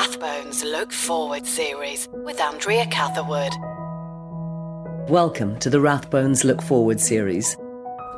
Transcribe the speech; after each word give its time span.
Rathbones 0.00 0.64
Look 0.64 0.92
Forward 0.92 1.46
series 1.46 2.08
with 2.10 2.40
Andrea 2.40 2.86
Catherwood. 2.86 3.52
Welcome 5.10 5.58
to 5.58 5.68
the 5.68 5.76
Rathbones 5.76 6.42
Look 6.42 6.62
Forward 6.62 6.98
series. 6.98 7.54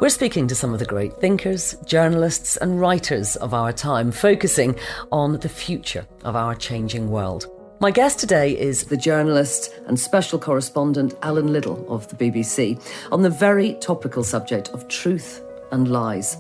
We're 0.00 0.08
speaking 0.08 0.46
to 0.46 0.54
some 0.54 0.72
of 0.72 0.79
the 0.79 0.84
great 0.84 1.14
thinkers, 1.14 1.74
journalists, 1.84 2.56
and 2.56 2.80
writers 2.80 3.34
of 3.34 3.52
our 3.52 3.72
time, 3.72 4.12
focusing 4.12 4.79
on 5.10 5.40
the 5.40 5.48
future 5.48 6.06
of 6.22 6.36
our 6.36 6.54
changing 6.54 7.10
world. 7.10 7.48
My 7.80 7.90
guest 7.90 8.20
today 8.20 8.56
is 8.56 8.84
the 8.84 8.96
journalist 8.96 9.74
and 9.88 9.98
special 9.98 10.38
correspondent 10.38 11.14
Allan 11.22 11.52
Little 11.52 11.84
of 11.92 12.06
the 12.06 12.14
BBC 12.14 12.80
on 13.10 13.22
the 13.22 13.30
very 13.30 13.74
topical 13.80 14.22
subject 14.22 14.68
of 14.68 14.86
truth 14.86 15.43
and 15.72 15.90
lies. 15.90 16.36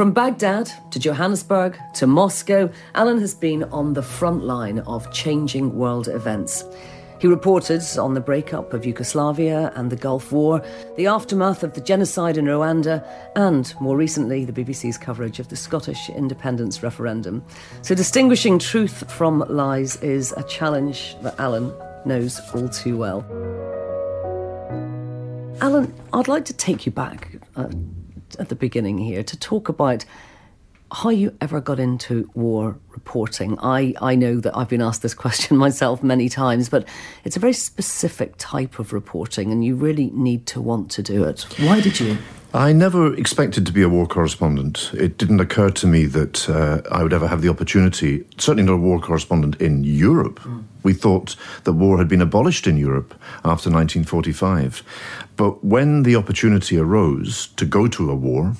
From 0.00 0.12
Baghdad 0.12 0.72
to 0.92 0.98
Johannesburg 0.98 1.78
to 1.92 2.06
Moscow, 2.06 2.70
Allan 2.94 3.20
has 3.20 3.34
been 3.34 3.64
on 3.64 3.92
the 3.92 4.02
front 4.02 4.42
line 4.44 4.78
of 4.86 5.12
changing 5.12 5.76
world 5.76 6.08
events. 6.08 6.64
He 7.18 7.26
reported 7.26 7.82
on 7.98 8.14
the 8.14 8.20
breakup 8.22 8.72
of 8.72 8.86
Yugoslavia 8.86 9.70
and 9.76 9.92
the 9.92 9.96
Gulf 9.96 10.32
War, 10.32 10.64
the 10.96 11.06
aftermath 11.06 11.62
of 11.62 11.74
the 11.74 11.82
genocide 11.82 12.38
in 12.38 12.46
Rwanda, 12.46 13.06
and 13.36 13.74
more 13.78 13.98
recently, 13.98 14.46
the 14.46 14.54
BBC's 14.54 14.96
coverage 14.96 15.38
of 15.38 15.48
the 15.48 15.56
Scottish 15.56 16.08
independence 16.08 16.82
referendum. 16.82 17.44
So, 17.82 17.94
distinguishing 17.94 18.58
truth 18.58 19.12
from 19.12 19.40
lies 19.50 19.96
is 19.96 20.32
a 20.32 20.42
challenge 20.44 21.14
that 21.20 21.38
Allan 21.38 21.74
knows 22.06 22.40
all 22.54 22.70
too 22.70 22.96
well. 22.96 23.20
Allan, 25.60 25.92
I'd 26.14 26.26
like 26.26 26.46
to 26.46 26.54
take 26.54 26.86
you 26.86 26.92
back 26.92 27.36
uh, 27.54 27.68
at 28.38 28.48
the 28.48 28.54
beginning 28.54 28.98
here 28.98 29.22
to 29.22 29.38
talk 29.38 29.68
about 29.68 30.04
how 30.92 31.10
you 31.10 31.36
ever 31.40 31.60
got 31.60 31.78
into 31.78 32.28
war 32.34 32.76
reporting. 32.90 33.56
I, 33.60 33.94
I 34.00 34.16
know 34.16 34.40
that 34.40 34.56
I've 34.56 34.68
been 34.68 34.82
asked 34.82 35.02
this 35.02 35.14
question 35.14 35.56
myself 35.66 36.02
many 36.02 36.28
times, 36.28 36.68
but 36.68 36.86
it's 37.24 37.36
a 37.36 37.40
very 37.40 37.52
specific 37.52 38.34
type 38.38 38.78
of 38.78 38.92
reporting, 38.92 39.52
and 39.52 39.64
you 39.64 39.76
really 39.76 40.10
need 40.10 40.46
to 40.46 40.60
want 40.60 40.90
to 40.92 41.02
do 41.02 41.24
it. 41.24 41.42
Why 41.58 41.80
did 41.80 42.00
you? 42.00 42.18
I 42.52 42.72
never 42.72 43.14
expected 43.14 43.64
to 43.66 43.72
be 43.72 43.82
a 43.82 43.88
war 43.88 44.06
correspondent. 44.08 44.90
It 44.94 45.18
didn't 45.18 45.38
occur 45.38 45.70
to 45.70 45.86
me 45.86 46.06
that 46.06 46.48
uh, 46.50 46.82
I 46.90 47.04
would 47.04 47.12
ever 47.12 47.28
have 47.28 47.42
the 47.42 47.48
opportunity, 47.48 48.24
certainly 48.38 48.64
not 48.64 48.72
a 48.72 48.76
war 48.76 48.98
correspondent 48.98 49.60
in 49.60 49.84
Europe. 49.84 50.40
Mm. 50.40 50.64
We 50.82 50.92
thought 50.92 51.36
that 51.62 51.74
war 51.74 51.98
had 51.98 52.08
been 52.08 52.20
abolished 52.20 52.66
in 52.66 52.76
Europe 52.76 53.14
after 53.44 53.70
1945. 53.70 54.82
But 55.36 55.64
when 55.64 56.02
the 56.02 56.16
opportunity 56.16 56.76
arose 56.76 57.46
to 57.56 57.64
go 57.64 57.86
to 57.86 58.10
a 58.10 58.16
war, 58.16 58.54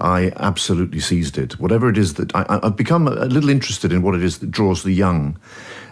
I 0.00 0.32
absolutely 0.36 1.00
seized 1.00 1.36
it. 1.36 1.60
Whatever 1.60 1.90
it 1.90 1.98
is 1.98 2.14
that 2.14 2.34
I, 2.34 2.58
have 2.62 2.76
become 2.76 3.06
a 3.06 3.26
little 3.26 3.50
interested 3.50 3.92
in 3.92 4.00
what 4.00 4.14
it 4.14 4.22
is 4.22 4.38
that 4.38 4.50
draws 4.50 4.82
the 4.82 4.92
young 4.92 5.38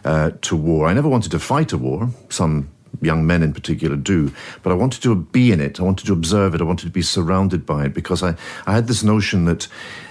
uh, 0.03 0.31
to 0.43 0.57
war. 0.57 0.89
I 0.89 0.95
never 0.95 1.11
wanted 1.11 1.33
to 1.33 1.39
fight 1.39 1.75
a 1.75 1.79
war. 1.79 2.09
Some 2.31 2.71
young 3.01 3.27
men 3.27 3.43
in 3.43 3.53
particular 3.53 3.97
do, 3.97 4.33
but 4.63 4.73
I 4.73 4.75
wanted 4.75 5.03
to 5.03 5.15
be 5.15 5.53
in 5.53 5.61
it. 5.61 5.81
I 5.81 5.83
wanted 5.83 6.07
to 6.07 6.13
observe 6.13 6.55
it. 6.55 6.61
I 6.61 6.65
wanted 6.65 6.87
to 6.87 6.93
be 6.93 7.03
surrounded 7.03 7.65
by 7.65 7.87
it 7.87 7.95
because 7.95 8.23
I, 8.23 8.35
I 8.67 8.73
had 8.73 8.87
this 8.89 9.03
notion 9.03 9.45
that 9.45 9.69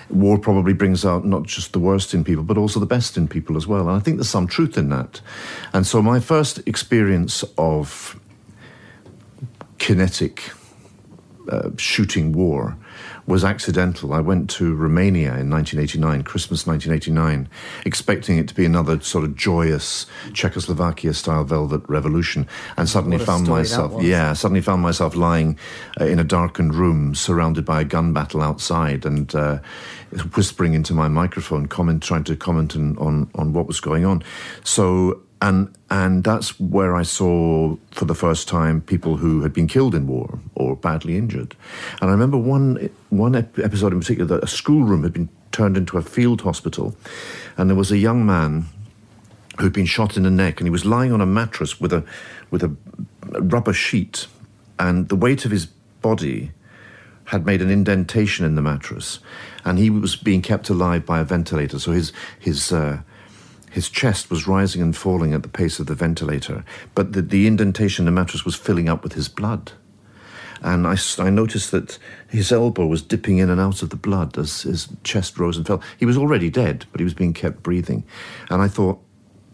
war 0.09 0.37
probably 0.37 0.73
brings 0.73 1.05
out 1.05 1.25
not 1.25 1.43
just 1.43 1.73
the 1.73 1.79
worst 1.79 2.13
in 2.13 2.23
people, 2.23 2.43
but 2.43 2.57
also 2.57 2.79
the 2.79 2.85
best 2.85 3.17
in 3.17 3.27
people 3.27 3.57
as 3.57 3.67
well. 3.67 3.89
And 3.89 3.97
I 3.97 3.99
think 3.99 4.17
there's 4.17 4.29
some 4.29 4.47
truth 4.47 4.77
in 4.77 4.89
that. 4.89 5.21
And 5.73 5.85
so 5.85 6.01
my 6.01 6.19
first 6.19 6.59
experience 6.65 7.43
of 7.57 8.19
kinetic 9.79 10.51
uh, 11.49 11.69
shooting 11.77 12.31
war 12.31 12.77
was 13.27 13.43
accidental. 13.43 14.13
I 14.13 14.21
went 14.21 14.49
to 14.51 14.73
Romania 14.73 15.35
in 15.35 15.49
1989, 15.49 16.23
Christmas 16.23 16.65
1989, 16.65 17.49
expecting 17.85 18.37
it 18.37 18.47
to 18.47 18.55
be 18.55 18.65
another 18.65 18.99
sort 19.01 19.25
of 19.25 19.35
joyous 19.35 20.05
Czechoslovakia 20.33 21.13
style 21.13 21.43
velvet 21.43 21.81
revolution, 21.89 22.47
and 22.77 22.87
suddenly 22.87 23.17
found 23.17 23.47
myself, 23.47 24.01
yeah, 24.01 24.31
suddenly 24.31 24.61
found 24.61 24.81
myself 24.81 25.15
lying 25.15 25.59
uh, 25.99 26.05
in 26.05 26.19
a 26.19 26.23
darkened 26.23 26.73
room, 26.73 27.13
surrounded 27.13 27.65
by 27.65 27.81
a 27.81 27.85
gun 27.85 28.13
battle 28.13 28.41
outside, 28.41 29.05
and 29.05 29.35
uh, 29.35 29.59
whispering 30.35 30.73
into 30.73 30.93
my 30.93 31.09
microphone, 31.09 31.67
comment, 31.67 32.01
trying 32.01 32.23
to 32.23 32.35
comment 32.35 32.77
on, 32.77 32.97
on, 32.97 33.29
on 33.35 33.51
what 33.51 33.67
was 33.67 33.81
going 33.81 34.05
on. 34.05 34.23
So 34.63 35.21
and 35.41 35.73
and 35.89 36.23
that's 36.23 36.59
where 36.59 36.95
I 36.95 37.03
saw 37.03 37.77
for 37.91 38.05
the 38.05 38.15
first 38.15 38.47
time 38.47 38.81
people 38.81 39.17
who 39.17 39.41
had 39.41 39.53
been 39.53 39.67
killed 39.67 39.95
in 39.95 40.07
war 40.07 40.39
or 40.55 40.75
badly 40.75 41.17
injured. 41.17 41.55
And 42.01 42.09
I 42.09 42.13
remember 42.13 42.37
one 42.37 42.89
one 43.09 43.35
episode 43.35 43.93
in 43.93 43.99
particular 43.99 44.27
that 44.35 44.43
a 44.43 44.47
schoolroom 44.47 45.03
had 45.03 45.13
been 45.13 45.29
turned 45.51 45.77
into 45.77 45.97
a 45.97 46.01
field 46.01 46.41
hospital, 46.41 46.95
and 47.55 47.69
there 47.69 47.77
was 47.77 47.91
a 47.91 47.97
young 47.97 48.25
man 48.25 48.65
who'd 49.59 49.73
been 49.73 49.85
shot 49.85 50.17
in 50.17 50.23
the 50.23 50.31
neck, 50.31 50.59
and 50.59 50.67
he 50.67 50.71
was 50.71 50.85
lying 50.85 51.11
on 51.11 51.21
a 51.21 51.25
mattress 51.25 51.79
with 51.79 51.93
a 51.93 52.03
with 52.49 52.63
a 52.63 52.75
rubber 53.39 53.73
sheet, 53.73 54.27
and 54.79 55.09
the 55.09 55.15
weight 55.15 55.45
of 55.45 55.51
his 55.51 55.67
body 56.01 56.51
had 57.25 57.45
made 57.45 57.61
an 57.61 57.69
indentation 57.69 58.45
in 58.45 58.55
the 58.55 58.61
mattress, 58.61 59.19
and 59.65 59.77
he 59.77 59.89
was 59.89 60.15
being 60.15 60.41
kept 60.41 60.69
alive 60.69 61.05
by 61.05 61.19
a 61.19 61.23
ventilator. 61.23 61.77
So 61.77 61.91
his 61.91 62.11
his 62.39 62.71
uh, 62.71 63.01
his 63.77 63.89
chest 63.89 64.31
was 64.31 64.47
rising 64.47 64.81
and 64.81 64.97
falling 64.97 65.35
at 65.35 65.43
the 65.43 65.47
pace 65.47 65.77
of 65.77 65.85
the 65.85 65.93
ventilator, 65.93 66.65
but 66.95 67.13
the, 67.13 67.21
the 67.21 67.45
indentation 67.45 68.01
in 68.01 68.05
the 68.07 68.19
mattress 68.19 68.43
was 68.43 68.55
filling 68.55 68.89
up 68.89 69.03
with 69.03 69.13
his 69.13 69.29
blood. 69.29 69.71
And 70.63 70.87
I, 70.87 70.97
I 71.19 71.29
noticed 71.29 71.69
that 71.69 71.99
his 72.27 72.51
elbow 72.51 72.87
was 72.87 73.03
dipping 73.03 73.37
in 73.37 73.51
and 73.51 73.61
out 73.61 73.83
of 73.83 73.91
the 73.91 73.95
blood 73.95 74.35
as 74.35 74.63
his 74.63 74.87
chest 75.03 75.37
rose 75.37 75.57
and 75.57 75.67
fell. 75.67 75.83
He 75.99 76.07
was 76.07 76.17
already 76.17 76.49
dead, 76.49 76.87
but 76.91 76.99
he 76.99 77.03
was 77.03 77.13
being 77.13 77.33
kept 77.33 77.61
breathing. 77.61 78.03
And 78.49 78.63
I 78.63 78.67
thought, 78.67 78.99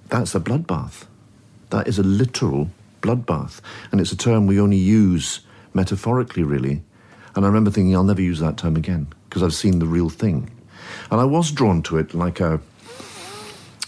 that's 0.08 0.34
a 0.36 0.40
bloodbath. 0.40 1.06
That 1.72 1.90
is 1.90 2.00
a 2.00 2.04
literal 2.04 2.70
bloodbath. 3.02 3.60
And 3.92 4.00
it's 4.00 4.14
a 4.14 4.18
term 4.18 4.48
we 4.48 4.58
only 4.58 4.78
use 4.78 5.42
metaphorically, 5.74 6.44
really. 6.44 6.82
And 7.36 7.44
I 7.44 7.50
remember 7.50 7.72
thinking, 7.72 7.94
I'll 7.94 8.06
never 8.06 8.22
use 8.22 8.40
that 8.40 8.56
term 8.56 8.78
again 8.78 9.08
because 9.28 9.44
I've 9.44 9.54
seen 9.54 9.80
the 9.80 9.86
real 9.86 10.10
thing. 10.10 10.50
And 11.12 11.20
I 11.20 11.26
was 11.26 11.52
drawn 11.52 11.82
to 11.84 11.98
it 11.98 12.14
like 12.14 12.40
a 12.40 12.62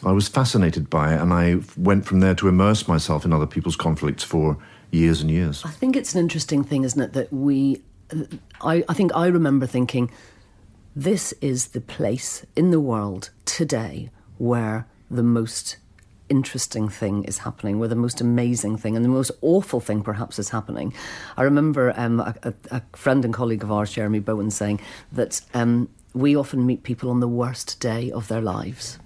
I 0.06 0.12
was 0.12 0.28
fascinated 0.28 0.90
by 0.90 1.14
it, 1.14 1.22
and 1.22 1.34
I 1.34 1.58
went 1.78 2.06
from 2.06 2.20
there 2.20 2.36
to 2.36 2.48
immerse 2.48 2.88
myself 2.88 3.26
in 3.26 3.34
other 3.34 3.48
people's 3.48 3.76
conflicts 3.76 4.24
for 4.24 4.58
years 4.92 5.22
and 5.22 5.32
years. 5.32 5.64
I 5.66 5.72
think 5.72 5.96
it's 5.96 6.14
an 6.14 6.20
interesting 6.20 6.64
thing, 6.64 6.84
isn't 6.84 7.02
it, 7.02 7.14
that 7.14 7.34
we. 7.34 7.82
I, 8.62 8.84
I 8.88 8.94
think 8.94 9.16
I 9.16 9.28
remember 9.28 9.66
thinking, 9.66 10.12
this 10.96 11.34
is 11.42 11.70
the 11.70 11.82
place 11.82 12.46
in 12.56 12.72
the 12.72 12.80
world 12.80 13.32
today 13.46 14.12
where 14.38 14.88
the 15.10 15.24
most 15.24 15.78
interesting 16.30 16.88
thing 16.90 17.24
is 17.24 17.40
happening, 17.40 17.80
where 17.80 17.90
the 17.90 17.96
most 17.96 18.22
amazing 18.22 18.78
thing 18.78 18.96
and 18.96 19.04
the 19.04 19.10
most 19.10 19.32
awful 19.42 19.80
thing 19.80 20.02
perhaps 20.02 20.40
is 20.40 20.50
happening. 20.50 20.94
I 21.38 21.44
remember 21.44 21.94
um, 21.98 22.20
a, 22.20 22.54
a, 22.72 22.82
friend 22.94 23.26
and 23.26 23.34
colleague 23.34 23.64
of 23.64 23.72
ours, 23.72 23.92
Jeremy 23.92 24.20
Bowen, 24.20 24.52
saying 24.52 24.80
that 25.12 25.42
um, 25.54 25.90
we 26.14 26.36
often 26.36 26.66
meet 26.66 26.84
people 26.84 27.10
on 27.10 27.20
the 27.20 27.28
worst 27.28 27.80
day 27.80 28.12
of 28.12 28.28
their 28.28 28.42
lives. 28.42 29.00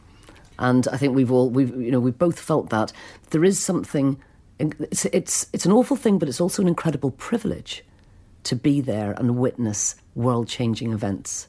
And 0.60 0.88
I 0.92 0.98
think 0.98 1.16
we've 1.16 1.32
all 1.32 1.50
we've 1.50 1.76
you 1.82 1.90
know 1.90 2.00
we've 2.00 2.18
both 2.18 2.40
felt 2.40 2.70
that 2.70 2.92
there 3.32 3.44
is 3.44 3.58
something. 3.58 4.22
It's 4.60 5.06
it's 5.06 5.48
it's 5.54 5.66
an 5.66 5.72
awful 5.72 5.96
thing, 5.96 6.20
but 6.20 6.28
it's 6.28 6.42
also 6.42 6.62
an 6.62 6.68
incredible 6.68 7.12
privilege 7.12 7.84
to 8.44 8.56
be 8.56 8.82
there 8.82 9.14
and 9.14 9.38
witness 9.38 9.96
world-changing 10.16 10.94
events. 10.94 11.48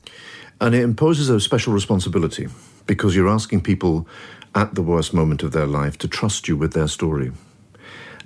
And 0.61 0.75
it 0.75 0.83
imposes 0.83 1.29
a 1.29 1.41
special 1.41 1.73
responsibility 1.73 2.49
because 2.87 3.15
you're 3.15 3.29
asking 3.29 3.63
people 3.63 4.07
at 4.55 4.75
the 4.75 4.83
worst 4.83 5.15
moment 5.15 5.43
of 5.43 5.53
their 5.53 5.67
life 5.67 5.97
to 5.99 6.09
trust 6.09 6.49
you 6.49 6.57
with 6.57 6.73
their 6.73 6.89
story. 6.89 7.33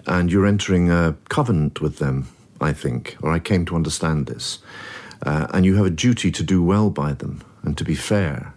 And 0.06 0.33
you're 0.33 0.47
entering 0.47 0.91
a 0.91 1.15
covenant 1.28 1.81
with 1.81 1.99
them, 1.99 2.28
I 2.61 2.73
think, 2.73 3.17
or 3.23 3.31
I 3.31 3.39
came 3.39 3.65
to 3.67 3.77
understand 3.77 4.26
this. 4.26 4.58
Uh, 5.23 5.47
and 5.53 5.64
you 5.64 5.76
have 5.76 5.87
a 5.87 5.91
duty 5.91 6.31
to 6.31 6.43
do 6.43 6.62
well 6.62 6.91
by 6.91 7.12
them 7.12 7.43
and 7.62 7.76
to 7.79 7.85
be 7.85 7.94
fair 7.94 8.54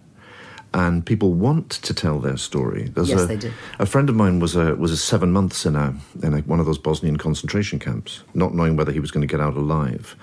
and 0.74 1.06
people 1.06 1.34
want 1.34 1.70
to 1.72 1.94
tell 1.94 2.20
their 2.20 2.38
story. 2.38 2.90
There's 2.90 3.10
yes, 3.10 3.22
a, 3.22 3.26
they 3.26 3.38
do. 3.38 3.54
A 3.80 3.86
friend 3.86 4.10
of 4.10 4.16
mine 4.16 4.40
was 4.40 4.56
a, 4.56 4.76
was 4.76 4.92
a 4.92 4.98
seven 4.98 5.32
months 5.32 5.66
in 5.66 5.76
a 5.76 5.96
in 6.22 6.34
a, 6.34 6.40
one 6.42 6.60
of 6.60 6.66
those 6.66 6.78
Bosnian 6.78 7.18
concentration 7.18 7.80
camps, 7.80 8.24
not 8.34 8.54
knowing 8.54 8.76
whether 8.76 8.92
he 8.92 9.00
was 9.00 9.12
going 9.12 9.26
to 9.26 9.32
get 9.32 9.42
out 9.42 9.56
alive, 9.56 10.16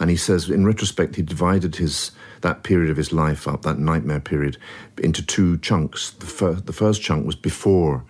and 0.00 0.10
he 0.10 0.16
says 0.16 0.48
in 0.48 0.66
retrospect 0.66 1.16
he 1.16 1.22
divided 1.22 1.76
his 1.76 2.12
that 2.40 2.62
period 2.62 2.90
of 2.90 2.96
his 2.96 3.12
life 3.12 3.46
up, 3.46 3.62
that 3.62 3.78
nightmare 3.78 4.20
period, 4.20 4.56
into 4.98 5.24
two 5.24 5.58
chunks. 5.58 6.10
The, 6.10 6.26
fir- 6.26 6.54
the 6.54 6.72
first 6.72 7.02
chunk 7.02 7.26
was 7.26 7.36
before 7.36 8.02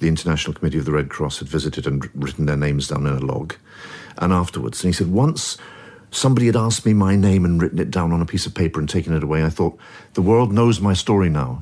the 0.00 0.08
International 0.08 0.54
Committee 0.54 0.78
of 0.78 0.86
the 0.86 0.92
Red 0.92 1.10
Cross 1.10 1.38
had 1.38 1.48
visited 1.48 1.86
and 1.86 2.08
written 2.14 2.46
their 2.46 2.56
names 2.56 2.88
down 2.88 3.06
in 3.06 3.14
a 3.14 3.20
log, 3.20 3.54
and 4.18 4.32
afterwards. 4.32 4.82
And 4.82 4.92
he 4.92 4.96
said 4.96 5.10
once 5.12 5.58
somebody 6.14 6.46
had 6.46 6.56
asked 6.56 6.86
me 6.86 6.94
my 6.94 7.16
name 7.16 7.44
and 7.44 7.60
written 7.60 7.78
it 7.78 7.90
down 7.90 8.12
on 8.12 8.22
a 8.22 8.26
piece 8.26 8.46
of 8.46 8.54
paper 8.54 8.80
and 8.80 8.88
taken 8.88 9.12
it 9.12 9.22
away. 9.22 9.44
I 9.44 9.50
thought, 9.50 9.76
the 10.14 10.22
world 10.22 10.52
knows 10.52 10.80
my 10.80 10.94
story 10.94 11.28
now. 11.28 11.58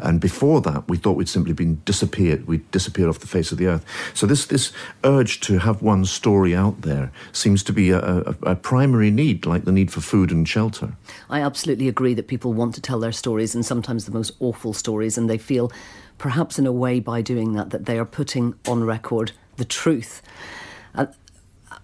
And 0.00 0.20
before 0.20 0.60
that, 0.60 0.88
we 0.88 0.96
thought 0.96 1.16
we'd 1.16 1.28
simply 1.28 1.52
been 1.52 1.82
disappeared. 1.84 2.46
We'd 2.46 2.70
disappeared 2.70 3.08
off 3.08 3.18
the 3.18 3.26
face 3.26 3.50
of 3.50 3.58
the 3.58 3.66
earth. 3.66 3.84
So 4.14 4.26
this, 4.26 4.46
this 4.46 4.72
urge 5.02 5.40
to 5.40 5.58
have 5.58 5.82
one's 5.82 6.10
story 6.10 6.54
out 6.54 6.82
there 6.82 7.10
seems 7.32 7.64
to 7.64 7.72
be 7.72 7.90
a, 7.90 7.98
a, 7.98 8.34
a 8.42 8.54
primary 8.54 9.10
need, 9.10 9.44
like 9.44 9.64
the 9.64 9.72
need 9.72 9.90
for 9.90 10.00
food 10.00 10.30
and 10.30 10.48
shelter. 10.48 10.92
I 11.28 11.40
absolutely 11.40 11.88
agree 11.88 12.14
that 12.14 12.28
people 12.28 12.52
want 12.52 12.74
to 12.76 12.80
tell 12.80 13.00
their 13.00 13.12
stories 13.12 13.56
and 13.56 13.66
sometimes 13.66 14.04
the 14.04 14.12
most 14.12 14.32
awful 14.38 14.72
stories, 14.72 15.18
and 15.18 15.28
they 15.28 15.38
feel 15.38 15.72
perhaps 16.16 16.58
in 16.58 16.66
a 16.66 16.72
way 16.72 17.00
by 17.00 17.20
doing 17.20 17.54
that 17.54 17.70
that 17.70 17.86
they 17.86 17.98
are 17.98 18.04
putting 18.04 18.54
on 18.68 18.84
record 18.84 19.32
the 19.56 19.64
truth. 19.64 20.22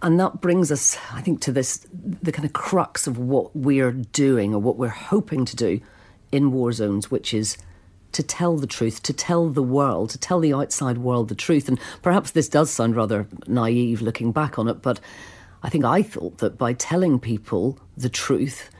And 0.02 0.19
that 0.20 0.41
brings 0.41 0.70
us, 0.70 0.99
I 1.12 1.20
think, 1.20 1.41
to 1.43 1.52
this 1.52 1.87
the 1.93 2.32
kind 2.32 2.44
of 2.44 2.52
crux 2.52 3.06
of 3.06 3.19
what 3.19 3.55
we're 3.55 3.93
doing 3.93 4.55
or 4.55 4.58
what 4.58 4.76
we're 4.76 4.88
hoping 4.88 5.44
to 5.46 5.56
do 5.56 5.81
in 6.32 6.52
war 6.52 6.73
zones, 6.73 7.11
which 7.11 7.32
is 7.32 7.56
to 8.12 8.23
tell 8.23 8.56
the 8.56 8.67
truth, 8.67 9.02
to 9.02 9.12
tell 9.12 9.49
the 9.49 9.62
world, 9.62 10.11
to 10.11 10.19
tell 10.19 10.41
the 10.41 10.55
outside 10.55 10.99
world 10.99 11.29
the 11.29 11.35
truth. 11.35 11.69
And 11.69 11.79
perhaps 12.02 12.31
this 12.31 12.49
does 12.49 12.70
sound 12.70 12.96
rather 12.96 13.26
naive 13.46 14.00
looking 14.02 14.32
back 14.32 14.58
on 14.58 14.69
it, 14.69 14.82
but 14.82 15.00
I 15.62 15.69
think 15.69 15.85
I 15.85 16.02
thought 16.02 16.38
that 16.38 16.58
by 16.58 16.75
telling 16.75 17.19
people 17.19 17.79
the 17.96 18.08
truth, 18.08 18.70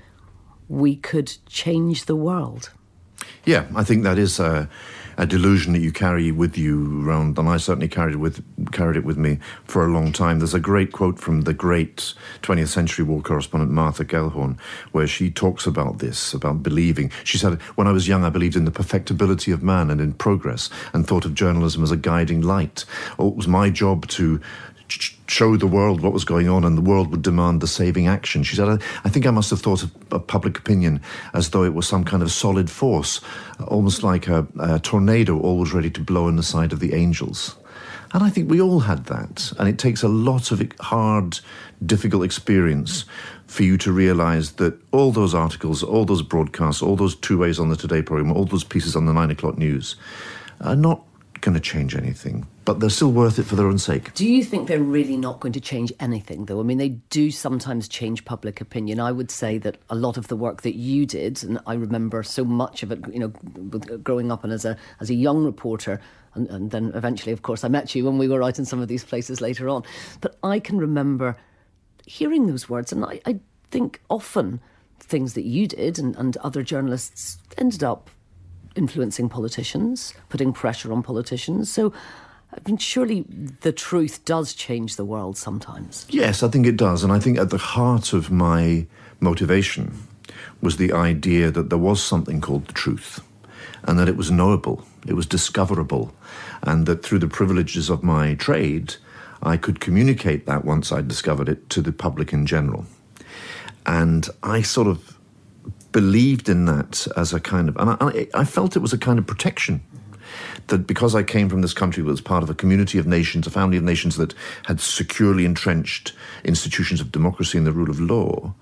we 0.69 0.97
could 0.97 1.35
change 1.47 2.05
the 2.05 2.17
world. 2.17 2.71
Yeah, 3.45 3.67
I 3.75 3.85
think 3.85 4.05
that 4.05 4.19
is 4.19 4.39
a, 4.39 4.69
a, 5.17 5.27
delusion 5.27 5.73
that 5.73 5.81
you 5.81 5.93
carry 5.93 6.31
with 6.31 6.57
you 6.57 7.07
around, 7.07 7.39
and 7.39 7.49
I 7.49 7.57
certainly 7.57 7.89
carried 7.89 8.17
with 8.17 8.45
carried 8.73 8.97
it 8.97 9.05
with 9.05 9.17
me 9.17 9.39
for 9.65 9.85
a 9.85 9.89
long 9.89 10.13
time. 10.13 10.39
There's 10.39 10.55
a 10.55 10.61
great 10.61 10.93
quote 10.93 11.19
from 11.19 11.43
the 11.43 11.55
great 11.55 12.15
20th 12.43 12.69
century 12.69 13.05
war 13.05 13.21
correspondent 13.21 13.71
Martha 13.71 14.05
Gellhorn, 14.05 14.59
where 14.93 15.07
she 15.07 15.31
talks 15.31 15.67
about 15.67 15.99
this, 15.99 16.35
about 16.35 16.63
believing. 16.63 17.11
She 17.25 17.39
said, 17.39 17.61
"When 17.75 17.87
I 17.87 17.93
was 17.93 18.09
young, 18.09 18.25
I 18.25 18.31
believed 18.31 18.57
in 18.57 18.65
the 18.65 18.71
perfectibility 18.71 19.51
of 19.51 19.63
man 19.63 19.91
and 19.91 20.01
in 20.01 20.13
progress, 20.13 20.71
and 20.93 21.07
thought 21.07 21.25
of 21.25 21.35
journalism 21.35 21.83
as 21.83 21.91
a 21.91 21.97
guiding 21.97 22.41
light. 22.41 22.85
Oh, 23.19 23.29
it 23.29 23.37
was 23.37 23.49
my 23.49 23.71
job 23.71 24.07
to 24.09 24.41
show 25.27 25.57
the 25.57 25.67
world 25.67 26.01
what 26.01 26.13
was 26.13 26.25
going 26.25 26.49
on 26.49 26.65
and 26.65 26.77
the 26.77 26.83
world 26.83 27.11
would 27.11 27.23
demand 27.23 27.61
the 27.61 27.67
saving 27.67 28.07
action. 28.07 28.43
She 28.43 28.57
said, 28.57 28.69
I, 28.69 28.79
I 29.05 29.09
think 29.09 29.27
I 29.27 29.31
must 29.31 29.51
have 29.51 29.61
thought 29.61 29.83
of, 29.83 29.93
public 30.27 30.59
opinion 30.59 31.01
as 31.33 31.51
though 31.51 31.65
it 31.65 31.75
was 31.75 31.89
some 31.89 32.05
kind 32.05 32.23
of 32.23 32.31
solid 32.31 32.71
force, 32.71 33.21
almost 33.67 34.03
like 34.03 34.29
a, 34.29 34.47
a 34.61 34.79
tornado 34.79 35.41
always 35.41 35.73
ready 35.73 35.91
to 35.91 36.01
blow 36.01 36.29
in 36.29 36.37
the 36.37 36.43
side 36.43 36.73
of 36.73 36.81
the 36.81 36.95
angels. 36.95 37.57
And 38.13 38.23
I 38.23 38.31
think 38.31 38.49
we 38.49 38.61
all 38.61 38.81
had 38.81 39.07
that. 39.07 39.53
And 39.59 39.69
it 39.69 39.77
takes 39.77 40.05
a 40.05 40.09
lot 40.09 40.53
of 40.53 40.63
hard, 40.81 41.41
difficult 41.85 42.23
experience 42.23 43.07
for 43.49 43.65
you 43.65 43.77
to 43.79 43.93
realize 43.93 44.53
that 44.53 44.81
all 44.93 45.11
those 45.11 45.35
articles, 45.35 45.83
all 45.83 46.05
those 46.05 46.23
broadcasts, 46.23 46.81
all 46.81 46.95
those 46.95 47.17
two 47.17 47.39
ways 47.39 47.59
on 47.59 47.71
the 47.71 47.77
Today 47.77 48.03
program, 48.03 48.31
all 48.31 48.45
those 48.45 48.63
pieces 48.63 48.95
on 48.95 49.07
the 49.07 49.13
nine 49.13 49.33
o'clock 49.33 49.59
news 49.59 49.97
are 50.61 50.77
not 50.77 51.03
going 51.45 51.55
to 51.55 51.61
change 51.61 51.95
anything, 51.95 52.47
but 52.65 52.81
they're 52.81 52.89
still 52.89 53.13
worth 53.13 53.39
it 53.39 53.45
for 53.45 53.55
their 53.55 53.67
own 53.67 53.79
sake. 53.79 54.15
Do 54.15 54.27
you 54.27 54.43
think 54.43 54.67
they're 54.67 54.81
really 54.81 55.17
not 55.17 55.41
going 55.41 55.53
to 55.53 55.61
change 55.61 55.93
anything, 56.01 56.47
though? 56.47 56.59
I 56.59 56.63
mean, 56.63 56.79
they 56.79 56.89
do 56.89 57.31
sometimes 57.31 57.87
change 57.87 58.25
public 58.25 58.63
opinion. 58.63 58.99
I 58.99 59.13
would 59.13 59.31
say 59.31 59.59
that 59.59 59.77
a 59.91 59.95
lot 59.95 60.17
of 60.17 60.29
the 60.29 60.37
work 60.37 60.63
that 60.63 60.75
you 60.75 61.05
did, 61.05 61.45
and 61.45 61.61
I 61.67 61.75
remember 61.75 62.23
so 62.23 62.45
much 62.45 62.83
of 62.83 62.91
it, 62.91 63.05
you 63.13 63.19
know, 63.21 63.29
growing 63.99 64.33
up 64.33 64.43
and 64.43 64.53
as 64.53 64.65
a 64.65 64.77
as 65.01 65.11
a 65.11 65.15
young 65.15 65.45
reporter, 65.45 66.01
and, 66.33 66.49
and 66.49 66.71
then 66.71 66.93
eventually, 66.95 67.33
of 67.33 67.43
course, 67.43 67.63
I 67.63 67.69
met 67.69 67.95
you 67.95 68.07
when 68.07 68.17
we 68.17 68.27
were 68.27 68.43
out 68.43 68.59
in 68.59 68.65
some 68.65 68.81
of 68.81 68.89
these 68.89 69.05
places 69.05 69.43
later 69.43 69.69
on. 69.69 69.85
But 70.23 70.39
I 70.43 70.59
can 70.59 70.79
remember 70.79 71.37
hearing 72.07 72.47
those 72.47 72.69
words, 72.71 72.91
and 72.91 73.05
I, 73.05 73.21
I 73.27 73.39
think 73.71 74.01
often 74.09 74.61
things 74.99 75.35
that 75.35 75.45
you 75.45 75.69
did 75.69 75.99
and, 75.99 76.17
and 76.17 76.39
other 76.39 76.63
journalists 76.63 77.37
ended 77.59 77.85
up 77.85 78.09
influencing 78.77 79.29
politicians, 79.29 80.15
putting 80.29 80.53
pressure 80.53 80.93
on 80.93 81.03
politicians. 81.03 81.71
So, 81.71 81.93
I 82.53 82.59
mean, 82.67 82.77
surely 82.79 83.23
the 83.61 83.73
truth 83.73 84.25
does 84.25 84.55
change 84.55 84.97
the 84.97 85.05
world 85.05 85.37
sometimes. 85.37 86.07
Yes, 86.09 86.43
I 86.43 86.49
think 86.49 86.67
it 86.67 86.77
does. 86.77 87.03
And 87.03 87.13
I 87.13 87.19
think 87.19 87.39
at 87.39 87.51
the 87.51 87.59
heart 87.59 88.13
of 88.13 88.31
my 88.31 88.87
motivation 89.21 90.07
was 90.61 90.77
the 90.77 90.93
idea 90.93 91.51
that 91.51 91.71
there 91.71 91.79
was 91.79 92.03
something 92.03 92.41
called 92.41 92.67
the 92.67 92.73
truth 92.73 93.21
and 93.85 93.99
that 93.99 94.09
it 94.09 94.17
was 94.17 94.31
knowable, 94.31 94.85
it 95.07 95.15
was 95.15 95.27
discoverable, 95.27 96.15
and 96.63 96.87
that 96.87 97.03
through 97.03 97.19
the 97.19 97.29
privileges 97.29 97.91
of 97.91 98.03
my 98.03 98.35
trade, 98.35 98.95
I 99.43 99.57
could 99.57 99.81
communicate 99.81 100.47
that 100.47 100.65
once 100.65 100.91
I'd 100.91 101.09
discovered 101.09 101.49
it 101.49 101.69
to 101.71 101.83
the 101.83 101.93
public 101.93 102.33
in 102.33 102.47
general. 102.47 102.87
And 103.85 104.29
I 104.43 104.63
sort 104.63 104.87
of 104.87 105.14
believed 105.95 106.49
in 106.49 106.65
that 106.65 107.07
as 107.17 107.33
a 107.33 107.39
kind 107.39 107.69
of, 107.69 107.77
and 107.77 107.91
I, 108.01 108.27
I 108.35 108.45
felt 108.45 108.75
it 108.75 108.81
was 108.81 108.93
a 108.93 108.99
kind 108.99 109.17
of 109.19 109.27
protection 109.27 109.81
that 110.67 110.89
because 110.89 111.15
I 111.15 111.23
came 111.23 111.49
from 111.49 111.63
this 111.63 111.73
country 111.73 112.03
that 112.03 112.11
was 112.11 112.21
part 112.21 112.43
of 112.43 112.51
a 112.51 112.55
community 112.55 112.99
of 112.99 113.07
nations, 113.07 113.47
a 113.47 113.51
family 113.51 113.77
of 113.77 113.85
nations 113.85 114.17
that 114.17 114.35
had 114.67 114.81
securely 114.81 115.45
entrenched 115.45 116.13
institutions 116.43 117.01
of 117.01 117.13
democracy 117.13 117.57
and 117.57 117.67
the 117.67 117.73
rule 117.73 117.91
of 117.91 118.01
law, 118.01 118.53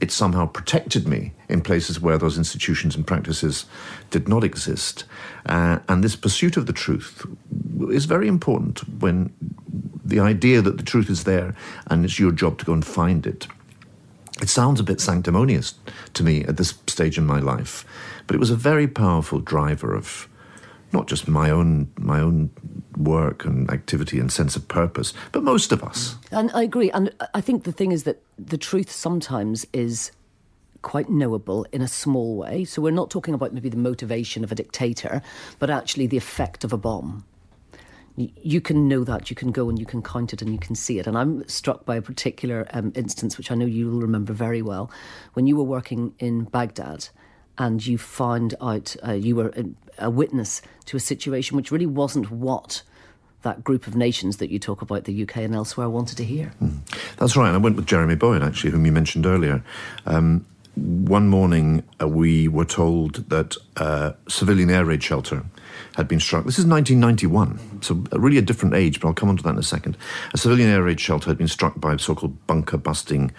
it 0.00 0.10
somehow 0.10 0.46
protected 0.46 1.06
me 1.06 1.32
in 1.48 1.60
places 1.60 2.00
where 2.00 2.18
those 2.18 2.36
institutions 2.36 2.96
and 2.96 3.06
practices 3.06 3.66
did 4.10 4.28
not 4.28 4.42
exist. 4.42 5.04
Uh, 5.46 5.78
and 5.88 6.02
this 6.02 6.16
pursuit 6.16 6.56
of 6.56 6.66
the 6.66 6.72
truth 6.72 7.24
is 7.90 8.04
very 8.06 8.26
important 8.26 8.80
when 8.98 9.32
the 10.04 10.18
idea 10.18 10.60
that 10.60 10.76
the 10.76 10.82
truth 10.82 11.08
is 11.08 11.22
there 11.22 11.54
and 11.86 12.04
it's 12.04 12.18
your 12.18 12.32
job 12.32 12.58
to 12.58 12.64
go 12.64 12.72
and 12.72 12.84
find 12.84 13.28
it 13.28 13.46
it 14.40 14.48
sounds 14.48 14.80
a 14.80 14.82
bit 14.82 15.00
sanctimonious 15.00 15.74
to 16.14 16.22
me 16.22 16.44
at 16.44 16.56
this 16.56 16.74
stage 16.86 17.18
in 17.18 17.26
my 17.26 17.40
life, 17.40 17.84
but 18.26 18.34
it 18.34 18.38
was 18.38 18.50
a 18.50 18.56
very 18.56 18.88
powerful 18.88 19.38
driver 19.38 19.94
of 19.94 20.28
not 20.92 21.06
just 21.06 21.28
my 21.28 21.50
own 21.50 21.90
my 21.98 22.20
own 22.20 22.50
work 22.96 23.44
and 23.44 23.70
activity 23.70 24.18
and 24.18 24.32
sense 24.32 24.56
of 24.56 24.66
purpose, 24.68 25.12
but 25.32 25.42
most 25.42 25.72
of 25.72 25.82
us. 25.82 26.16
And 26.30 26.50
I 26.52 26.62
agree. 26.62 26.90
And 26.90 27.14
I 27.34 27.40
think 27.40 27.64
the 27.64 27.72
thing 27.72 27.92
is 27.92 28.04
that 28.04 28.22
the 28.38 28.58
truth 28.58 28.90
sometimes 28.90 29.66
is 29.72 30.10
quite 30.82 31.10
knowable 31.10 31.66
in 31.72 31.82
a 31.82 31.88
small 31.88 32.36
way. 32.36 32.64
So 32.64 32.82
we're 32.82 32.90
not 32.90 33.10
talking 33.10 33.34
about 33.34 33.52
maybe 33.52 33.68
the 33.68 33.76
motivation 33.76 34.42
of 34.42 34.50
a 34.50 34.54
dictator, 34.54 35.22
but 35.58 35.70
actually 35.70 36.06
the 36.06 36.16
effect 36.16 36.64
of 36.64 36.72
a 36.72 36.78
bomb 36.78 37.24
you 38.16 38.60
can 38.60 38.88
know 38.88 39.04
that 39.04 39.30
you 39.30 39.36
can 39.36 39.50
go 39.50 39.68
and 39.68 39.78
you 39.78 39.86
can 39.86 40.02
count 40.02 40.32
it 40.32 40.42
and 40.42 40.52
you 40.52 40.58
can 40.58 40.74
see 40.74 40.98
it 40.98 41.06
and 41.06 41.16
i'm 41.16 41.46
struck 41.48 41.84
by 41.84 41.96
a 41.96 42.02
particular 42.02 42.66
um, 42.72 42.92
instance 42.94 43.38
which 43.38 43.50
i 43.50 43.54
know 43.54 43.66
you 43.66 43.90
will 43.90 44.00
remember 44.00 44.32
very 44.32 44.62
well 44.62 44.90
when 45.34 45.46
you 45.46 45.56
were 45.56 45.64
working 45.64 46.14
in 46.18 46.44
baghdad 46.44 47.08
and 47.58 47.86
you 47.86 47.98
found 47.98 48.54
out 48.60 48.96
uh, 49.06 49.12
you 49.12 49.36
were 49.36 49.52
a 49.98 50.10
witness 50.10 50.62
to 50.86 50.96
a 50.96 51.00
situation 51.00 51.56
which 51.56 51.70
really 51.70 51.86
wasn't 51.86 52.30
what 52.30 52.82
that 53.42 53.62
group 53.64 53.86
of 53.86 53.94
nations 53.94 54.38
that 54.38 54.50
you 54.50 54.58
talk 54.58 54.82
about 54.82 55.04
the 55.04 55.22
UK 55.22 55.38
and 55.38 55.54
elsewhere 55.54 55.88
wanted 55.88 56.16
to 56.18 56.24
hear. 56.24 56.52
Mm. 56.62 56.78
That's 57.16 57.36
right. 57.36 57.48
And 57.48 57.56
I 57.56 57.58
went 57.58 57.76
with 57.76 57.86
Jeremy 57.86 58.14
Bowen, 58.14 58.42
actually, 58.42 58.70
whom 58.70 58.84
you 58.84 58.92
mentioned 58.92 59.26
earlier. 59.26 59.62
Um, 60.06 60.44
one 60.76 61.28
morning, 61.28 61.82
uh, 62.00 62.08
we 62.08 62.48
were 62.48 62.64
told 62.64 63.28
that 63.30 63.56
uh, 63.76 64.12
civilian 64.28 64.70
air 64.70 64.84
raid 64.84 65.02
shelter 65.02 65.44
had 66.00 66.08
been 66.08 66.20
struck. 66.20 66.44
This 66.44 66.58
is 66.58 66.66
1991, 66.66 67.82
so 67.82 68.02
really 68.18 68.38
a 68.38 68.42
different 68.42 68.74
age, 68.74 69.00
but 69.00 69.08
I'll 69.08 69.14
come 69.14 69.28
on 69.28 69.36
to 69.36 69.42
that 69.42 69.50
in 69.50 69.58
a 69.58 69.62
second. 69.62 69.96
A 70.34 70.38
civilian 70.38 70.70
air 70.70 70.82
raid 70.82 70.98
shelter 70.98 71.28
had 71.28 71.38
been 71.38 71.48
struck 71.48 71.80
by 71.80 71.96
so 71.96 72.14
called 72.14 72.46
bunker 72.46 72.78
busting 72.78 73.32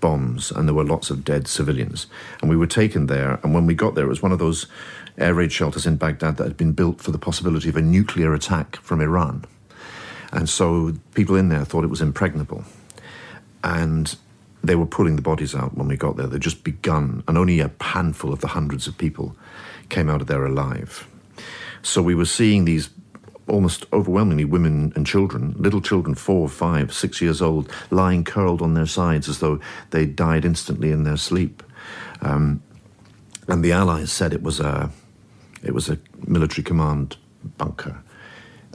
bombs, 0.00 0.50
and 0.50 0.66
there 0.66 0.74
were 0.74 0.84
lots 0.84 1.10
of 1.10 1.24
dead 1.24 1.46
civilians. 1.46 2.06
And 2.40 2.50
we 2.50 2.56
were 2.56 2.66
taken 2.66 3.06
there, 3.06 3.38
and 3.42 3.54
when 3.54 3.66
we 3.66 3.74
got 3.74 3.94
there, 3.94 4.06
it 4.06 4.08
was 4.08 4.22
one 4.22 4.32
of 4.32 4.38
those 4.38 4.66
air 5.18 5.34
raid 5.34 5.52
shelters 5.52 5.86
in 5.86 5.96
Baghdad 5.96 6.36
that 6.36 6.44
had 6.44 6.56
been 6.56 6.72
built 6.72 7.00
for 7.00 7.10
the 7.10 7.18
possibility 7.18 7.68
of 7.68 7.76
a 7.76 7.82
nuclear 7.82 8.34
attack 8.34 8.76
from 8.76 9.00
Iran. 9.00 9.44
And 10.32 10.48
so 10.48 10.94
people 11.14 11.36
in 11.36 11.48
there 11.48 11.64
thought 11.64 11.84
it 11.84 11.90
was 11.90 12.02
impregnable. 12.02 12.64
And 13.62 14.14
they 14.62 14.74
were 14.74 14.86
pulling 14.86 15.16
the 15.16 15.22
bodies 15.22 15.54
out 15.54 15.76
when 15.76 15.88
we 15.88 15.96
got 15.96 16.16
there. 16.16 16.26
They'd 16.26 16.40
just 16.40 16.64
begun, 16.64 17.22
and 17.28 17.38
only 17.38 17.60
a 17.60 17.70
handful 17.80 18.32
of 18.32 18.40
the 18.40 18.48
hundreds 18.48 18.86
of 18.86 18.98
people 18.98 19.36
came 19.88 20.08
out 20.08 20.20
of 20.20 20.26
there 20.26 20.44
alive. 20.44 21.06
So 21.82 22.02
we 22.02 22.14
were 22.14 22.26
seeing 22.26 22.64
these 22.64 22.90
almost 23.48 23.86
overwhelmingly 23.92 24.44
women 24.44 24.92
and 24.96 25.06
children, 25.06 25.54
little 25.56 25.80
children, 25.80 26.14
four, 26.14 26.48
five, 26.48 26.92
six 26.92 27.20
years 27.20 27.40
old, 27.40 27.70
lying 27.90 28.24
curled 28.24 28.60
on 28.60 28.74
their 28.74 28.86
sides 28.86 29.28
as 29.28 29.38
though 29.38 29.60
they 29.90 30.04
died 30.04 30.44
instantly 30.44 30.90
in 30.90 31.04
their 31.04 31.16
sleep. 31.16 31.62
Um, 32.22 32.62
and 33.48 33.64
the 33.64 33.72
Allies 33.72 34.10
said 34.10 34.32
it 34.32 34.42
was 34.42 34.58
a, 34.58 34.90
it 35.62 35.72
was 35.72 35.88
a 35.88 35.98
military 36.26 36.64
command 36.64 37.16
bunker. 37.56 38.02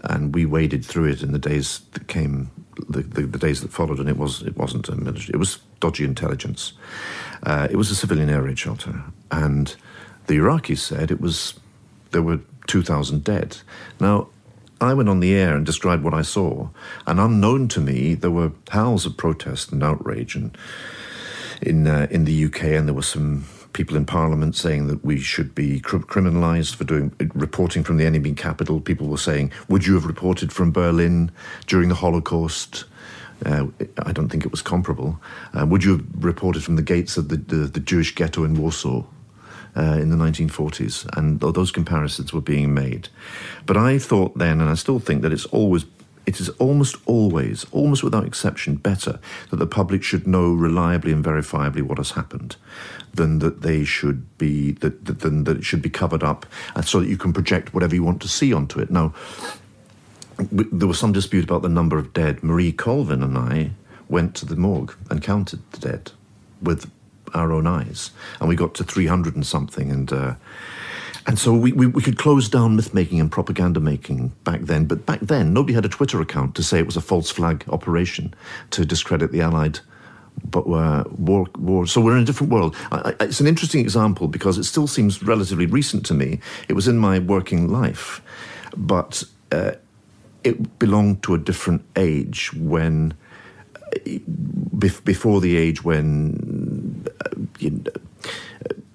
And 0.03 0.33
we 0.33 0.45
waded 0.45 0.85
through 0.85 1.05
it 1.05 1.21
in 1.21 1.31
the 1.31 1.39
days 1.39 1.81
that 1.91 2.07
came, 2.07 2.49
the, 2.89 3.01
the, 3.01 3.23
the 3.23 3.37
days 3.37 3.61
that 3.61 3.71
followed, 3.71 3.99
and 3.99 4.09
it 4.09 4.17
was 4.17 4.41
it 4.41 4.57
wasn't 4.57 4.89
a 4.89 4.95
military. 4.95 5.31
It 5.33 5.37
was 5.37 5.59
dodgy 5.79 6.05
intelligence. 6.05 6.73
Uh, 7.43 7.67
it 7.69 7.75
was 7.75 7.91
a 7.91 7.95
civilian 7.95 8.29
air 8.29 8.41
raid 8.41 8.57
shelter, 8.57 9.03
and 9.29 9.75
the 10.25 10.37
Iraqis 10.37 10.79
said 10.79 11.11
it 11.11 11.21
was 11.21 11.59
there 12.11 12.23
were 12.23 12.39
2,000 12.67 13.23
dead. 13.23 13.57
Now, 13.99 14.27
I 14.79 14.95
went 14.95 15.09
on 15.09 15.19
the 15.19 15.35
air 15.35 15.55
and 15.55 15.65
described 15.65 16.03
what 16.03 16.15
I 16.15 16.23
saw, 16.23 16.69
and 17.05 17.19
unknown 17.19 17.67
to 17.69 17.79
me, 17.79 18.15
there 18.15 18.31
were 18.31 18.51
howls 18.69 19.05
of 19.05 19.15
protest 19.15 19.71
and 19.71 19.83
outrage 19.83 20.35
and 20.35 20.57
in 21.61 21.87
uh, 21.87 22.07
in 22.09 22.25
the 22.25 22.45
UK, 22.45 22.63
and 22.63 22.87
there 22.87 22.95
were 22.95 23.03
some 23.03 23.45
people 23.73 23.95
in 23.95 24.05
Parliament 24.05 24.55
saying 24.55 24.87
that 24.87 25.05
we 25.05 25.19
should 25.19 25.55
be 25.55 25.79
cr- 25.79 25.97
criminalised 25.97 26.75
for 26.75 26.83
doing 26.83 27.13
reporting 27.35 27.83
from 27.83 27.97
the 27.97 28.05
enemy 28.05 28.33
capital. 28.33 28.81
People 28.81 29.07
were 29.07 29.17
saying, 29.17 29.51
"Would 29.69 29.85
you 29.85 29.93
have 29.93 30.05
reported 30.05 30.51
from 30.51 30.71
Berlin 30.71 31.31
during 31.67 31.89
the 31.89 31.95
Holocaust?" 31.95 32.85
Uh, 33.45 33.67
I 33.99 34.11
don't 34.11 34.29
think 34.29 34.45
it 34.45 34.51
was 34.51 34.61
comparable. 34.61 35.19
Uh, 35.53 35.65
would 35.65 35.83
you 35.83 35.97
have 35.97 36.05
reported 36.23 36.63
from 36.63 36.75
the 36.75 36.83
gates 36.83 37.17
of 37.17 37.29
the, 37.29 37.37
the, 37.37 37.55
the 37.67 37.79
Jewish 37.79 38.13
ghetto 38.13 38.43
in 38.43 38.55
Warsaw? 38.55 39.03
Uh, 39.73 39.97
in 40.01 40.09
the 40.09 40.17
1940s, 40.17 41.07
and 41.15 41.39
those 41.39 41.71
comparisons 41.71 42.33
were 42.33 42.41
being 42.41 42.73
made. 42.73 43.07
But 43.65 43.77
I 43.77 43.99
thought 43.99 44.37
then, 44.37 44.59
and 44.59 44.69
I 44.69 44.73
still 44.73 44.99
think 44.99 45.21
that 45.21 45.31
it's 45.31 45.45
always 45.45 45.85
it 46.25 46.39
is 46.39 46.49
almost 46.59 46.97
always, 47.05 47.65
almost 47.71 48.03
without 48.03 48.25
exception, 48.25 48.75
better 48.75 49.19
that 49.49 49.55
the 49.55 49.65
public 49.65 50.03
should 50.03 50.27
know 50.27 50.53
reliably 50.53 51.11
and 51.11 51.23
verifiably 51.23 51.81
what 51.81 51.97
has 51.97 52.11
happened 52.11 52.55
than 53.13 53.39
that 53.39 53.61
they 53.61 53.83
should 53.83 54.37
be 54.37 54.71
that, 54.73 55.05
that 55.05 55.19
than 55.19 55.43
that 55.45 55.57
it 55.57 55.65
should 55.65 55.81
be 55.81 55.89
covered 55.89 56.23
up 56.23 56.45
and 56.75 56.85
so 56.85 56.99
that 56.99 57.09
you 57.09 57.17
can 57.17 57.33
project 57.33 57.73
whatever 57.73 57.95
you 57.95 58.03
want 58.03 58.21
to 58.21 58.27
see 58.27 58.53
onto 58.53 58.79
it. 58.79 58.91
Now, 58.91 59.13
there 60.39 60.87
was 60.87 60.99
some 60.99 61.11
dispute 61.11 61.43
about 61.43 61.61
the 61.61 61.69
number 61.69 61.97
of 61.97 62.13
dead. 62.13 62.43
Marie 62.43 62.71
Colvin 62.71 63.23
and 63.23 63.37
I 63.37 63.71
went 64.07 64.35
to 64.35 64.45
the 64.45 64.55
morgue 64.55 64.95
and 65.09 65.21
counted 65.21 65.59
the 65.71 65.79
dead 65.79 66.11
with 66.61 66.89
our 67.33 67.51
own 67.51 67.67
eyes, 67.67 68.11
and 68.39 68.49
we 68.49 68.55
got 68.55 68.73
to 68.75 68.83
three 68.83 69.07
hundred 69.07 69.35
and 69.35 69.45
something, 69.45 69.91
and. 69.91 70.11
Uh, 70.11 70.35
and 71.27 71.37
so 71.37 71.53
we, 71.53 71.71
we, 71.71 71.85
we, 71.85 72.01
could 72.01 72.17
close 72.17 72.49
down 72.49 72.75
myth 72.75 72.95
making 72.95 73.19
and 73.19 73.31
propaganda 73.31 73.79
making 73.79 74.29
back 74.43 74.61
then. 74.61 74.85
But 74.85 75.05
back 75.05 75.19
then, 75.19 75.53
nobody 75.53 75.75
had 75.75 75.85
a 75.85 75.87
Twitter 75.87 76.19
account 76.19 76.55
to 76.55 76.63
say 76.63 76.79
it 76.79 76.87
was 76.87 76.97
a 76.97 77.01
false 77.01 77.29
flag 77.29 77.63
operation 77.69 78.33
to 78.71 78.85
discredit 78.85 79.31
the 79.31 79.41
Allied 79.41 79.81
but 80.49 80.61
uh, 80.67 81.03
war, 81.17 81.47
war. 81.57 81.85
So 81.85 82.01
we're 82.01 82.17
in 82.17 82.23
a 82.23 82.25
different 82.25 82.51
world. 82.51 82.75
I, 82.91 83.13
I, 83.19 83.25
it's 83.25 83.39
an 83.39 83.47
interesting 83.47 83.81
example 83.81 84.27
because 84.27 84.57
it 84.57 84.63
still 84.63 84.87
seems 84.87 85.21
relatively 85.21 85.65
recent 85.65 86.05
to 86.07 86.13
me. 86.13 86.39
It 86.67 86.73
was 86.73 86.87
in 86.87 86.97
my 86.97 87.19
working 87.19 87.69
life, 87.69 88.21
but 88.75 89.23
uh, 89.51 89.73
it 90.43 90.79
belonged 90.79 91.23
to 91.23 91.35
a 91.35 91.37
different 91.37 91.83
age 91.95 92.53
when, 92.53 93.13
before 94.79 95.41
the 95.41 95.57
age 95.57 95.83
when 95.83 96.60
you 97.61 97.71
know, 97.71 97.91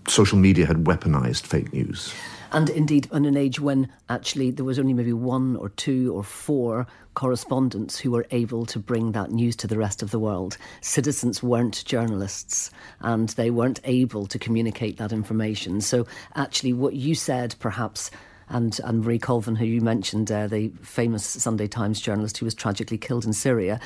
social 0.08 0.38
media 0.38 0.66
had 0.66 0.84
weaponized 0.84 1.46
fake 1.46 1.72
news. 1.72 2.14
And 2.52 2.70
indeed, 2.70 3.08
in 3.12 3.24
an 3.24 3.36
age 3.36 3.60
when 3.60 3.88
actually 4.08 4.50
there 4.50 4.64
was 4.64 4.78
only 4.78 4.94
maybe 4.94 5.12
one 5.12 5.56
or 5.56 5.68
two 5.70 6.14
or 6.14 6.22
four 6.22 6.86
correspondents 7.14 7.98
who 7.98 8.12
were 8.12 8.26
able 8.30 8.64
to 8.66 8.78
bring 8.78 9.12
that 9.12 9.30
news 9.30 9.56
to 9.56 9.66
the 9.66 9.76
rest 9.76 10.02
of 10.02 10.10
the 10.10 10.18
world. 10.18 10.56
Citizens 10.80 11.42
weren't 11.42 11.84
journalists 11.84 12.70
and 13.00 13.30
they 13.30 13.50
weren't 13.50 13.80
able 13.84 14.26
to 14.26 14.38
communicate 14.38 14.96
that 14.98 15.12
information. 15.12 15.80
So, 15.80 16.06
actually, 16.34 16.72
what 16.72 16.94
you 16.94 17.14
said 17.14 17.56
perhaps 17.58 18.10
and, 18.48 18.78
and 18.84 19.02
Marie 19.02 19.18
Colvin, 19.18 19.56
who 19.56 19.64
you 19.64 19.80
mentioned, 19.80 20.30
uh, 20.30 20.46
the 20.46 20.68
famous 20.82 21.24
Sunday 21.24 21.66
Times 21.66 22.00
journalist 22.00 22.38
who 22.38 22.46
was 22.46 22.54
tragically 22.54 22.98
killed 22.98 23.24
in 23.24 23.32
Syria, 23.32 23.80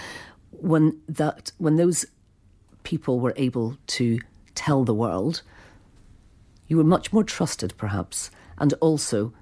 when 0.51 1.01
that 1.09 1.53
when 1.59 1.77
those 1.77 2.05
people 2.83 3.21
were 3.21 3.35
able 3.37 3.77
to 3.87 4.19
tell 4.54 4.85
the 4.85 4.95
world 4.95 5.42
you 6.71 6.76
were 6.76 6.85
much 6.85 7.12
more 7.12 7.25
trusted, 7.25 7.75
perhaps, 7.76 8.30
and 8.57 8.73
also 8.75 9.33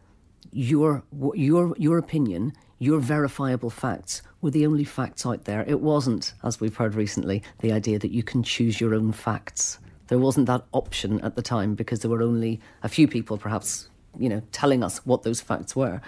your 0.51 1.05
your 1.35 1.75
your 1.77 1.99
opinion, 1.99 2.55
your 2.79 3.01
verifiable 3.01 3.69
facts 3.69 4.23
were 4.41 4.51
the 4.51 4.67
only 4.67 4.85
facts 4.85 5.27
out 5.27 5.45
there. 5.45 5.63
It 5.67 5.81
wasn't, 5.81 6.33
as 6.43 6.59
we've 6.59 6.77
heard 6.77 6.95
recently, 6.95 7.43
the 7.59 7.73
idea 7.73 7.99
that 7.99 8.13
you 8.13 8.23
can 8.23 8.43
choose 8.43 8.81
your 8.81 8.95
own 8.95 9.13
facts. 9.13 9.79
There 10.07 10.19
wasn't 10.19 10.47
that 10.47 10.65
option 10.73 11.21
at 11.21 11.37
the 11.37 11.43
time 11.43 11.75
because 11.75 12.01
there 12.01 12.11
were 12.11 12.23
only 12.23 12.61
a 12.83 12.89
few 12.89 13.07
people, 13.07 13.37
perhaps, 13.37 13.91
you 14.19 14.31
know, 14.31 14.43
telling 14.53 14.83
us 14.83 15.05
what 15.05 15.23
those 15.23 15.43
facts 15.43 15.77
were. 15.77 16.01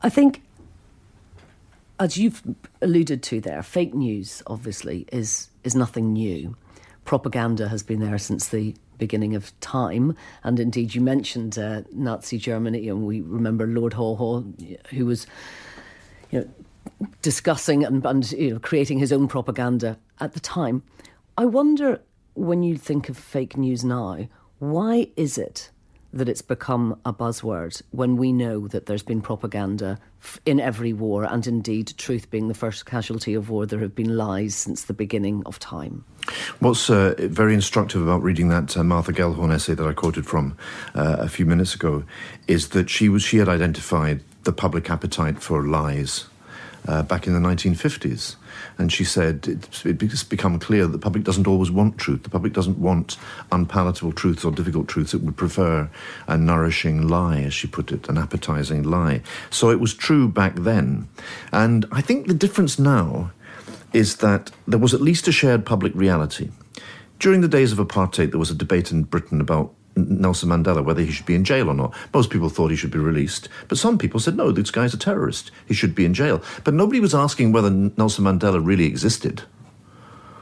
I 0.00 0.08
think, 0.08 0.42
as 2.00 2.16
you've 2.16 2.42
alluded 2.80 3.22
to 3.24 3.42
there, 3.42 3.62
fake 3.62 3.92
news 3.92 4.42
obviously 4.46 5.06
is 5.12 5.50
is 5.64 5.74
nothing 5.74 6.14
new. 6.14 6.56
Propaganda 7.04 7.68
has 7.68 7.82
been 7.82 8.00
there 8.00 8.18
since 8.18 8.48
the 8.48 8.74
beginning 8.98 9.34
of 9.34 9.58
time. 9.58 10.16
And 10.44 10.60
indeed, 10.60 10.94
you 10.94 11.00
mentioned 11.00 11.58
uh, 11.58 11.82
Nazi 11.92 12.38
Germany, 12.38 12.88
and 12.88 13.04
we 13.04 13.20
remember 13.20 13.66
Lord 13.66 13.94
Haw 13.94 14.14
Haw, 14.14 14.42
who 14.90 15.06
was, 15.06 15.26
you 16.30 16.40
know, 16.40 16.48
discussing 17.20 17.84
and, 17.84 18.04
and 18.06 18.30
you 18.30 18.52
know, 18.52 18.58
creating 18.60 19.00
his 19.00 19.12
own 19.12 19.26
propaganda 19.26 19.98
at 20.20 20.34
the 20.34 20.40
time. 20.40 20.84
I 21.36 21.46
wonder 21.46 22.00
when 22.34 22.62
you 22.62 22.76
think 22.76 23.08
of 23.08 23.18
fake 23.18 23.56
news 23.56 23.84
now, 23.84 24.28
why 24.60 25.08
is 25.16 25.36
it 25.36 25.71
that 26.12 26.28
it's 26.28 26.42
become 26.42 26.98
a 27.04 27.12
buzzword 27.12 27.80
when 27.90 28.16
we 28.16 28.32
know 28.32 28.68
that 28.68 28.86
there's 28.86 29.02
been 29.02 29.20
propaganda 29.20 29.98
in 30.46 30.60
every 30.60 30.92
war, 30.92 31.24
and 31.24 31.46
indeed, 31.46 31.94
truth 31.96 32.30
being 32.30 32.48
the 32.48 32.54
first 32.54 32.86
casualty 32.86 33.34
of 33.34 33.50
war, 33.50 33.66
there 33.66 33.80
have 33.80 33.94
been 33.94 34.16
lies 34.16 34.54
since 34.54 34.84
the 34.84 34.92
beginning 34.92 35.42
of 35.46 35.58
time. 35.58 36.04
What's 36.60 36.88
uh, 36.88 37.14
very 37.18 37.54
instructive 37.54 38.02
about 38.02 38.22
reading 38.22 38.48
that 38.48 38.76
uh, 38.76 38.84
Martha 38.84 39.12
Gellhorn 39.12 39.52
essay 39.52 39.74
that 39.74 39.86
I 39.86 39.92
quoted 39.92 40.26
from 40.26 40.56
uh, 40.94 41.16
a 41.18 41.28
few 41.28 41.46
minutes 41.46 41.74
ago 41.74 42.04
is 42.46 42.68
that 42.70 42.88
she 42.88 43.08
was 43.08 43.22
she 43.22 43.38
had 43.38 43.48
identified 43.48 44.20
the 44.44 44.52
public 44.52 44.90
appetite 44.90 45.42
for 45.42 45.66
lies 45.66 46.26
uh, 46.86 47.02
back 47.02 47.26
in 47.26 47.32
the 47.32 47.40
1950s. 47.40 48.36
And 48.78 48.92
she 48.92 49.04
said 49.04 49.46
it's, 49.46 50.24
become 50.24 50.58
clear 50.58 50.86
that 50.86 50.92
the 50.92 50.98
public 50.98 51.24
doesn't 51.24 51.46
always 51.46 51.70
want 51.70 51.98
truth. 51.98 52.22
The 52.22 52.30
public 52.30 52.52
doesn't 52.52 52.78
want 52.78 53.16
unpalatable 53.50 54.12
truths 54.12 54.44
or 54.44 54.52
difficult 54.52 54.88
truths. 54.88 55.14
It 55.14 55.22
would 55.22 55.36
prefer 55.36 55.90
a 56.26 56.36
nourishing 56.36 57.08
lie, 57.08 57.40
as 57.42 57.54
she 57.54 57.66
put 57.66 57.92
it, 57.92 58.08
an 58.08 58.18
appetizing 58.18 58.82
lie. 58.82 59.22
So 59.50 59.70
it 59.70 59.80
was 59.80 59.94
true 59.94 60.28
back 60.28 60.56
then. 60.56 61.08
And 61.52 61.86
I 61.92 62.00
think 62.00 62.26
the 62.26 62.34
difference 62.34 62.78
now 62.78 63.30
is 63.92 64.16
that 64.16 64.50
there 64.66 64.78
was 64.78 64.94
at 64.94 65.00
least 65.00 65.28
a 65.28 65.32
shared 65.32 65.66
public 65.66 65.94
reality. 65.94 66.50
During 67.18 67.40
the 67.40 67.48
days 67.48 67.72
of 67.72 67.78
apartheid, 67.78 68.30
there 68.30 68.40
was 68.40 68.50
a 68.50 68.54
debate 68.54 68.90
in 68.90 69.04
Britain 69.04 69.40
about 69.40 69.74
Nelson 69.96 70.48
Mandela, 70.48 70.84
whether 70.84 71.02
he 71.02 71.10
should 71.10 71.26
be 71.26 71.34
in 71.34 71.44
jail 71.44 71.68
or 71.68 71.74
not. 71.74 71.94
Most 72.14 72.30
people 72.30 72.48
thought 72.48 72.70
he 72.70 72.76
should 72.76 72.90
be 72.90 72.98
released, 72.98 73.48
but 73.68 73.78
some 73.78 73.98
people 73.98 74.20
said, 74.20 74.36
no, 74.36 74.50
this 74.50 74.70
guy's 74.70 74.94
a 74.94 74.98
terrorist. 74.98 75.50
He 75.66 75.74
should 75.74 75.94
be 75.94 76.04
in 76.04 76.14
jail. 76.14 76.42
But 76.64 76.74
nobody 76.74 77.00
was 77.00 77.14
asking 77.14 77.52
whether 77.52 77.70
Nelson 77.70 78.24
Mandela 78.24 78.64
really 78.64 78.86
existed 78.86 79.42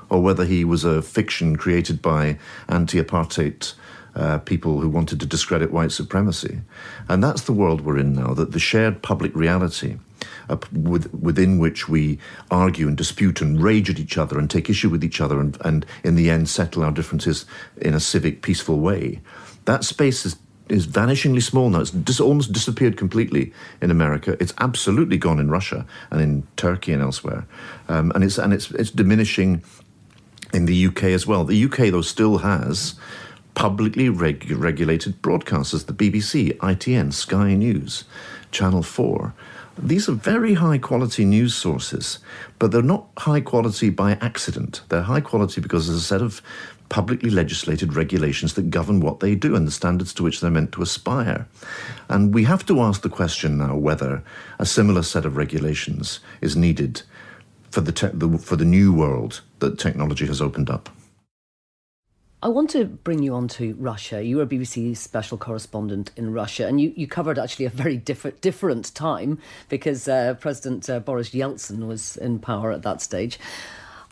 or 0.08 0.22
whether 0.22 0.44
he 0.44 0.64
was 0.64 0.84
a 0.84 1.00
fiction 1.02 1.56
created 1.56 2.02
by 2.02 2.38
anti 2.68 3.00
apartheid 3.00 3.74
uh, 4.14 4.38
people 4.38 4.80
who 4.80 4.88
wanted 4.88 5.20
to 5.20 5.26
discredit 5.26 5.70
white 5.70 5.92
supremacy. 5.92 6.60
And 7.08 7.22
that's 7.22 7.42
the 7.42 7.52
world 7.52 7.82
we're 7.82 7.98
in 7.98 8.12
now, 8.14 8.34
that 8.34 8.52
the 8.52 8.58
shared 8.58 9.02
public 9.02 9.34
reality 9.34 9.98
uh, 10.48 10.56
with, 10.72 11.12
within 11.14 11.58
which 11.58 11.88
we 11.88 12.18
argue 12.50 12.88
and 12.88 12.96
dispute 12.96 13.40
and 13.40 13.62
rage 13.62 13.88
at 13.88 14.00
each 14.00 14.18
other 14.18 14.38
and 14.38 14.50
take 14.50 14.68
issue 14.68 14.88
with 14.88 15.04
each 15.04 15.20
other 15.20 15.40
and, 15.40 15.56
and 15.64 15.86
in 16.02 16.16
the 16.16 16.28
end 16.28 16.48
settle 16.48 16.82
our 16.82 16.90
differences 16.90 17.46
in 17.80 17.94
a 17.94 18.00
civic, 18.00 18.42
peaceful 18.42 18.80
way. 18.80 19.20
That 19.64 19.84
space 19.84 20.24
is 20.26 20.36
is 20.70 20.86
vanishingly 20.86 21.42
small 21.42 21.68
now. 21.68 21.80
It's 21.80 21.90
dis- 21.90 22.20
almost 22.20 22.52
disappeared 22.52 22.96
completely 22.96 23.52
in 23.82 23.90
America. 23.90 24.36
It's 24.40 24.54
absolutely 24.58 25.18
gone 25.18 25.40
in 25.40 25.50
Russia 25.50 25.84
and 26.10 26.20
in 26.20 26.46
Turkey 26.56 26.92
and 26.92 27.02
elsewhere, 27.02 27.46
um, 27.88 28.12
and 28.14 28.24
it's 28.24 28.38
and 28.38 28.52
it's 28.52 28.70
it's 28.72 28.90
diminishing 28.90 29.62
in 30.52 30.66
the 30.66 30.86
UK 30.86 31.04
as 31.04 31.26
well. 31.26 31.44
The 31.44 31.64
UK 31.64 31.90
though 31.90 32.02
still 32.02 32.38
has 32.38 32.94
publicly 33.54 34.08
reg- 34.08 34.50
regulated 34.50 35.20
broadcasters: 35.22 35.86
the 35.86 35.92
BBC, 35.92 36.56
ITN, 36.58 37.12
Sky 37.12 37.54
News, 37.54 38.04
Channel 38.50 38.82
Four. 38.82 39.34
These 39.82 40.08
are 40.10 40.12
very 40.12 40.54
high 40.54 40.76
quality 40.78 41.24
news 41.24 41.54
sources, 41.54 42.18
but 42.58 42.70
they're 42.70 42.82
not 42.82 43.06
high 43.16 43.40
quality 43.40 43.88
by 43.88 44.12
accident. 44.20 44.82
They're 44.88 45.02
high 45.02 45.22
quality 45.22 45.60
because 45.62 45.86
there's 45.86 46.00
a 46.00 46.04
set 46.04 46.20
of 46.20 46.42
publicly 46.90 47.30
legislated 47.30 47.94
regulations 47.94 48.54
that 48.54 48.68
govern 48.68 49.00
what 49.00 49.20
they 49.20 49.34
do 49.34 49.56
and 49.56 49.66
the 49.66 49.70
standards 49.70 50.12
to 50.12 50.22
which 50.22 50.40
they're 50.40 50.50
meant 50.50 50.72
to 50.72 50.82
aspire. 50.82 51.48
And 52.10 52.34
we 52.34 52.44
have 52.44 52.66
to 52.66 52.80
ask 52.80 53.00
the 53.00 53.08
question 53.08 53.56
now 53.56 53.76
whether 53.76 54.22
a 54.58 54.66
similar 54.66 55.02
set 55.02 55.24
of 55.24 55.38
regulations 55.38 56.20
is 56.42 56.54
needed 56.56 57.02
for 57.70 57.80
the, 57.80 57.92
te- 57.92 58.08
the 58.12 58.36
for 58.36 58.56
the 58.56 58.64
new 58.64 58.92
world 58.92 59.40
that 59.60 59.78
technology 59.78 60.26
has 60.26 60.42
opened 60.42 60.68
up. 60.68 60.90
I 62.42 62.48
want 62.48 62.70
to 62.70 62.86
bring 62.86 63.22
you 63.22 63.34
on 63.34 63.48
to 63.48 63.74
Russia. 63.78 64.24
You 64.24 64.38
were 64.38 64.44
a 64.44 64.46
BBC 64.46 64.96
special 64.96 65.36
correspondent 65.36 66.10
in 66.16 66.32
Russia, 66.32 66.66
and 66.66 66.80
you, 66.80 66.90
you 66.96 67.06
covered 67.06 67.38
actually 67.38 67.66
a 67.66 67.70
very 67.70 67.98
different 67.98 68.40
different 68.40 68.94
time 68.94 69.38
because 69.68 70.08
uh, 70.08 70.34
President 70.40 70.88
uh, 70.88 71.00
Boris 71.00 71.30
Yeltsin 71.30 71.86
was 71.86 72.16
in 72.16 72.38
power 72.38 72.72
at 72.72 72.82
that 72.82 73.02
stage. 73.02 73.38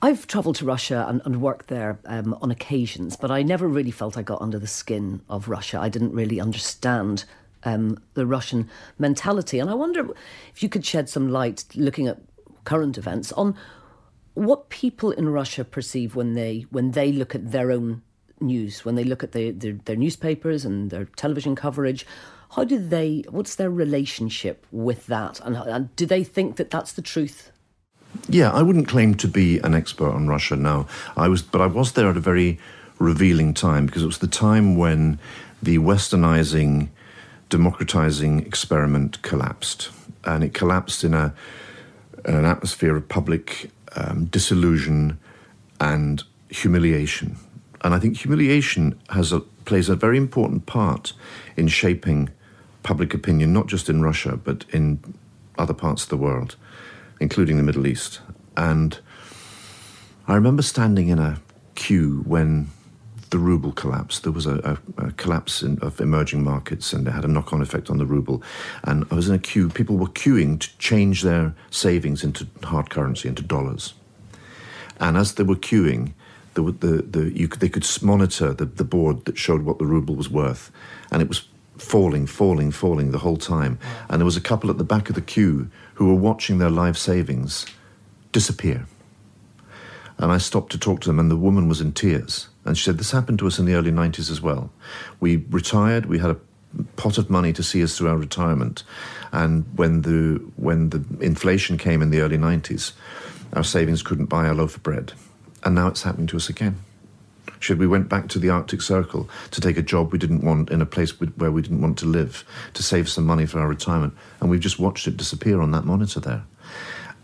I've 0.00 0.28
travelled 0.28 0.57
to 0.57 0.64
Russia 0.64 1.07
and, 1.09 1.21
and 1.25 1.40
worked 1.40 1.67
there 1.67 1.99
um, 2.05 2.37
on 2.40 2.50
occasions, 2.52 3.17
but 3.17 3.33
I 3.33 3.43
never 3.43 3.67
really 3.67 3.90
felt 3.90 4.17
I 4.17 4.23
got 4.23 4.40
under 4.40 4.59
the 4.59 4.69
skin 4.69 5.23
of 5.28 5.49
Russia. 5.49 5.81
I 5.81 5.88
didn't 5.88 6.12
really 6.12 6.40
understand 6.40 7.25
um, 7.64 8.00
the 8.14 8.25
Russian 8.25 8.71
mentality, 8.99 9.59
and 9.59 9.69
I 9.69 9.75
wonder 9.75 10.09
if 10.55 10.62
you 10.62 10.69
could 10.69 10.87
shed 10.87 11.09
some 11.09 11.31
light, 11.31 11.64
looking 11.75 12.07
at 12.07 12.21
current 12.64 12.97
events, 12.97 13.33
on 13.33 13.57
what 14.35 14.69
people 14.69 15.11
in 15.11 15.31
Russia 15.31 15.64
perceive 15.64 16.14
when 16.14 16.35
they 16.35 16.64
when 16.71 16.93
they 16.93 17.11
look 17.11 17.35
at 17.35 17.50
their 17.50 17.73
own 17.73 18.02
news, 18.40 18.85
when 18.85 18.95
they 18.95 19.02
look 19.02 19.25
at 19.25 19.33
the, 19.33 19.50
their, 19.50 19.73
their 19.85 19.97
newspapers 19.97 20.64
and 20.64 20.90
their 20.90 21.07
television 21.17 21.57
coverage, 21.57 22.07
how 22.52 22.62
do 22.62 22.78
they, 22.78 23.25
what's 23.31 23.57
their 23.57 23.71
relationship 23.71 24.64
with 24.71 25.07
that? 25.07 25.40
And, 25.40 25.57
and 25.57 25.97
do 25.97 26.07
they 26.07 26.23
think 26.23 26.55
that 26.57 26.71
that's 26.71 26.93
the 26.93 27.02
truth? 27.02 27.50
Yeah, 28.28 28.50
I 28.52 28.62
wouldn't 28.62 28.88
claim 28.88 29.14
to 29.16 29.28
be 29.28 29.58
an 29.58 29.74
expert 29.74 30.10
on 30.10 30.28
Russia 30.28 30.56
now. 30.56 30.86
I 31.16 31.28
was, 31.28 31.42
but 31.42 31.60
I 31.60 31.66
was 31.66 31.92
there 31.92 32.10
at 32.10 32.16
a 32.16 32.20
very 32.20 32.58
revealing 32.98 33.54
time 33.54 33.86
because 33.86 34.02
it 34.02 34.06
was 34.06 34.18
the 34.18 34.26
time 34.26 34.76
when 34.76 35.18
the 35.62 35.78
westernizing, 35.78 36.88
democratizing 37.48 38.40
experiment 38.40 39.22
collapsed. 39.22 39.90
And 40.24 40.44
it 40.44 40.52
collapsed 40.52 41.04
in 41.04 41.14
a, 41.14 41.34
an 42.24 42.44
atmosphere 42.44 42.96
of 42.96 43.08
public 43.08 43.70
um, 43.96 44.26
disillusion 44.26 45.18
and 45.80 46.22
humiliation. 46.50 47.36
And 47.82 47.94
I 47.94 47.98
think 47.98 48.18
humiliation 48.18 49.00
has 49.10 49.32
a, 49.32 49.40
plays 49.40 49.88
a 49.88 49.96
very 49.96 50.16
important 50.16 50.66
part 50.66 51.12
in 51.56 51.68
shaping 51.68 52.30
public 52.82 53.14
opinion, 53.14 53.52
not 53.52 53.66
just 53.66 53.88
in 53.88 54.02
Russia, 54.02 54.36
but 54.36 54.64
in 54.70 55.14
other 55.58 55.74
parts 55.74 56.04
of 56.04 56.08
the 56.08 56.16
world, 56.16 56.56
including 57.20 57.56
the 57.56 57.62
Middle 57.62 57.87
East. 57.87 58.20
And 58.56 58.98
I 60.26 60.34
remember 60.34 60.62
standing 60.62 61.08
in 61.08 61.18
a 61.18 61.40
queue 61.75 62.22
when 62.26 62.68
the 63.30 63.38
ruble 63.38 63.72
collapsed. 63.72 64.22
There 64.22 64.32
was 64.32 64.46
a, 64.46 64.78
a, 64.98 65.06
a 65.06 65.12
collapse 65.12 65.62
in, 65.62 65.78
of 65.80 66.00
emerging 66.00 66.42
markets, 66.42 66.92
and 66.92 67.06
it 67.06 67.10
had 67.10 67.25
a 67.25 67.28
knock-on 67.28 67.62
effect 67.62 67.90
on 67.90 67.98
the 67.98 68.06
ruble. 68.06 68.42
And 68.84 69.06
I 69.10 69.14
was 69.14 69.28
in 69.28 69.34
a 69.34 69.38
queue. 69.38 69.68
People 69.68 69.96
were 69.96 70.06
queuing 70.06 70.60
to 70.60 70.78
change 70.78 71.22
their 71.22 71.54
savings 71.70 72.25
into 72.25 72.46
hard 72.64 72.90
currency, 72.90 73.28
into 73.28 73.42
dollars. 73.42 73.94
And 75.00 75.16
as 75.16 75.34
they 75.34 75.44
were 75.44 75.56
queuing, 75.56 76.14
the, 76.54 76.62
the, 76.62 77.02
the, 77.02 77.30
you, 77.38 77.48
they 77.48 77.68
could 77.68 77.87
monitor 78.02 78.52
the, 78.52 78.64
the 78.64 78.84
board 78.84 79.25
that 79.26 79.38
showed 79.38 79.62
what 79.62 79.78
the 79.78 79.87
ruble 79.87 80.14
was 80.14 80.28
worth, 80.28 80.72
and 81.10 81.22
it 81.22 81.28
was 81.28 81.46
falling, 81.76 82.26
falling, 82.26 82.72
falling 82.72 83.12
the 83.12 83.18
whole 83.18 83.37
time. 83.37 83.78
And 84.08 84.20
there 84.20 84.25
was 84.25 84.37
a 84.37 84.40
couple 84.40 84.68
at 84.70 84.78
the 84.78 84.84
back 84.84 85.08
of 85.08 85.14
the 85.14 85.20
queue 85.20 85.70
who 85.99 86.07
were 86.07 86.14
watching 86.14 86.59
their 86.59 86.71
life 86.71 86.97
savings 86.97 87.67
disappear. 88.31 88.87
And 90.19 90.31
I 90.31 90.38
stopped 90.38 90.71
to 90.71 90.78
talk 90.78 91.00
to 91.00 91.09
them, 91.09 91.19
and 91.19 91.28
the 91.28 91.37
woman 91.37 91.69
was 91.69 91.81
in 91.81 91.90
tears. 91.90 92.49
And 92.64 92.78
she 92.78 92.85
said, 92.85 92.99
This 92.99 93.11
happened 93.11 93.40
to 93.40 93.49
us 93.49 93.59
in 93.59 93.67
the 93.67 93.75
early 93.75 93.90
90s 93.90 94.31
as 94.31 94.40
well. 94.40 94.71
We 95.19 95.38
retired, 95.50 96.07
we 96.07 96.21
had 96.21 96.31
a 96.31 96.37
pot 96.95 97.19
of 97.19 97.31
money 97.31 97.52
to 97.52 97.64
see 97.64 97.83
us 97.83 97.99
through 97.99 98.11
our 98.11 98.17
retirement. 98.17 98.85
And 99.33 99.67
when 99.75 100.02
the, 100.02 100.40
when 100.55 100.90
the 100.90 101.05
inflation 101.21 101.78
came 101.78 102.00
in 102.00 102.11
the 102.11 102.21
early 102.21 102.38
90s, 102.38 102.93
our 103.55 103.64
savings 103.64 104.05
couldn't 104.05 104.26
buy 104.26 104.47
a 104.47 104.55
loaf 104.55 104.76
of 104.76 104.85
bread. 104.85 105.14
And 105.64 105.75
now 105.75 105.88
it's 105.88 106.05
happening 106.05 106.28
to 106.28 106.37
us 106.37 106.49
again. 106.49 106.78
Should 107.60 107.78
we 107.78 107.86
went 107.86 108.08
back 108.08 108.28
to 108.28 108.38
the 108.38 108.50
Arctic 108.50 108.82
Circle 108.82 109.28
to 109.50 109.60
take 109.60 109.76
a 109.76 109.82
job 109.82 110.12
we 110.12 110.18
didn't 110.18 110.44
want 110.44 110.70
in 110.70 110.80
a 110.80 110.86
place 110.86 111.10
where 111.10 111.50
we 111.50 111.62
didn't 111.62 111.80
want 111.80 111.98
to 111.98 112.06
live 112.06 112.44
to 112.74 112.82
save 112.82 113.08
some 113.08 113.26
money 113.26 113.46
for 113.46 113.58
our 113.58 113.68
retirement, 113.68 114.14
and 114.40 114.48
we've 114.48 114.60
just 114.60 114.78
watched 114.78 115.06
it 115.08 115.16
disappear 115.16 115.60
on 115.60 115.72
that 115.72 115.84
monitor 115.84 116.20
there. 116.20 116.44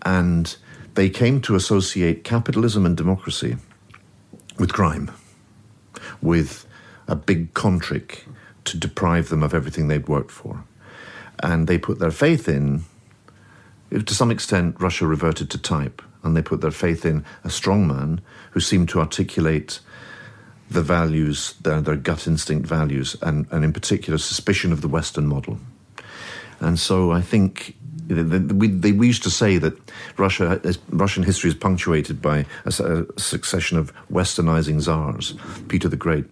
And 0.03 0.57
they 0.95 1.09
came 1.09 1.41
to 1.43 1.55
associate 1.55 2.25
capitalism 2.25 2.85
and 2.85 2.97
democracy 2.97 3.57
with 4.59 4.73
crime, 4.73 5.11
with 6.21 6.67
a 7.09 7.17
big 7.17 7.55
contrick 7.55 8.25
to 8.65 8.77
deprive 8.77 9.29
them 9.29 9.43
of 9.43 9.55
everything 9.55 9.89
they'd 9.89 10.09
worked 10.09 10.31
for. 10.31 10.65
And 11.43 11.67
they 11.67 11.79
put 11.79 11.99
their 11.99 12.11
faith 12.11 12.49
in, 12.49 12.85
to 13.91 14.15
some 14.15 14.31
extent, 14.31 14.81
Russia 14.81 15.07
reverted 15.07 15.51
to 15.51 15.59
type, 15.59 16.03
and 16.23 16.37
they 16.37 16.43
put 16.43 16.61
their 16.61 16.71
faith 16.71 17.05
in 17.05 17.25
a 17.45 17.49
strongman 17.49 18.21
who 18.53 18.61
seemed 18.61 18.89
to 18.91 19.01
articulate 19.01 19.81
the 20.75 20.83
values, 20.83 21.55
their, 21.63 21.81
their 21.81 21.97
gut 21.97 22.27
instinct 22.27 22.67
values, 22.67 23.17
and, 23.23 23.47
and 23.51 23.65
in 23.65 23.73
particular, 23.73 24.19
suspicion 24.19 24.73
of 24.73 24.81
the 24.81 24.89
Western 24.89 25.27
model. 25.27 25.59
And 26.61 26.79
so 26.79 27.11
I 27.11 27.21
think 27.21 27.75
we, 28.09 28.93
we 28.93 29.07
used 29.07 29.23
to 29.23 29.31
say 29.31 29.59
that 29.59 29.75
Russia, 30.19 30.61
Russian 30.91 31.23
history 31.23 31.49
is 31.49 31.57
punctuated 31.57 32.21
by 32.21 32.45
a, 32.65 32.69
a, 32.69 33.21
succession 33.21 33.79
of 33.79 33.93
westernizing 34.11 34.81
czars. 34.81 35.35
Peter 35.69 35.89
the 35.89 35.97
Great. 35.97 36.27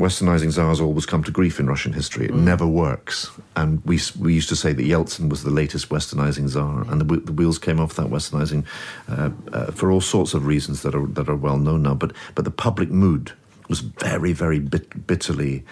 Westernizing 0.00 0.50
czars 0.50 0.80
always 0.80 1.04
come 1.04 1.22
to 1.22 1.30
grief 1.30 1.60
in 1.60 1.66
Russian 1.66 1.92
history. 1.92 2.24
It 2.24 2.32
mm. 2.32 2.42
never 2.42 2.66
works. 2.66 3.30
And 3.54 3.84
we, 3.84 4.00
we 4.18 4.32
used 4.32 4.48
to 4.48 4.56
say 4.56 4.72
that 4.72 4.86
Yeltsin 4.86 5.28
was 5.28 5.44
the 5.44 5.50
latest 5.50 5.90
westernizing 5.90 6.48
czar, 6.48 6.86
and 6.90 7.00
the, 7.00 7.16
the 7.20 7.32
wheels 7.32 7.58
came 7.58 7.78
off 7.78 7.94
that 7.94 8.06
westernizing 8.06 8.64
uh, 9.08 9.30
uh, 9.52 9.70
for 9.72 9.92
all 9.92 10.00
sorts 10.00 10.32
of 10.32 10.46
reasons 10.46 10.80
that 10.82 10.94
are, 10.94 11.06
that 11.06 11.28
are 11.28 11.36
well 11.36 11.58
known 11.58 11.82
now. 11.82 11.94
But, 11.94 12.12
but 12.34 12.46
the 12.46 12.50
public 12.50 12.90
mood 12.90 13.32
was 13.68 13.80
very, 13.80 14.32
very 14.32 14.58
bit, 14.58 15.06
bitterly 15.06 15.64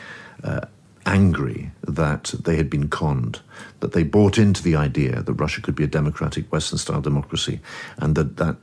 uh, 0.45 0.67
angry 1.07 1.71
that 1.83 2.25
they 2.45 2.57
had 2.57 2.69
been 2.69 2.89
conned, 2.89 3.41
that 3.81 3.93
they 3.93 4.03
bought 4.03 4.37
into 4.37 4.63
the 4.63 4.77
idea 4.77 5.23
that 5.23 5.33
Russia 5.33 5.63
could 5.63 5.75
be 5.75 5.85
a 5.85 5.89
democratic 5.89 6.53
Western 6.53 6.79
style 6.79 7.01
democracy, 7.01 7.61
and 7.97 8.15
that 8.15 8.37
that 8.37 8.57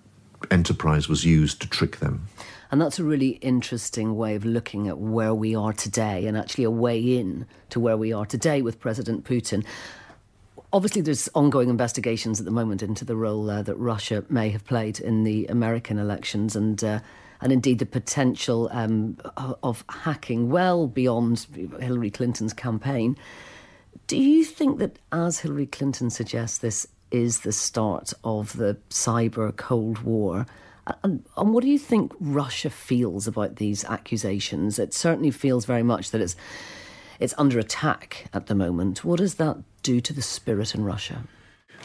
enterprise 0.52 1.10
was 1.10 1.26
used 1.26 1.60
to 1.62 1.68
trick 1.68 1.98
them. 1.98 2.28
And 2.76 2.82
that's 2.82 3.00
a 3.00 3.06
really 3.06 3.30
interesting 3.40 4.18
way 4.18 4.36
of 4.36 4.44
looking 4.44 4.90
at 4.90 4.98
where 4.98 5.34
we 5.34 5.56
are 5.56 5.72
today 5.72 6.28
and 6.28 6.38
actually 6.38 6.66
a 6.66 6.70
way 6.70 7.00
in 7.00 7.48
to 7.70 7.80
where 7.80 7.96
we 7.96 8.12
are 8.12 8.26
today 8.26 8.62
with 8.62 8.82
President 8.82 9.24
Putin. 9.24 9.64
Obviously, 10.74 11.02
there's 11.02 11.30
ongoing 11.34 11.70
investigations 11.70 12.38
at 12.42 12.46
the 12.46 12.52
moment 12.52 12.84
into 12.84 13.06
the 13.06 13.16
role 13.16 13.50
uh, 13.50 13.62
that 13.62 13.78
Russia 13.78 14.26
may 14.28 14.50
have 14.50 14.66
played 14.66 15.00
in 15.00 15.24
the 15.24 15.46
American 15.46 15.98
elections, 15.98 16.54
and 16.54 16.84
uh, 16.84 17.00
and 17.40 17.54
indeed 17.54 17.80
the 17.80 17.86
potential 17.86 18.68
um, 18.74 19.16
of 19.64 19.86
hacking 19.88 20.50
well 20.50 20.86
beyond 20.86 21.48
Hillary 21.80 22.12
Clinton's 22.12 22.52
campaign. 22.52 23.16
Do 24.08 24.18
you 24.18 24.44
think 24.44 24.80
that, 24.80 25.00
as 25.14 25.40
Hillary 25.40 25.68
Clinton 25.68 26.10
suggests, 26.10 26.58
this 26.58 26.90
is 27.10 27.40
the 27.40 27.54
start 27.54 28.12
of 28.26 28.58
the 28.58 28.76
cyber 28.90 29.56
Cold 29.56 30.00
War? 30.00 30.46
And, 31.04 31.26
and, 31.36 31.54
what 31.54 31.63
do 31.63 31.69
you 31.69 31.80
think 31.80 32.13
Russia 32.19 32.69
feels 32.69 33.28
about 33.28 33.56
these 33.56 33.84
accusations? 33.86 34.78
It 34.78 34.93
certainly 34.93 35.32
feels 35.32 35.65
very 35.65 35.82
much 35.82 36.12
that 36.12 36.21
it's 36.21 36.36
it's 37.19 37.34
under 37.38 37.58
attack 37.60 38.26
at 38.34 38.48
the 38.48 38.56
moment. 38.56 39.04
What 39.04 39.19
does 39.19 39.36
that 39.36 39.58
do 39.84 40.00
to 40.02 40.13
the 40.13 40.21
spirit 40.21 40.76
in 40.76 40.84
Russia? 40.84 41.24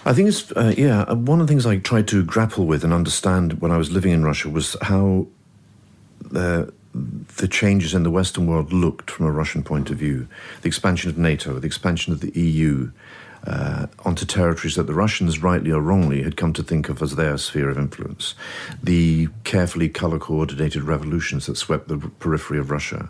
I 0.04 0.12
think 0.12 0.28
it's 0.28 0.52
uh, 0.52 0.74
yeah. 0.76 1.10
One 1.12 1.40
of 1.40 1.46
the 1.46 1.50
things 1.50 1.66
I 1.66 1.78
tried 1.78 2.08
to 2.08 2.22
grapple 2.24 2.66
with 2.66 2.84
and 2.84 2.92
understand 2.92 3.60
when 3.60 3.70
I 3.70 3.76
was 3.76 3.90
living 3.90 4.12
in 4.12 4.24
Russia 4.24 4.48
was 4.48 4.76
how 4.82 5.26
the, 6.20 6.72
the 7.36 7.48
changes 7.48 7.94
in 7.94 8.02
the 8.02 8.10
Western 8.10 8.46
world 8.46 8.72
looked 8.72 9.10
from 9.10 9.26
a 9.26 9.30
Russian 9.30 9.62
point 9.62 9.90
of 9.90 9.98
view. 9.98 10.28
The 10.62 10.68
expansion 10.68 11.10
of 11.10 11.18
NATO, 11.18 11.58
the 11.58 11.66
expansion 11.66 12.12
of 12.12 12.20
the 12.20 12.38
EU 12.38 12.92
uh, 13.46 13.86
onto 14.04 14.26
territories 14.26 14.74
that 14.76 14.86
the 14.86 14.94
Russians, 14.94 15.42
rightly 15.42 15.70
or 15.70 15.80
wrongly, 15.80 16.22
had 16.22 16.36
come 16.36 16.52
to 16.54 16.62
think 16.62 16.88
of 16.88 17.02
as 17.02 17.16
their 17.16 17.38
sphere 17.38 17.70
of 17.70 17.78
influence. 17.78 18.34
The 18.82 19.28
carefully 19.44 19.88
color 19.88 20.18
coordinated 20.18 20.82
revolutions 20.82 21.46
that 21.46 21.56
swept 21.56 21.88
the 21.88 21.98
periphery 21.98 22.58
of 22.58 22.70
Russia. 22.70 23.08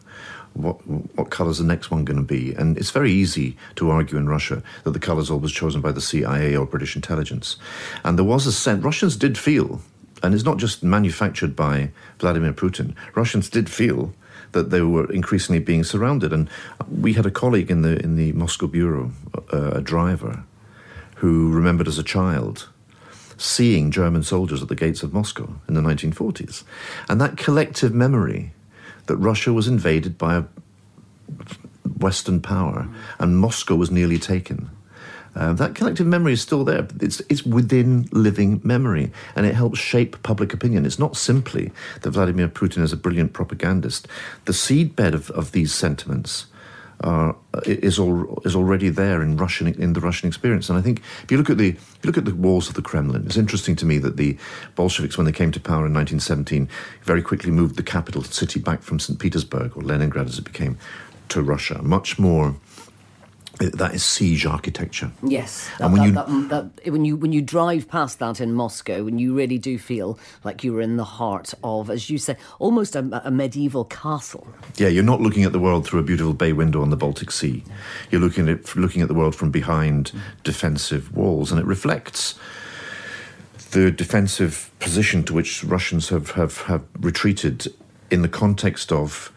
What, 0.55 0.85
what 0.87 1.47
is 1.47 1.59
the 1.59 1.65
next 1.65 1.91
one 1.91 2.05
going 2.05 2.17
to 2.17 2.25
be? 2.25 2.55
And 2.55 2.77
it's 2.77 2.91
very 2.91 3.13
easy 3.13 3.57
to 3.77 3.91
argue 3.91 4.19
in 4.19 4.29
Russia 4.29 4.63
that 4.85 4.91
the 4.91 4.99
color 4.99 5.21
is 5.21 5.31
always 5.31 5.53
chosen 5.53 5.81
by 5.81 5.93
the 5.93 6.01
CIA 6.01 6.57
or 6.57 6.67
British 6.67 6.97
intelligence. 6.97 7.57
And 8.05 8.19
there 8.19 8.25
was 8.25 8.47
a 8.47 8.53
sense, 8.53 8.83
Russians 8.83 9.17
did 9.17 9.39
feel 9.39 9.81
and 10.23 10.35
it's 10.35 10.45
not 10.45 10.59
just 10.59 10.83
manufactured 10.83 11.57
by 11.57 11.91
Vladimir 12.19 12.53
Putin. 12.53 12.95
Russians 13.15 13.49
did 13.49 13.71
feel 13.71 14.13
that 14.53 14.71
they 14.71 14.81
were 14.81 15.11
increasingly 15.13 15.61
being 15.61 15.85
surrounded, 15.85 16.33
and 16.33 16.49
we 16.91 17.15
had 17.15 17.27
a 17.27 17.31
colleague 17.31 17.71
in 17.71 17.83
the 17.83 18.03
in 18.03 18.17
the 18.17 18.33
Moscow 18.33 18.67
bureau, 18.67 19.13
uh, 19.53 19.73
a 19.73 19.81
driver, 19.81 20.45
who 21.17 21.51
remembered 21.53 21.89
as 21.89 21.99
a 21.99 22.03
child 22.03 22.69
seeing 23.37 23.91
German 23.91 24.23
soldiers 24.23 24.61
at 24.61 24.69
the 24.69 24.75
gates 24.75 25.03
of 25.03 25.15
Moscow 25.15 25.55
in 25.67 25.75
the 25.75 25.81
1940s, 25.81 26.65
and 27.09 27.21
that 27.21 27.37
collective 27.37 27.95
memory 27.95 28.53
that 29.07 29.17
Russia 29.17 29.53
was 29.53 29.67
invaded 29.67 30.19
by 30.19 30.37
a 30.37 30.45
Western 31.99 32.41
power 32.41 32.89
and 33.19 33.39
Moscow 33.39 33.75
was 33.75 33.91
nearly 33.91 34.19
taken 34.19 34.71
uh, 35.35 35.53
that 35.55 35.75
collective 35.75 36.07
memory 36.07 36.33
is 36.33 36.43
still 36.43 36.65
there. 36.65 36.89
It's, 37.01 37.21
it's 37.29 37.45
within 37.45 38.09
living 38.13 38.61
memory, 38.65 39.13
and 39.37 39.47
it 39.47 39.55
helps 39.55 39.79
shape 39.79 40.23
public 40.23 40.53
opinion. 40.53 40.85
It's 40.85 40.99
not 40.99 41.17
simply 41.17 41.71
that 42.03 42.11
Vladimir 42.11 42.49
Putin 42.49 42.83
is 42.83 42.93
a 42.93 42.97
brilliant 42.97 43.33
propagandist. 43.33 44.09
The 44.47 44.53
seedbed 44.53 45.15
of, 45.15 45.31
of 45.31 45.53
these 45.53 45.73
sentiments 45.73 46.47
are, 47.03 47.37
is, 47.65 47.99
al- 47.99 48.41
is 48.45 48.55
already 48.55 48.89
there 48.89 49.23
in 49.23 49.37
Russian 49.37 49.69
in 49.69 49.93
the 49.95 50.01
Russian 50.01 50.29
experience. 50.29 50.69
And 50.69 50.79
I 50.79 50.83
think 50.83 51.01
if 51.23 51.31
you 51.31 51.39
look 51.39 51.51
at 51.51 51.59
the 51.59 51.69
if 51.71 51.99
you 52.03 52.09
look 52.09 52.19
at 52.19 52.25
the 52.25 52.35
walls 52.35 52.69
of 52.69 52.75
the 52.75 52.83
Kremlin, 52.83 53.25
it's 53.27 53.37
interesting 53.37 53.77
to 53.77 53.87
me 53.87 53.99
that 53.99 54.17
the 54.17 54.37
Bolsheviks, 54.75 55.17
when 55.17 55.25
they 55.25 55.33
came 55.33 55.53
to 55.53 55.61
power 55.61 55.87
in 55.87 55.95
1917, 55.95 56.69
very 57.03 57.23
quickly 57.23 57.51
moved 57.51 57.77
the 57.77 57.83
capital 57.83 58.23
city 58.23 58.61
back 58.61 58.83
from 58.83 58.99
St. 58.99 59.19
Petersburg 59.19 59.77
or 59.77 59.83
Leningrad, 59.83 60.27
as 60.27 60.39
it 60.39 60.45
became, 60.45 60.77
to 61.29 61.43
Russia. 61.43 61.81
Much 61.83 62.19
more 62.19 62.57
that 63.61 63.95
is 63.95 64.03
siege 64.03 64.47
architecture. 64.47 65.11
Yes, 65.23 65.69
that, 65.79 65.85
and 65.85 65.93
when, 65.93 66.15
that, 66.15 66.29
you, 66.29 66.49
that, 66.49 66.71
when 66.87 67.05
you 67.05 67.17
when 67.17 67.33
you 67.33 67.43
drive 67.43 67.89
past 67.89 68.19
that 68.19 68.41
in 68.41 68.55
Moscow, 68.55 69.07
and 69.07 69.21
you 69.21 69.35
really 69.35 69.59
do 69.59 69.79
feel 69.79 70.19
like 70.45 70.65
you 70.65 70.77
are 70.77 70.81
in 70.81 70.97
the 70.97 71.05
heart 71.05 71.53
of, 71.63 71.91
as 71.91 72.09
you 72.09 72.17
say, 72.17 72.37
almost 72.59 72.97
a, 72.97 73.23
a, 73.27 73.31
medieval 73.31 73.85
castle. 73.85 74.47
Yeah, 74.77 74.89
you're 74.89 75.05
not 75.05 75.21
looking 75.21 75.45
at 75.45 75.53
the 75.53 75.59
world 75.59 75.87
through 75.87 76.01
a 76.01 76.03
beautiful 76.03 76.33
bay 76.33 76.53
window 76.53 76.81
on 76.81 76.91
the 76.91 76.97
Baltic 76.97 77.31
Sea. 77.31 77.63
You're 78.11 78.21
looking 78.21 78.49
at 78.49 78.75
looking 78.77 79.03
at 79.03 79.09
the 79.09 79.15
world 79.15 79.35
from 79.35 79.51
behind 79.51 80.13
defensive 80.43 81.15
walls, 81.15 81.53
and 81.53 81.61
it 81.61 81.67
reflects 81.67 82.35
the 83.73 83.91
defensive 83.91 84.71
position 84.81 85.23
to 85.25 85.35
which 85.35 85.63
Russians 85.63 86.09
have, 86.09 86.33
have, 86.33 86.63
have 86.63 86.83
retreated 86.99 87.73
in 88.11 88.23
the 88.23 88.29
context 88.29 88.91
of 88.91 89.33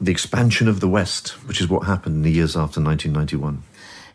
the 0.00 0.10
expansion 0.10 0.68
of 0.68 0.80
the 0.80 0.88
West, 0.88 1.30
which 1.46 1.60
is 1.60 1.68
what 1.68 1.86
happened 1.86 2.16
in 2.16 2.22
the 2.22 2.30
years 2.30 2.56
after 2.56 2.80
1991. 2.80 3.62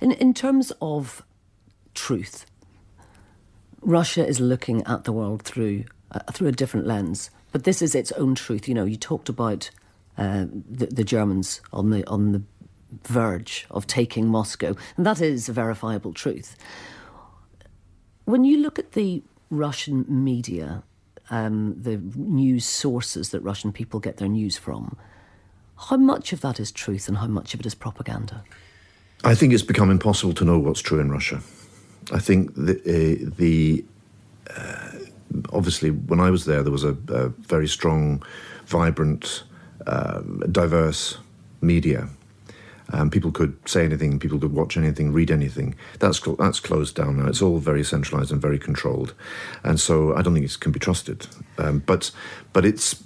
In, 0.02 0.12
in 0.13 0.34
terms 0.34 0.72
of 0.82 1.24
truth, 1.93 2.46
Russia 3.82 4.26
is 4.26 4.39
looking 4.39 4.84
at 4.84 5.04
the 5.04 5.12
world 5.12 5.41
through, 5.43 5.86
uh, 6.12 6.19
through 6.32 6.48
a 6.48 6.52
different 6.52 6.88
lens, 6.88 7.30
but 7.52 7.65
this 7.65 7.82
is 7.82 7.96
its 7.96 8.12
own 8.13 8.36
truth. 8.36 8.67
You 8.67 8.74
know, 8.74 8.86
you 8.86 8.96
talked 8.96 9.30
about 9.30 9.69
uh, 10.17 10.46
the, 10.69 10.88
the 10.88 11.04
Germans 11.04 11.62
on 11.72 11.89
the, 11.89 12.08
on 12.08 12.32
the 12.32 12.41
verge 13.04 13.65
of 13.69 13.86
taking 13.88 14.28
Moscow, 14.28 14.76
and 14.96 15.06
that 15.06 15.19
is 15.19 15.50
a 15.50 15.54
verifiable 15.54 16.13
truth. 16.13 16.56
When 18.26 18.46
you 18.46 18.58
look 18.58 18.80
at 18.80 18.93
the 18.93 19.22
Russian 19.50 20.06
media, 20.08 20.84
um, 21.30 21.76
the 21.78 21.98
news 22.15 22.65
sources 22.65 23.30
that 23.30 23.41
Russian 23.41 23.74
people 23.74 24.00
get 24.00 24.17
their 24.17 24.30
news 24.30 24.58
from, 24.58 24.98
how 25.89 25.98
much 25.98 26.34
of 26.34 26.41
that 26.41 26.60
is 26.60 26.72
truth 26.72 27.08
and 27.08 27.17
how 27.17 27.28
much 27.28 27.54
of 27.54 27.60
it 27.60 27.65
is 27.65 27.76
propaganda? 27.76 28.43
I 29.24 29.36
think 29.36 29.54
it's 29.54 29.63
become 29.63 29.89
impossible 29.89 30.34
to 30.34 30.46
know 30.46 30.60
what's 30.60 30.82
true 30.82 31.00
in 31.00 31.12
Russia. 31.12 31.41
I 32.12 32.19
think 32.19 32.54
the, 32.56 32.74
uh, 32.80 33.32
the 33.38 33.86
uh, 34.50 34.91
obviously 35.52 35.91
when 35.91 36.19
I 36.19 36.30
was 36.30 36.46
there, 36.46 36.62
there 36.62 36.72
was 36.72 36.84
a, 36.84 36.96
a 37.10 37.30
very 37.30 37.67
strong, 37.67 38.24
vibrant, 38.65 39.43
uh, 39.88 40.22
diverse 40.52 41.17
media. 41.62 42.10
Um, 42.91 43.10
people 43.10 43.32
could 43.32 43.58
say 43.67 43.86
anything, 43.86 44.19
people 44.19 44.38
could 44.38 44.54
watch 44.54 44.76
anything, 44.76 45.13
read 45.13 45.32
anything. 45.32 45.76
That's 46.00 46.19
that's 46.38 46.60
closed 46.60 46.96
down 46.96 47.17
now. 47.17 47.28
It's 47.28 47.41
all 47.41 47.58
very 47.58 47.84
centralised 47.84 48.32
and 48.32 48.41
very 48.41 48.60
controlled, 48.60 49.13
and 49.63 49.80
so 49.80 50.15
I 50.15 50.22
don't 50.22 50.34
think 50.34 50.46
it 50.46 50.60
can 50.60 50.74
be 50.74 50.80
trusted. 50.80 51.26
Um, 51.58 51.80
but 51.86 52.12
but 52.52 52.65
it's 52.65 53.02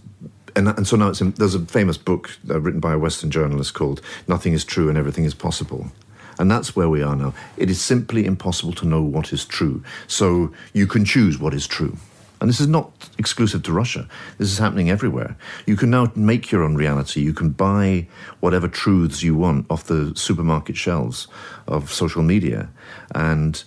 and, 0.58 0.68
and 0.70 0.88
so 0.88 0.98
now 0.98 1.12
in, 1.22 1.32
there's 1.32 1.56
a 1.56 1.66
famous 1.66 1.98
book 1.98 2.32
uh, 2.50 2.60
written 2.60 2.80
by 2.80 2.94
a 2.94 2.98
Western 2.98 3.30
journalist 3.30 3.74
called 3.76 4.02
"Nothing 4.28 4.54
Is 4.54 4.66
True 4.66 4.90
and 4.90 4.98
Everything 4.98 5.24
Is 5.24 5.36
Possible." 5.36 5.92
And 6.40 6.52
that's 6.52 6.76
where 6.76 6.90
we 6.90 7.02
are 7.02 7.16
now. 7.16 7.34
It 7.56 7.70
is 7.70 7.82
simply 7.82 8.26
impossible 8.26 8.74
to 8.74 8.86
know 8.86 9.02
what 9.02 9.34
is 9.34 9.46
true. 9.46 9.84
So 10.08 10.54
you 10.74 10.86
can 10.86 11.06
choose 11.06 11.40
what 11.40 11.54
is 11.54 11.66
true. 11.66 11.98
And 12.40 12.48
this 12.48 12.60
is 12.60 12.68
not 12.68 13.10
exclusive 13.18 13.64
to 13.64 13.72
Russia. 13.72 14.08
This 14.38 14.52
is 14.52 14.60
happening 14.60 14.92
everywhere. 14.92 15.36
You 15.66 15.76
can 15.76 15.90
now 15.90 16.12
make 16.16 16.52
your 16.52 16.62
own 16.64 16.76
reality. 16.76 17.22
You 17.22 17.34
can 17.34 17.50
buy 17.50 18.08
whatever 18.40 18.68
truths 18.68 19.24
you 19.24 19.36
want 19.36 19.66
off 19.72 19.86
the 19.86 20.14
supermarket 20.16 20.78
shelves 20.78 21.28
of 21.68 21.92
social 21.92 22.22
media. 22.22 22.70
And 23.16 23.64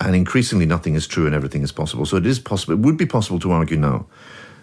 and 0.00 0.14
increasingly 0.14 0.64
nothing 0.64 0.94
is 0.94 1.06
true 1.06 1.26
and 1.26 1.34
everything 1.34 1.62
is 1.62 1.72
possible. 1.72 2.06
So 2.06 2.16
it 2.16 2.26
is 2.26 2.38
possible. 2.38 2.74
It 2.74 2.80
would 2.80 2.96
be 2.96 3.06
possible 3.06 3.40
to 3.40 3.50
argue 3.50 3.76
now 3.76 4.06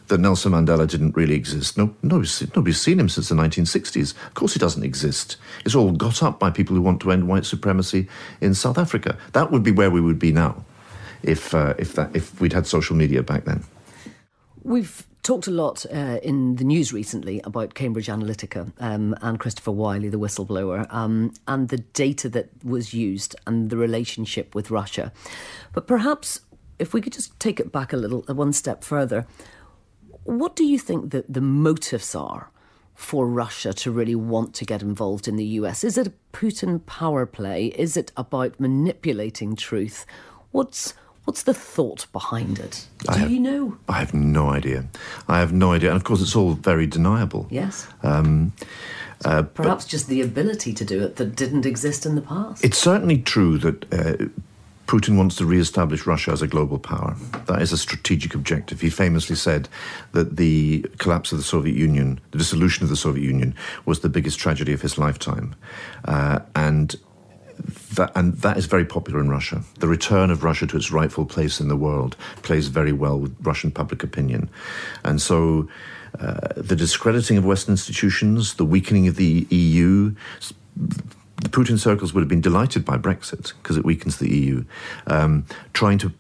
that 0.08 0.20
Nelson 0.20 0.52
Mandela 0.52 0.88
didn't 0.88 1.16
really 1.16 1.36
exist. 1.36 1.78
No, 1.78 1.96
nobody's, 2.02 2.42
nobody's 2.56 2.82
seen 2.82 3.00
him 3.00 3.10
since 3.10 3.30
the 3.30 3.36
1960s. 3.36 4.14
Of 4.28 4.34
course, 4.34 4.54
he 4.54 4.60
doesn't 4.60 4.84
exist. 4.84 5.38
It's 5.66 5.76
all 5.76 5.92
got 5.92 6.22
up 6.24 6.40
by 6.40 6.52
people 6.52 6.76
who 6.76 6.82
want 6.82 7.02
to 7.02 7.12
end 7.12 7.28
white 7.28 7.46
supremacy 7.46 8.08
in 8.42 8.54
South 8.54 8.78
Africa. 8.78 9.18
That 9.34 9.52
would 9.52 9.64
be 9.64 9.72
where 9.72 9.92
we 9.92 10.02
would 10.02 10.20
be 10.20 10.32
now, 10.32 10.64
if 11.24 11.54
uh, 11.54 11.74
if 11.78 11.94
that 11.94 12.16
if 12.16 12.40
we'd 12.40 12.54
had 12.54 12.68
social 12.68 12.96
media 12.96 13.24
back 13.24 13.46
then. 13.46 13.64
We've 14.64 15.06
talked 15.22 15.48
a 15.48 15.52
lot 15.52 15.86
uh, 15.92 16.20
in 16.22 16.56
the 16.58 16.64
news 16.64 16.94
recently 16.94 17.42
about 17.44 17.74
Cambridge 17.74 18.08
Analytica 18.08 18.72
um, 18.80 19.16
and 19.22 19.40
Christopher 19.40 19.72
Wylie, 19.72 20.10
the 20.10 20.20
whistleblower, 20.20 20.92
um, 20.94 21.34
and 21.48 21.70
the 21.70 21.78
data 21.78 22.30
that 22.30 22.50
was 22.64 22.94
used 22.94 23.36
and 23.48 23.70
the 23.72 23.78
relationship 23.78 24.54
with 24.54 24.70
Russia. 24.70 25.12
But 25.74 25.88
perhaps 25.88 26.42
if 26.80 26.94
we 26.94 27.02
could 27.02 27.14
just 27.14 27.40
take 27.40 27.60
it 27.60 27.72
back 27.72 27.94
a 27.94 27.98
little, 27.98 28.22
one 28.28 28.54
step 28.54 28.84
further, 28.84 29.26
what 30.26 30.56
do 30.56 30.66
you 30.66 30.78
think 30.78 31.12
that 31.12 31.32
the 31.32 31.42
motives 31.42 32.14
are 32.14 32.52
for 32.96 33.28
Russia 33.28 33.74
to 33.74 33.92
really 33.92 34.16
want 34.16 34.54
to 34.56 34.66
get 34.66 34.82
involved 34.82 35.28
in 35.28 35.36
the 35.36 35.46
US? 35.60 35.84
Is 35.84 35.98
it 35.98 36.08
a 36.08 36.14
Putin 36.34 36.86
power 36.86 37.26
play? 37.26 37.68
Is 37.68 37.96
it 37.96 38.12
about 38.18 38.60
manipulating 38.60 39.56
truth? 39.56 40.06
What's 40.52 40.94
What's 41.26 41.42
the 41.42 41.56
thought 41.56 42.06
behind 42.14 42.60
it? 42.60 42.86
Do 43.12 43.20
have, 43.20 43.32
you 43.32 43.40
know? 43.40 43.78
I 43.90 43.94
have 43.94 44.14
no 44.14 44.52
idea. 44.52 44.86
I 45.28 45.40
have 45.40 45.52
no 45.52 45.74
idea. 45.74 45.90
And 45.90 45.98
of 45.98 46.04
course, 46.04 46.22
it's 46.22 46.36
all 46.36 46.54
very 46.54 46.86
deniable. 46.86 47.48
Yes. 47.50 47.88
Um, 48.04 48.54
uh, 49.24 49.42
Perhaps 49.42 49.86
just 49.86 50.08
the 50.08 50.22
ability 50.22 50.72
to 50.74 50.86
do 50.86 51.02
it 51.02 51.16
that 51.16 51.36
didn't 51.36 51.66
exist 51.66 52.06
in 52.06 52.14
the 52.14 52.22
past. 52.22 52.64
It's 52.64 52.78
certainly 52.78 53.18
true 53.18 53.58
that 53.58 53.92
uh, 53.92 54.26
Putin 54.88 55.18
wants 55.18 55.36
to 55.38 55.46
re-establish 55.46 56.06
Russia 56.06 56.32
as 56.32 56.42
a 56.42 56.48
global 56.48 56.78
power. 56.78 57.16
That 57.48 57.62
is 57.62 57.72
a 57.72 57.78
strategic 57.78 58.36
objective. 58.36 58.82
He 58.82 58.90
famously 58.90 59.36
said 59.36 59.68
that 60.12 60.38
the 60.38 60.86
collapse 61.00 61.32
of 61.32 61.38
the 61.38 61.44
Soviet 61.44 61.76
Union, 61.76 62.20
the 62.32 62.38
dissolution 62.38 62.84
of 62.84 62.90
the 62.90 62.96
Soviet 62.96 63.24
Union, 63.24 63.56
was 63.86 64.02
the 64.02 64.10
biggest 64.10 64.40
tragedy 64.40 64.74
of 64.74 64.82
his 64.82 64.98
lifetime, 64.98 65.56
uh, 66.06 66.40
and 66.56 66.96
that, 67.94 68.12
and 68.16 68.34
that 68.36 68.58
is 68.58 68.66
very 68.66 68.86
popular 68.86 69.20
in 69.20 69.30
Russia. 69.30 69.64
The 69.80 69.88
return 69.88 70.30
of 70.30 70.44
Russia 70.44 70.68
to 70.68 70.78
its 70.78 70.92
rightful 70.92 71.26
place 71.26 71.60
in 71.60 71.68
the 71.68 71.78
world 71.78 72.16
plays 72.44 72.68
very 72.68 72.92
well 72.92 73.20
with 73.20 73.36
Russian 73.42 73.72
public 73.72 74.04
opinion, 74.04 74.50
and 75.04 75.22
so. 75.22 75.68
Uh, 76.18 76.54
the 76.56 76.78
discrediting 76.78 77.36
of 77.36 77.44
Western 77.44 77.74
institutions, 77.74 78.54
the 78.54 78.64
weakening 78.64 79.06
of 79.06 79.18
the 79.18 79.46
EU, 79.50 80.16
the 81.38 81.50
Putin 81.50 81.78
circles 81.78 82.14
would 82.14 82.22
have 82.22 82.30
been 82.30 82.42
delighted 82.42 82.86
by 82.86 82.98
Brexit 82.98 83.54
because 83.62 83.78
it 83.78 83.86
weakens 83.86 84.18
the 84.18 84.30
EU. 84.30 84.64
Um, 85.08 85.46
trying 85.74 85.98
to 86.00 86.14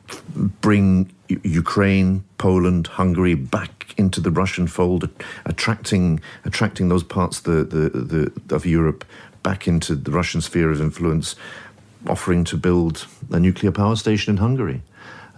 bring 0.61 1.11
Ukraine, 1.27 2.23
Poland, 2.37 2.87
Hungary 2.87 3.33
back 3.33 3.93
into 3.97 4.19
the 4.19 4.31
Russian 4.31 4.67
fold, 4.67 5.09
attracting 5.45 6.19
attracting 6.43 6.89
those 6.89 7.03
parts 7.03 7.39
the, 7.39 7.63
the, 7.63 7.89
the, 7.89 8.55
of 8.55 8.65
Europe 8.65 9.05
back 9.41 9.67
into 9.67 9.95
the 9.95 10.11
Russian 10.11 10.41
sphere 10.41 10.69
of 10.69 10.81
influence, 10.81 11.35
offering 12.07 12.43
to 12.45 12.57
build 12.57 13.07
a 13.31 13.39
nuclear 13.39 13.71
power 13.71 13.95
station 13.95 14.31
in 14.31 14.37
Hungary. 14.37 14.81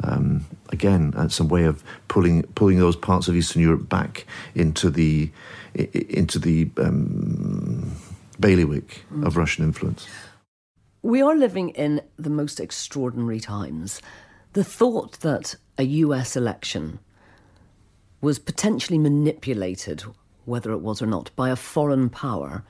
Um, 0.03 0.45
again, 0.69 1.11
that's 1.11 1.39
a 1.39 1.43
way 1.43 1.63
of 1.63 1.83
pulling 2.07 2.43
pulling 2.43 2.79
those 2.79 2.95
parts 2.95 3.27
of 3.27 3.35
Eastern 3.35 3.61
Europe 3.61 3.89
back 3.89 4.25
into 4.55 4.89
the 4.89 5.29
into 5.73 6.39
the 6.39 6.69
um, 6.77 7.95
bailiwick 8.39 9.05
mm. 9.13 9.25
of 9.25 9.37
Russian 9.37 9.63
influence. 9.63 10.07
We 11.01 11.21
are 11.21 11.35
living 11.35 11.69
in 11.69 12.01
the 12.17 12.29
most 12.29 12.59
extraordinary 12.59 13.39
times. 13.39 14.01
The 14.53 14.63
thought 14.63 15.19
that 15.21 15.55
a 15.77 15.83
US 15.83 16.35
election 16.35 16.99
was 18.21 18.39
potentially 18.39 18.97
manipulated, 18.97 20.03
whether 20.45 20.71
it 20.71 20.79
was 20.79 21.01
or 21.01 21.05
not, 21.05 21.29
by 21.35 21.49
a 21.49 21.55
foreign 21.55 22.09
power 22.09 22.63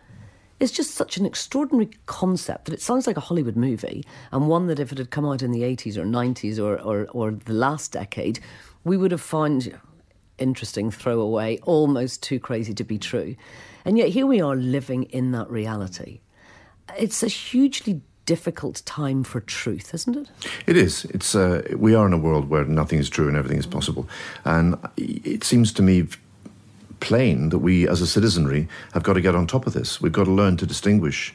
is 0.59 0.71
just 0.71 0.95
such 0.95 1.17
an 1.17 1.25
extraordinary 1.25 1.89
concept 2.07 2.65
that 2.65 2.73
it 2.73 2.81
sounds 2.81 3.05
like 3.05 3.17
a 3.17 3.21
Hollywood 3.21 3.55
movie, 3.55 4.03
and 4.31 4.47
one 4.47 4.67
that 4.67 4.79
if 4.79 4.91
it 4.91 4.97
had 4.97 5.11
come 5.11 5.25
out 5.25 5.41
in 5.41 5.51
the 5.51 5.61
80s 5.61 5.97
or 5.97 6.03
90s 6.03 6.57
or, 6.57 6.81
or, 6.81 7.07
or 7.11 7.31
the 7.31 7.53
last 7.53 7.91
decade, 7.91 8.39
we 8.83 8.97
would 8.97 9.11
have 9.11 9.21
found 9.21 9.77
interesting, 10.39 10.91
throwaway, 10.91 11.59
almost 11.59 12.23
too 12.23 12.39
crazy 12.39 12.73
to 12.73 12.83
be 12.83 12.97
true. 12.97 13.35
And 13.87 13.97
yet 13.97 14.09
here 14.09 14.27
we 14.27 14.41
are 14.41 14.53
living 14.53 15.03
in 15.03 15.31
that 15.31 15.49
reality. 15.49 16.19
It's 16.99 17.23
a 17.23 17.29
hugely 17.29 18.01
difficult 18.25 18.83
time 18.85 19.23
for 19.23 19.39
truth, 19.39 19.93
isn't 19.93 20.17
it? 20.17 20.29
It 20.67 20.75
is. 20.75 21.05
It's 21.05 21.33
uh, 21.33 21.61
we 21.73 21.95
are 21.95 22.05
in 22.05 22.11
a 22.11 22.17
world 22.17 22.49
where 22.49 22.65
nothing 22.65 22.99
is 22.99 23.09
true 23.09 23.29
and 23.29 23.37
everything 23.37 23.57
is 23.57 23.65
possible, 23.65 24.05
and 24.43 24.75
it 24.97 25.45
seems 25.45 25.71
to 25.71 25.81
me 25.81 26.07
plain 26.99 27.47
that 27.49 27.59
we, 27.59 27.87
as 27.87 28.01
a 28.01 28.07
citizenry, 28.07 28.67
have 28.91 29.03
got 29.03 29.13
to 29.13 29.21
get 29.21 29.35
on 29.35 29.47
top 29.47 29.65
of 29.65 29.71
this. 29.71 30.01
We've 30.01 30.11
got 30.11 30.25
to 30.25 30.31
learn 30.31 30.57
to 30.57 30.65
distinguish 30.65 31.33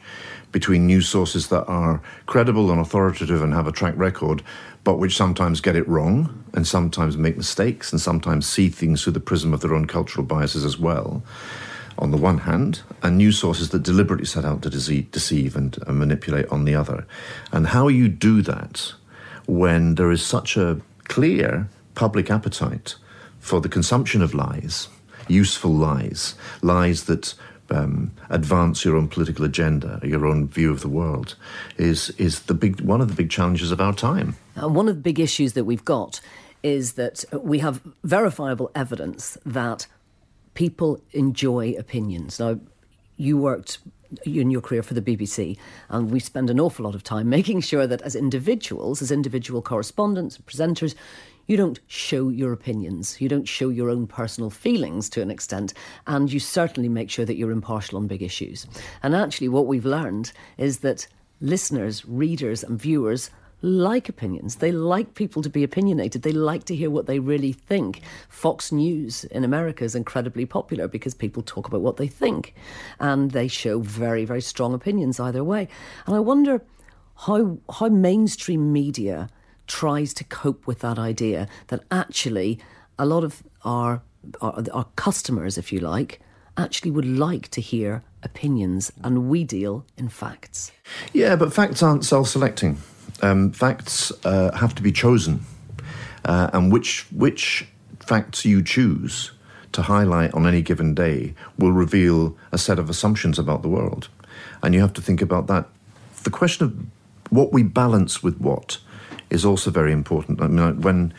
between 0.50 0.86
news 0.86 1.08
sources 1.08 1.48
that 1.48 1.64
are 1.64 2.02
credible 2.26 2.70
and 2.70 2.78
authoritative 2.78 3.40
and 3.42 3.54
have 3.54 3.66
a 3.66 3.72
track 3.72 3.94
record, 3.96 4.42
but 4.84 4.98
which 4.98 5.16
sometimes 5.16 5.62
get 5.62 5.74
it 5.74 5.88
wrong 5.88 6.44
and 6.52 6.66
sometimes 6.66 7.16
make 7.16 7.38
mistakes 7.38 7.92
and 7.92 8.00
sometimes 8.00 8.46
see 8.46 8.68
things 8.68 9.02
through 9.02 9.14
the 9.14 9.20
prism 9.20 9.54
of 9.54 9.62
their 9.62 9.74
own 9.74 9.86
cultural 9.86 10.26
biases 10.26 10.66
as 10.66 10.78
well 10.78 11.22
on 11.98 12.10
the 12.10 12.16
one 12.16 12.38
hand, 12.38 12.82
and 13.02 13.18
news 13.18 13.38
sources 13.38 13.70
that 13.70 13.82
deliberately 13.82 14.26
set 14.26 14.44
out 14.44 14.62
to 14.62 14.70
deceive 14.70 15.56
and, 15.56 15.78
and 15.86 15.98
manipulate 15.98 16.48
on 16.48 16.64
the 16.64 16.74
other. 16.74 17.06
And 17.52 17.68
how 17.68 17.88
you 17.88 18.08
do 18.08 18.42
that 18.42 18.92
when 19.46 19.96
there 19.96 20.10
is 20.10 20.24
such 20.24 20.56
a 20.56 20.80
clear 21.04 21.68
public 21.94 22.30
appetite 22.30 22.96
for 23.38 23.60
the 23.60 23.68
consumption 23.68 24.22
of 24.22 24.34
lies, 24.34 24.88
useful 25.28 25.72
lies, 25.72 26.34
lies 26.62 27.04
that 27.04 27.34
um, 27.70 28.12
advance 28.28 28.84
your 28.84 28.96
own 28.96 29.08
political 29.08 29.44
agenda, 29.44 30.00
your 30.02 30.26
own 30.26 30.48
view 30.48 30.70
of 30.70 30.80
the 30.80 30.88
world, 30.88 31.36
is 31.78 32.10
is 32.10 32.40
the 32.40 32.54
big 32.54 32.80
one 32.80 33.00
of 33.00 33.08
the 33.08 33.14
big 33.14 33.30
challenges 33.30 33.72
of 33.72 33.80
our 33.80 33.94
time. 33.94 34.36
Uh, 34.60 34.68
one 34.68 34.88
of 34.88 34.96
the 34.96 35.00
big 35.00 35.18
issues 35.18 35.54
that 35.54 35.64
we've 35.64 35.84
got 35.84 36.20
is 36.62 36.92
that 36.92 37.24
we 37.32 37.58
have 37.58 37.80
verifiable 38.04 38.70
evidence 38.74 39.38
that 39.44 39.86
people 40.54 41.00
enjoy 41.12 41.74
opinions. 41.78 42.38
Now, 42.38 42.58
you 43.16 43.38
worked 43.38 43.78
in 44.24 44.50
your 44.50 44.60
career 44.60 44.82
for 44.82 44.94
the 44.94 45.02
BBC, 45.02 45.56
and 45.88 46.10
we 46.10 46.20
spend 46.20 46.50
an 46.50 46.60
awful 46.60 46.84
lot 46.84 46.94
of 46.94 47.02
time 47.02 47.28
making 47.40 47.60
sure 47.60 47.86
that 47.86 48.02
as 48.02 48.14
individuals, 48.14 49.02
as 49.02 49.10
individual 49.10 49.62
correspondents, 49.62 50.38
presenters, 50.38 50.94
you 51.46 51.56
don't 51.56 51.80
show 51.88 52.28
your 52.28 52.52
opinions, 52.52 53.20
you 53.20 53.28
don't 53.28 53.48
show 53.48 53.68
your 53.68 53.90
own 53.90 54.06
personal 54.06 54.48
feelings 54.48 55.08
to 55.10 55.22
an 55.22 55.30
extent, 55.30 55.74
and 56.06 56.32
you 56.32 56.38
certainly 56.38 56.88
make 56.88 57.10
sure 57.10 57.24
that 57.24 57.36
you're 57.36 57.50
impartial 57.50 57.98
on 57.98 58.06
big 58.06 58.22
issues. 58.22 58.66
And 59.02 59.14
actually, 59.14 59.48
what 59.48 59.66
we've 59.66 59.84
learned 59.84 60.32
is 60.56 60.78
that 60.78 61.06
listeners, 61.40 62.04
readers, 62.06 62.62
and 62.62 62.80
viewers 62.80 63.30
like 63.62 64.08
opinions. 64.08 64.56
They 64.56 64.72
like 64.72 65.14
people 65.14 65.40
to 65.42 65.48
be 65.48 65.62
opinionated. 65.64 66.22
They 66.22 66.32
like 66.32 66.64
to 66.64 66.76
hear 66.76 66.90
what 66.90 67.06
they 67.06 67.20
really 67.20 67.52
think. 67.52 68.00
Fox 68.28 68.72
News 68.72 69.24
in 69.24 69.44
America 69.44 69.84
is 69.84 69.94
incredibly 69.94 70.44
popular 70.44 70.88
because 70.88 71.14
people 71.14 71.42
talk 71.42 71.68
about 71.68 71.80
what 71.80 71.96
they 71.96 72.08
think 72.08 72.54
and 73.00 73.30
they 73.30 73.48
show 73.48 73.78
very, 73.78 74.24
very 74.24 74.42
strong 74.42 74.74
opinions 74.74 75.20
either 75.20 75.44
way. 75.44 75.68
And 76.06 76.14
I 76.14 76.20
wonder 76.20 76.62
how, 77.26 77.58
how 77.70 77.88
mainstream 77.88 78.72
media 78.72 79.28
tries 79.66 80.12
to 80.14 80.24
cope 80.24 80.66
with 80.66 80.80
that 80.80 80.98
idea 80.98 81.48
that 81.68 81.82
actually 81.90 82.58
a 82.98 83.06
lot 83.06 83.24
of 83.24 83.42
our, 83.64 84.02
our, 84.40 84.62
our 84.72 84.86
customers, 84.96 85.56
if 85.56 85.72
you 85.72 85.78
like, 85.78 86.20
actually 86.56 86.90
would 86.90 87.06
like 87.06 87.48
to 87.48 87.60
hear 87.60 88.02
opinions 88.22 88.92
and 89.02 89.28
we 89.28 89.44
deal 89.44 89.86
in 89.96 90.08
facts. 90.08 90.72
Yeah, 91.12 91.36
but 91.36 91.52
facts 91.52 91.82
aren't 91.82 92.04
self 92.04 92.28
selecting 92.28 92.78
um, 93.22 93.52
facts 93.52 94.12
uh, 94.24 94.54
have 94.56 94.74
to 94.74 94.82
be 94.82 94.92
chosen, 94.92 95.40
uh, 96.24 96.50
and 96.52 96.72
which 96.72 97.06
which 97.12 97.66
facts 98.00 98.44
you 98.44 98.62
choose 98.62 99.32
to 99.72 99.82
highlight 99.82 100.34
on 100.34 100.46
any 100.46 100.60
given 100.60 100.94
day 100.94 101.34
will 101.58 101.72
reveal 101.72 102.36
a 102.50 102.58
set 102.58 102.78
of 102.78 102.90
assumptions 102.90 103.38
about 103.38 103.62
the 103.62 103.68
world, 103.68 104.08
and 104.62 104.74
you 104.74 104.80
have 104.80 104.92
to 104.92 105.02
think 105.02 105.22
about 105.22 105.46
that. 105.46 105.66
The 106.24 106.30
question 106.30 106.66
of 106.66 106.72
what 107.30 107.52
we 107.52 107.62
balance 107.62 108.22
with 108.22 108.38
what 108.38 108.78
is 109.30 109.44
also 109.44 109.70
very 109.70 109.92
important. 109.92 110.40
I 110.42 110.46
mean, 110.48 110.80
when 110.82 111.14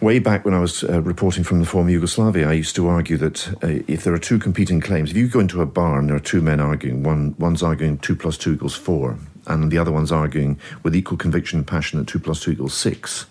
Way 0.00 0.18
back 0.18 0.46
when 0.46 0.54
I 0.54 0.60
was 0.60 0.82
uh, 0.82 1.02
reporting 1.02 1.44
from 1.44 1.60
the 1.60 1.66
former 1.66 1.90
Yugoslavia, 1.90 2.48
I 2.48 2.54
used 2.54 2.74
to 2.76 2.88
argue 2.88 3.18
that 3.18 3.48
uh, 3.62 3.84
if 3.86 4.02
there 4.02 4.14
are 4.14 4.18
two 4.18 4.38
competing 4.38 4.80
claims, 4.80 5.10
if 5.10 5.16
you 5.18 5.28
go 5.28 5.40
into 5.40 5.60
a 5.60 5.66
bar 5.66 5.98
and 5.98 6.08
there 6.08 6.16
are 6.16 6.20
two 6.20 6.40
men 6.40 6.58
arguing, 6.58 7.02
one 7.02 7.34
one's 7.38 7.62
arguing 7.62 7.98
two 7.98 8.16
plus 8.16 8.38
two 8.38 8.54
equals 8.54 8.74
four, 8.74 9.18
and 9.46 9.70
the 9.70 9.76
other 9.76 9.92
one's 9.92 10.10
arguing 10.10 10.58
with 10.82 10.96
equal 10.96 11.18
conviction 11.18 11.58
and 11.58 11.66
passion 11.66 11.98
that 11.98 12.08
two 12.08 12.18
plus 12.18 12.40
two 12.40 12.52
equals 12.52 12.72
six, 12.72 13.26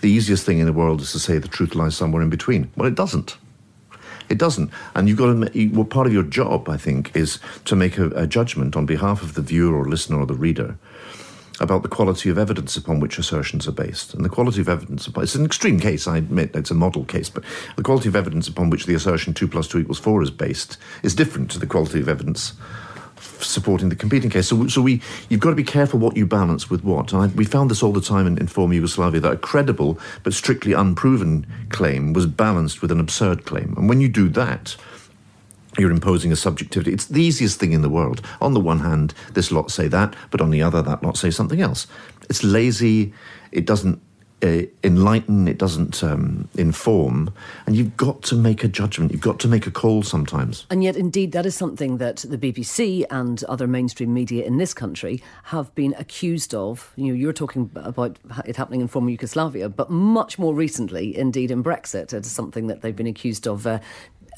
the 0.00 0.08
easiest 0.08 0.46
thing 0.46 0.60
in 0.60 0.66
the 0.66 0.72
world 0.72 1.00
is 1.00 1.10
to 1.10 1.18
say 1.18 1.36
the 1.36 1.48
truth 1.48 1.74
lies 1.74 1.96
somewhere 1.96 2.22
in 2.22 2.30
between. 2.30 2.70
Well, 2.76 2.86
it 2.86 2.94
doesn't. 2.94 3.36
It 4.28 4.38
doesn't. 4.38 4.70
And 4.94 5.08
you've 5.08 5.18
got 5.18 5.52
to, 5.52 5.68
well, 5.70 5.84
part 5.84 6.06
of 6.06 6.12
your 6.12 6.22
job, 6.22 6.68
I 6.68 6.76
think, 6.76 7.16
is 7.16 7.40
to 7.64 7.74
make 7.74 7.98
a, 7.98 8.10
a 8.10 8.26
judgment 8.28 8.76
on 8.76 8.86
behalf 8.86 9.20
of 9.20 9.34
the 9.34 9.42
viewer 9.42 9.76
or 9.76 9.88
listener 9.88 10.20
or 10.20 10.26
the 10.26 10.34
reader 10.34 10.78
about 11.60 11.82
the 11.82 11.88
quality 11.88 12.30
of 12.30 12.38
evidence 12.38 12.76
upon 12.76 13.00
which 13.00 13.18
assertions 13.18 13.66
are 13.66 13.72
based. 13.72 14.14
And 14.14 14.24
the 14.24 14.28
quality 14.28 14.60
of 14.60 14.68
evidence 14.68 15.06
upon, 15.06 15.24
it's 15.24 15.34
an 15.34 15.44
extreme 15.44 15.80
case, 15.80 16.06
I 16.06 16.18
admit, 16.18 16.54
it's 16.54 16.70
a 16.70 16.74
model 16.74 17.04
case, 17.04 17.28
but 17.28 17.44
the 17.76 17.82
quality 17.82 18.08
of 18.08 18.16
evidence 18.16 18.48
upon 18.48 18.70
which 18.70 18.86
the 18.86 18.94
assertion 18.94 19.34
2 19.34 19.48
plus 19.48 19.68
2 19.68 19.80
equals 19.80 19.98
4 19.98 20.22
is 20.22 20.30
based 20.30 20.78
is 21.02 21.14
different 21.14 21.50
to 21.52 21.58
the 21.58 21.66
quality 21.66 22.00
of 22.00 22.08
evidence 22.08 22.54
supporting 23.40 23.88
the 23.88 23.96
competing 23.96 24.30
case. 24.30 24.48
So, 24.48 24.68
so 24.68 24.82
we, 24.82 25.00
you've 25.28 25.40
got 25.40 25.50
to 25.50 25.56
be 25.56 25.64
careful 25.64 25.98
what 25.98 26.16
you 26.16 26.26
balance 26.26 26.70
with 26.70 26.84
what. 26.84 27.14
I, 27.14 27.26
we 27.26 27.44
found 27.44 27.70
this 27.70 27.82
all 27.82 27.92
the 27.92 28.00
time 28.00 28.26
in, 28.26 28.38
in 28.38 28.46
former 28.46 28.74
Yugoslavia 28.74 29.20
that 29.20 29.32
a 29.32 29.36
credible 29.36 29.98
but 30.22 30.32
strictly 30.32 30.72
unproven 30.72 31.46
claim 31.70 32.12
was 32.12 32.26
balanced 32.26 32.82
with 32.82 32.90
an 32.90 33.00
absurd 33.00 33.44
claim. 33.44 33.74
And 33.76 33.88
when 33.88 34.00
you 34.00 34.08
do 34.08 34.28
that, 34.30 34.76
you're 35.76 35.90
imposing 35.90 36.32
a 36.32 36.36
subjectivity. 36.36 36.92
It's 36.92 37.06
the 37.06 37.22
easiest 37.22 37.60
thing 37.60 37.72
in 37.72 37.82
the 37.82 37.88
world. 37.88 38.22
On 38.40 38.54
the 38.54 38.60
one 38.60 38.80
hand, 38.80 39.14
this 39.34 39.52
lot 39.52 39.70
say 39.70 39.88
that, 39.88 40.14
but 40.30 40.40
on 40.40 40.50
the 40.50 40.62
other, 40.62 40.82
that 40.82 41.02
lot 41.02 41.16
say 41.16 41.30
something 41.30 41.60
else. 41.60 41.86
It's 42.28 42.42
lazy. 42.42 43.12
It 43.52 43.66
doesn't 43.66 44.00
uh, 44.42 44.62
enlighten, 44.84 45.48
it 45.48 45.58
doesn't 45.58 46.02
um, 46.04 46.48
inform, 46.56 47.32
and 47.66 47.76
you've 47.76 47.96
got 47.96 48.22
to 48.22 48.36
make 48.36 48.62
a 48.62 48.68
judgment. 48.68 49.10
You've 49.10 49.20
got 49.20 49.40
to 49.40 49.48
make 49.48 49.66
a 49.66 49.70
call 49.70 50.02
sometimes. 50.02 50.66
And 50.70 50.84
yet, 50.84 50.96
indeed, 50.96 51.32
that 51.32 51.44
is 51.44 51.56
something 51.56 51.98
that 51.98 52.18
the 52.18 52.38
BBC 52.38 53.04
and 53.10 53.42
other 53.44 53.66
mainstream 53.66 54.14
media 54.14 54.44
in 54.44 54.58
this 54.58 54.74
country 54.74 55.22
have 55.44 55.74
been 55.74 55.94
accused 55.98 56.54
of. 56.54 56.92
You 56.96 57.08
know, 57.08 57.14
you're 57.14 57.32
talking 57.32 57.70
about 57.74 58.18
it 58.46 58.56
happening 58.56 58.80
in 58.80 58.88
former 58.88 59.10
Yugoslavia, 59.10 59.68
but 59.68 59.90
much 59.90 60.38
more 60.38 60.54
recently, 60.54 61.16
indeed, 61.16 61.50
in 61.50 61.64
Brexit, 61.64 62.12
it 62.12 62.24
is 62.24 62.30
something 62.30 62.68
that 62.68 62.82
they've 62.82 62.94
been 62.94 63.06
accused 63.08 63.48
of 63.48 63.66
uh, 63.66 63.80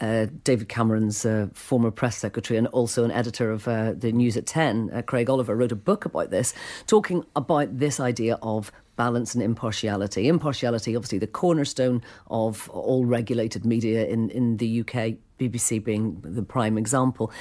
uh, 0.00 0.26
David 0.44 0.68
Cameron's 0.68 1.24
uh, 1.24 1.48
former 1.52 1.90
press 1.90 2.16
secretary 2.16 2.56
and 2.56 2.66
also 2.68 3.04
an 3.04 3.10
editor 3.10 3.50
of 3.50 3.68
uh, 3.68 3.92
the 3.92 4.12
News 4.12 4.36
at 4.36 4.46
10, 4.46 4.90
uh, 4.92 5.02
Craig 5.02 5.28
Oliver, 5.28 5.54
wrote 5.54 5.72
a 5.72 5.76
book 5.76 6.04
about 6.04 6.30
this, 6.30 6.54
talking 6.86 7.24
about 7.36 7.78
this 7.78 8.00
idea 8.00 8.38
of 8.42 8.72
balance 8.96 9.34
and 9.34 9.42
impartiality. 9.42 10.28
Impartiality, 10.28 10.94
obviously, 10.94 11.18
the 11.18 11.26
cornerstone 11.26 12.02
of 12.30 12.68
all 12.70 13.04
regulated 13.04 13.64
media 13.64 14.06
in, 14.06 14.30
in 14.30 14.58
the 14.58 14.80
UK, 14.80 15.14
BBC 15.38 15.82
being 15.82 16.20
the 16.22 16.42
prime 16.42 16.76
example. 16.76 17.32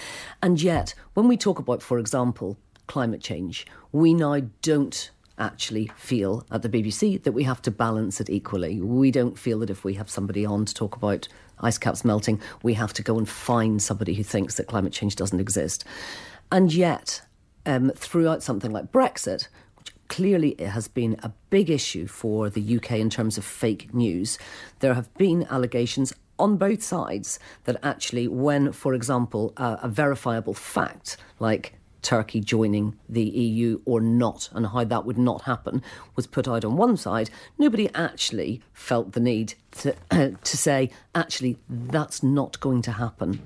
And 0.41 0.61
yet, 0.61 0.93
when 1.15 1.27
we 1.27 1.37
talk 1.37 1.59
about, 1.59 1.81
for 1.81 1.99
example, 1.99 2.57
climate 2.87 3.21
change, 3.21 3.65
we 3.91 4.13
now 4.13 4.41
don't 4.61 5.11
actually 5.39 5.91
feel 5.95 6.45
at 6.51 6.61
the 6.61 6.69
BBC 6.69 7.23
that 7.23 7.31
we 7.31 7.43
have 7.43 7.61
to 7.63 7.71
balance 7.71 8.19
it 8.21 8.29
equally. 8.29 8.81
We 8.81 9.11
don't 9.11 9.37
feel 9.37 9.59
that 9.59 9.69
if 9.69 9.83
we 9.83 9.95
have 9.95 10.09
somebody 10.09 10.45
on 10.45 10.65
to 10.65 10.73
talk 10.73 10.95
about 10.95 11.27
ice 11.59 11.77
caps 11.77 12.05
melting, 12.05 12.41
we 12.63 12.73
have 12.75 12.93
to 12.93 13.03
go 13.03 13.17
and 13.17 13.27
find 13.27 13.81
somebody 13.81 14.13
who 14.13 14.23
thinks 14.23 14.55
that 14.55 14.67
climate 14.67 14.93
change 14.93 15.15
doesn't 15.15 15.39
exist. 15.39 15.85
And 16.51 16.73
yet, 16.73 17.21
um, 17.65 17.91
throughout 17.95 18.43
something 18.43 18.71
like 18.71 18.91
Brexit, 18.91 19.47
which 19.75 19.93
clearly 20.07 20.55
has 20.59 20.87
been 20.87 21.17
a 21.23 21.33
big 21.49 21.69
issue 21.69 22.07
for 22.07 22.49
the 22.49 22.77
UK 22.77 22.93
in 22.93 23.09
terms 23.09 23.37
of 23.37 23.45
fake 23.45 23.93
news, 23.93 24.37
there 24.79 24.93
have 24.93 25.13
been 25.15 25.45
allegations 25.49 26.13
on 26.37 26.57
both 26.57 26.81
sides 26.81 27.37
that 27.65 27.77
actually, 27.83 28.27
when, 28.27 28.71
for 28.71 28.93
example, 28.93 29.53
a 29.57 29.89
verifiable 29.89 30.53
fact 30.53 31.17
like 31.39 31.78
Turkey 32.01 32.39
joining 32.39 32.97
the 33.07 33.23
EU 33.23 33.81
or 33.85 34.01
not, 34.01 34.49
and 34.53 34.67
how 34.67 34.83
that 34.83 35.05
would 35.05 35.17
not 35.17 35.43
happen, 35.43 35.81
was 36.15 36.27
put 36.27 36.47
out 36.47 36.65
on 36.65 36.77
one 36.77 36.97
side. 36.97 37.29
Nobody 37.57 37.89
actually 37.93 38.61
felt 38.73 39.13
the 39.13 39.19
need 39.19 39.55
to, 39.71 39.95
to 40.11 40.57
say, 40.57 40.89
actually, 41.13 41.57
that's 41.69 42.23
not 42.23 42.59
going 42.59 42.81
to 42.83 42.93
happen. 42.93 43.41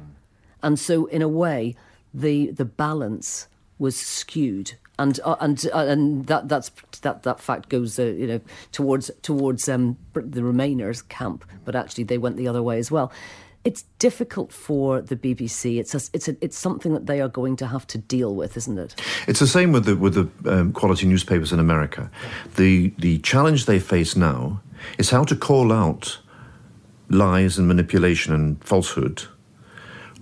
And 0.62 0.80
so, 0.80 1.06
in 1.08 1.22
a 1.22 1.28
way, 1.28 1.76
the, 2.14 2.52
the 2.52 2.66
balance 2.66 3.48
was 3.80 3.96
skewed. 4.00 4.74
And 5.00 5.20
uh, 5.24 5.36
and 5.40 5.66
uh, 5.74 5.88
and 5.88 6.28
that 6.28 6.48
that's 6.48 6.70
that 7.02 7.24
that 7.24 7.40
fact 7.40 7.68
goes 7.68 7.98
uh, 7.98 8.04
you 8.04 8.28
know 8.28 8.42
towards 8.72 9.10
towards 9.24 9.68
um, 9.68 9.98
the 10.14 10.42
Remainers 10.42 11.06
camp, 11.10 11.46
but 11.66 11.76
actually 11.76 12.04
they 12.04 12.20
went 12.20 12.38
the 12.38 12.48
other 12.48 12.62
way 12.62 12.78
as 12.78 12.92
well 12.92 13.12
it's 13.64 13.84
difficult 14.00 14.52
for 14.52 15.02
the 15.02 15.16
BBC. 15.16 15.80
It's 15.80 15.96
a, 15.96 16.02
it's 16.14 16.28
a, 16.28 16.36
it's 16.42 16.58
something 16.58 16.94
that 16.94 17.06
they 17.06 17.22
are 17.22 17.30
going 17.30 17.56
to 17.58 17.68
have 17.68 17.88
to 17.88 17.98
deal 17.98 18.36
with, 18.36 18.58
isn't 18.58 18.78
it? 18.78 18.96
It's 19.28 19.40
the 19.40 19.48
same 19.48 19.72
with 19.72 19.86
the 19.86 19.96
with 19.96 20.16
the 20.16 20.52
um, 20.52 20.74
quality 20.74 21.08
newspapers 21.08 21.54
in 21.54 21.60
America. 21.60 22.12
The 22.56 22.94
the 22.98 23.20
challenge 23.20 23.66
they 23.66 23.80
face 23.80 24.16
now 24.16 24.62
is 24.98 25.10
how 25.12 25.24
to 25.26 25.36
call 25.36 25.72
out 25.72 26.20
lies 27.10 27.58
and 27.58 27.68
manipulation 27.68 28.34
and 28.34 28.64
falsehood 28.64 29.24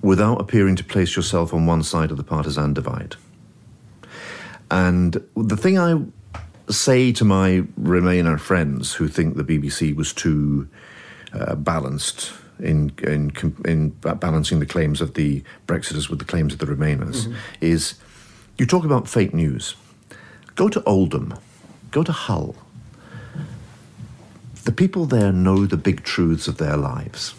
without 0.01 0.41
appearing 0.41 0.75
to 0.75 0.84
place 0.84 1.15
yourself 1.15 1.54
on 1.54 1.65
one 1.65 1.84
side 1.84 2.12
of 2.12 2.17
the 2.17 2.23
partisan 2.23 2.73
divide. 2.73 3.15
And 4.69 5.23
the 5.36 5.58
thing 5.58 5.77
I 5.77 6.01
say 6.69 7.12
to 7.13 7.25
my 7.25 7.63
Remainer 7.80 8.39
friends 8.39 8.93
who 8.93 9.08
think 9.08 9.36
the 9.36 9.43
BBC 9.43 9.95
was 9.95 10.13
too 10.13 10.67
uh, 11.34 11.56
balanced 11.56 12.34
in 12.62 12.91
in 13.04 13.32
in 13.65 13.89
balancing 13.89 14.60
the 14.60 14.65
claims 14.65 15.02
of 15.02 15.13
the 15.15 15.43
Brexiters 15.67 16.10
with 16.10 16.19
the 16.19 16.26
claims 16.26 16.54
of 16.54 16.60
the 16.60 16.65
Remainers 16.65 17.26
mm-hmm. 17.26 17.36
is 17.60 17.95
you 18.58 18.65
talk 18.65 18.86
about 18.86 19.08
fake 19.08 19.34
news. 19.34 19.76
Go 20.56 20.69
to 20.69 20.84
Oldham, 20.84 21.34
go 21.91 22.04
to 22.04 22.12
Hull. 22.12 22.56
The 24.63 24.71
people 24.71 25.06
there 25.06 25.32
know 25.32 25.65
the 25.65 25.78
big 25.78 26.04
truths 26.04 26.47
of 26.47 26.58
their 26.58 26.78
lives. 26.78 27.34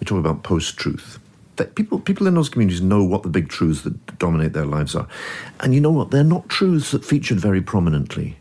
We 0.00 0.06
talk 0.06 0.18
about 0.18 0.42
post-truth. 0.42 1.20
That 1.56 1.74
people 1.74 2.00
people 2.00 2.26
in 2.26 2.34
those 2.34 2.48
communities 2.48 2.80
know 2.80 3.04
what 3.04 3.22
the 3.22 3.28
big 3.28 3.48
truths 3.48 3.82
that 3.82 4.18
dominate 4.18 4.54
their 4.54 4.64
lives 4.64 4.96
are, 4.96 5.06
and 5.60 5.74
you 5.74 5.80
know 5.80 5.90
what? 5.90 6.10
They're 6.10 6.24
not 6.24 6.48
truths 6.48 6.90
that 6.92 7.04
featured 7.04 7.38
very 7.38 7.60
prominently 7.60 8.38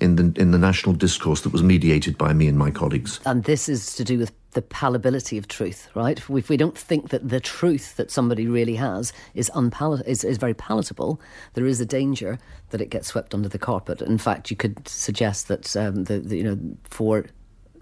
in 0.00 0.16
the 0.16 0.40
in 0.40 0.50
the 0.50 0.58
national 0.58 0.94
discourse 0.94 1.40
that 1.40 1.52
was 1.52 1.62
mediated 1.62 2.18
by 2.18 2.32
me 2.32 2.46
and 2.46 2.58
my 2.58 2.70
colleagues. 2.70 3.20
And 3.24 3.44
this 3.44 3.68
is 3.68 3.94
to 3.96 4.04
do 4.04 4.18
with 4.18 4.32
the 4.52 4.62
palatability 4.62 5.36
of 5.36 5.46
truth, 5.46 5.88
right? 5.94 6.18
If 6.18 6.48
we 6.48 6.56
don't 6.56 6.76
think 6.76 7.10
that 7.10 7.28
the 7.28 7.40
truth 7.40 7.96
that 7.96 8.10
somebody 8.10 8.46
really 8.46 8.76
has 8.76 9.12
is, 9.34 9.50
unpalat- 9.54 10.06
is, 10.06 10.24
is 10.24 10.38
very 10.38 10.54
palatable, 10.54 11.20
there 11.54 11.66
is 11.66 11.80
a 11.80 11.86
danger 11.86 12.38
that 12.70 12.80
it 12.80 12.90
gets 12.90 13.08
swept 13.08 13.34
under 13.34 13.48
the 13.48 13.58
carpet. 13.58 14.00
In 14.00 14.18
fact, 14.18 14.50
you 14.50 14.56
could 14.56 14.88
suggest 14.88 15.48
that 15.48 15.76
um, 15.76 16.04
the, 16.04 16.18
the, 16.18 16.36
you 16.36 16.44
know 16.44 16.58
for 16.84 17.26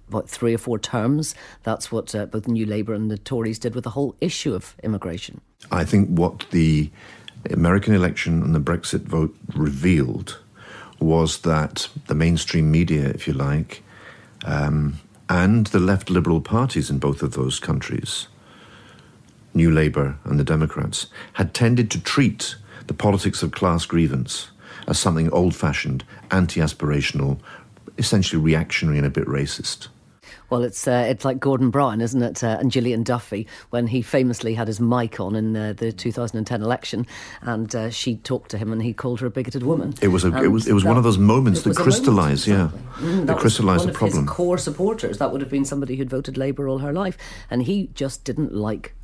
what 0.08 0.28
three 0.28 0.54
or 0.54 0.58
four 0.58 0.78
terms, 0.78 1.34
that's 1.62 1.90
what 1.90 2.14
uh, 2.14 2.26
both 2.26 2.46
New 2.46 2.66
Labour 2.66 2.94
and 2.94 3.10
the 3.10 3.18
Tories 3.18 3.58
did 3.58 3.74
with 3.74 3.84
the 3.84 3.90
whole 3.90 4.14
issue 4.20 4.54
of 4.54 4.76
immigration. 4.82 5.40
I 5.70 5.84
think 5.84 6.08
what 6.08 6.46
the 6.50 6.90
American 7.50 7.94
election 7.94 8.42
and 8.42 8.54
the 8.54 8.60
Brexit 8.60 9.02
vote 9.02 9.34
revealed 9.54 10.38
was 11.00 11.38
that 11.38 11.88
the 12.06 12.14
mainstream 12.14 12.70
media, 12.70 13.08
if 13.08 13.26
you 13.26 13.32
like, 13.32 13.82
um, 14.44 14.98
and 15.28 15.66
the 15.68 15.80
left 15.80 16.10
liberal 16.10 16.40
parties 16.40 16.90
in 16.90 16.98
both 16.98 17.22
of 17.22 17.32
those 17.32 17.58
countries, 17.58 18.28
New 19.54 19.70
Labour 19.70 20.18
and 20.24 20.38
the 20.38 20.44
Democrats, 20.44 21.06
had 21.34 21.54
tended 21.54 21.90
to 21.90 22.00
treat 22.00 22.56
the 22.86 22.94
politics 22.94 23.42
of 23.42 23.52
class 23.52 23.86
grievance 23.86 24.50
as 24.86 24.98
something 24.98 25.30
old 25.30 25.54
fashioned, 25.54 26.04
anti 26.30 26.60
aspirational, 26.60 27.38
essentially 27.98 28.40
reactionary 28.40 28.98
and 28.98 29.06
a 29.06 29.10
bit 29.10 29.26
racist. 29.26 29.88
Well, 30.50 30.62
it's 30.62 30.86
uh, 30.86 31.06
it's 31.08 31.24
like 31.24 31.40
Gordon 31.40 31.70
Brown, 31.70 32.00
isn't 32.00 32.22
it? 32.22 32.44
Uh, 32.44 32.58
and 32.60 32.70
Gillian 32.70 33.02
Duffy, 33.02 33.46
when 33.70 33.86
he 33.86 34.02
famously 34.02 34.54
had 34.54 34.68
his 34.68 34.80
mic 34.80 35.18
on 35.20 35.34
in 35.34 35.56
uh, 35.56 35.72
the 35.72 35.92
2010 35.92 36.62
election, 36.62 37.06
and 37.42 37.74
uh, 37.74 37.90
she 37.90 38.16
talked 38.16 38.50
to 38.52 38.58
him, 38.58 38.72
and 38.72 38.82
he 38.82 38.92
called 38.92 39.20
her 39.20 39.26
a 39.26 39.30
bigoted 39.30 39.62
woman. 39.62 39.94
It 40.00 40.08
was 40.08 40.24
a, 40.24 40.36
it 40.42 40.48
was 40.48 40.66
it 40.66 40.72
was 40.72 40.84
that, 40.84 40.88
one 40.88 40.98
of 40.98 41.04
those 41.04 41.18
moments 41.18 41.62
that 41.62 41.76
crystallised, 41.76 42.46
yeah, 42.46 42.70
mm, 42.96 43.26
that 43.26 43.38
crystallised 43.38 43.88
the 43.88 43.92
problem. 43.92 44.26
core 44.26 44.58
supporters 44.58 45.18
that 45.18 45.32
would 45.32 45.40
have 45.40 45.50
been 45.50 45.64
somebody 45.64 45.96
who'd 45.96 46.10
voted 46.10 46.36
Labour 46.36 46.68
all 46.68 46.78
her 46.78 46.92
life, 46.92 47.18
and 47.50 47.64
he 47.64 47.90
just 47.94 48.24
didn't 48.24 48.54
like 48.54 48.94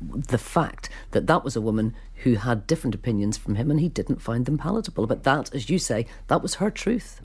the 0.00 0.38
fact 0.38 0.88
that 1.12 1.26
that 1.26 1.44
was 1.44 1.56
a 1.56 1.60
woman 1.60 1.94
who 2.16 2.34
had 2.34 2.66
different 2.66 2.94
opinions 2.94 3.36
from 3.36 3.56
him, 3.56 3.70
and 3.70 3.80
he 3.80 3.88
didn't 3.88 4.22
find 4.22 4.46
them 4.46 4.58
palatable. 4.58 5.06
But 5.06 5.24
that, 5.24 5.54
as 5.54 5.68
you 5.68 5.78
say, 5.78 6.06
that 6.28 6.42
was 6.42 6.56
her 6.56 6.70
truth. 6.70 7.20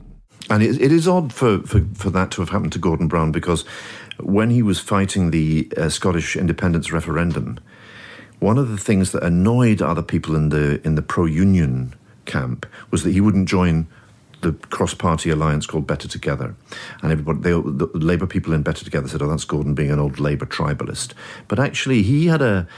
And 0.50 0.62
it, 0.62 0.80
it 0.80 0.92
is 0.92 1.06
odd 1.06 1.32
for, 1.32 1.60
for, 1.60 1.84
for 1.94 2.10
that 2.10 2.30
to 2.32 2.40
have 2.42 2.50
happened 2.50 2.72
to 2.72 2.78
Gordon 2.78 3.08
Brown 3.08 3.32
because 3.32 3.64
when 4.18 4.50
he 4.50 4.62
was 4.62 4.80
fighting 4.80 5.30
the 5.30 5.70
uh, 5.76 5.88
Scottish 5.88 6.36
independence 6.36 6.90
referendum, 6.90 7.60
one 8.40 8.58
of 8.58 8.68
the 8.68 8.78
things 8.78 9.12
that 9.12 9.22
annoyed 9.22 9.82
other 9.82 10.02
people 10.02 10.36
in 10.36 10.48
the 10.48 10.80
in 10.86 10.94
the 10.94 11.02
pro-union 11.02 11.94
camp 12.24 12.66
was 12.90 13.02
that 13.02 13.10
he 13.10 13.20
wouldn't 13.20 13.48
join 13.48 13.86
the 14.40 14.52
cross-party 14.52 15.30
alliance 15.30 15.66
called 15.66 15.86
Better 15.86 16.06
Together, 16.06 16.54
and 17.02 17.10
everybody, 17.10 17.40
they, 17.40 17.50
the 17.50 17.90
Labour 17.94 18.26
people 18.26 18.52
in 18.52 18.62
Better 18.62 18.84
Together 18.84 19.08
said, 19.08 19.20
"Oh, 19.20 19.28
that's 19.28 19.44
Gordon 19.44 19.74
being 19.74 19.90
an 19.90 19.98
old 19.98 20.20
Labour 20.20 20.46
tribalist." 20.46 21.12
But 21.48 21.58
actually, 21.58 22.02
he 22.02 22.26
had 22.26 22.40
a 22.40 22.68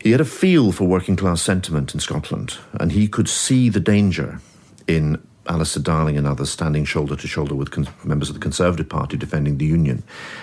he 0.00 0.12
had 0.12 0.20
a 0.20 0.24
feel 0.24 0.70
for 0.70 0.84
working 0.84 1.16
class 1.16 1.42
sentiment 1.42 1.92
in 1.92 2.00
Scotland, 2.00 2.58
and 2.74 2.92
he 2.92 3.08
could 3.08 3.28
see 3.28 3.68
the 3.68 3.80
danger 3.80 4.40
in 4.86 5.20
Alistair 5.48 5.82
Darling 5.82 6.16
and 6.16 6.26
others 6.26 6.50
standing 6.50 6.84
shoulder 6.84 7.16
to 7.16 7.26
shoulder 7.26 7.54
with 7.54 7.70
con- 7.70 7.88
members 8.04 8.28
of 8.28 8.34
the 8.34 8.40
Conservative 8.40 8.88
Party 8.88 9.16
defending 9.16 9.58
the 9.58 9.64
Union. 9.66 10.02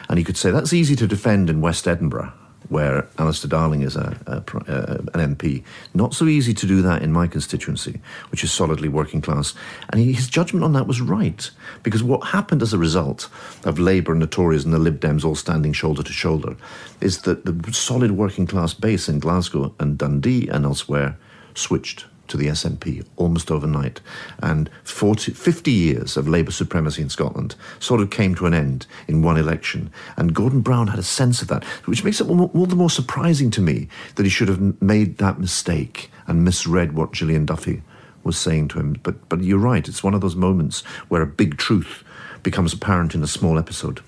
And 0.09 0.17
he 0.17 0.23
could 0.23 0.37
say 0.37 0.51
that's 0.51 0.73
easy 0.73 0.95
to 0.95 1.07
defend 1.07 1.49
in 1.49 1.61
West 1.61 1.87
Edinburgh, 1.87 2.33
where 2.69 3.07
Alistair 3.17 3.47
Darling 3.47 3.83
is 3.83 3.95
a, 3.95 4.17
a, 4.25 4.71
a, 4.71 4.73
uh, 4.73 4.97
an 5.13 5.35
MP. 5.35 5.63
Not 5.93 6.13
so 6.13 6.25
easy 6.25 6.53
to 6.55 6.65
do 6.65 6.81
that 6.81 7.03
in 7.03 7.13
my 7.13 7.27
constituency, 7.27 8.01
which 8.31 8.43
is 8.43 8.51
solidly 8.51 8.89
working 8.89 9.21
class. 9.21 9.53
And 9.89 10.01
he, 10.01 10.13
his 10.13 10.27
judgment 10.27 10.65
on 10.65 10.73
that 10.73 10.87
was 10.87 10.99
right, 10.99 11.49
because 11.83 12.03
what 12.03 12.27
happened 12.27 12.61
as 12.61 12.73
a 12.73 12.77
result 12.77 13.29
of 13.65 13.79
Labour 13.79 14.11
and 14.11 14.21
the 14.21 14.27
Tories 14.27 14.65
and 14.65 14.73
the 14.73 14.79
Lib 14.79 14.99
Dems 14.99 15.23
all 15.23 15.35
standing 15.35 15.73
shoulder 15.73 16.03
to 16.03 16.11
shoulder 16.13 16.57
is 17.01 17.21
that 17.21 17.45
the 17.45 17.71
solid 17.71 18.11
working 18.11 18.47
class 18.47 18.73
base 18.73 19.07
in 19.07 19.19
Glasgow 19.19 19.73
and 19.79 19.97
Dundee 19.97 20.47
and 20.49 20.65
elsewhere 20.65 21.17
switched 21.53 22.05
to 22.27 22.37
the 22.37 22.47
SNP 22.47 23.05
almost 23.15 23.51
overnight. 23.51 24.01
And 24.39 24.69
40, 24.83 25.33
50 25.33 25.71
years 25.71 26.17
of 26.17 26.27
Labour 26.27 26.51
supremacy 26.51 27.01
in 27.01 27.09
Scotland 27.09 27.55
sort 27.79 28.01
of 28.01 28.09
came 28.09 28.35
to 28.35 28.45
an 28.45 28.53
end 28.53 28.87
in 29.07 29.21
one 29.21 29.37
election. 29.37 29.91
And 30.15 30.33
Gordon 30.33 30.61
Brown 30.61 30.87
had 30.87 30.99
a 30.99 31.03
sense 31.03 31.41
of 31.41 31.47
that, 31.49 31.63
which 31.85 32.03
makes 32.03 32.21
it 32.21 32.29
all, 32.29 32.47
the 32.47 32.75
more 32.75 32.89
surprising 32.89 33.51
to 33.51 33.61
me 33.61 33.87
that 34.15 34.23
he 34.23 34.29
should 34.29 34.47
have 34.47 34.81
made 34.81 35.17
that 35.17 35.39
mistake 35.39 36.11
and 36.27 36.43
misread 36.43 36.93
what 36.93 37.13
Gillian 37.13 37.45
Duffy 37.45 37.81
was 38.23 38.37
saying 38.37 38.67
to 38.69 38.79
him. 38.79 38.99
But, 39.03 39.29
but 39.29 39.41
you're 39.41 39.57
right, 39.57 39.87
it's 39.87 40.03
one 40.03 40.13
of 40.13 40.21
those 40.21 40.35
moments 40.35 40.81
where 41.07 41.21
a 41.21 41.27
big 41.27 41.57
truth 41.57 42.03
becomes 42.43 42.73
apparent 42.73 43.15
in 43.15 43.23
a 43.23 43.27
small 43.27 43.57
episode. 43.57 44.01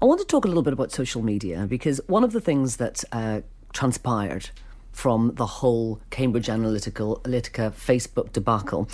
I 0.00 0.04
want 0.04 0.20
to 0.20 0.26
talk 0.26 0.44
a 0.44 0.48
little 0.48 0.62
bit 0.62 0.72
about 0.72 0.92
social 0.92 1.22
media 1.22 1.66
because 1.66 2.00
one 2.06 2.22
of 2.22 2.32
the 2.32 2.40
things 2.40 2.76
that 2.76 3.02
uh, 3.12 3.40
transpired 3.72 4.50
from 4.96 5.34
the 5.34 5.44
whole 5.44 6.00
Cambridge 6.08 6.48
Analytical, 6.48 7.20
Analytica 7.24 7.70
Facebook 7.70 8.32
debacle. 8.32 8.88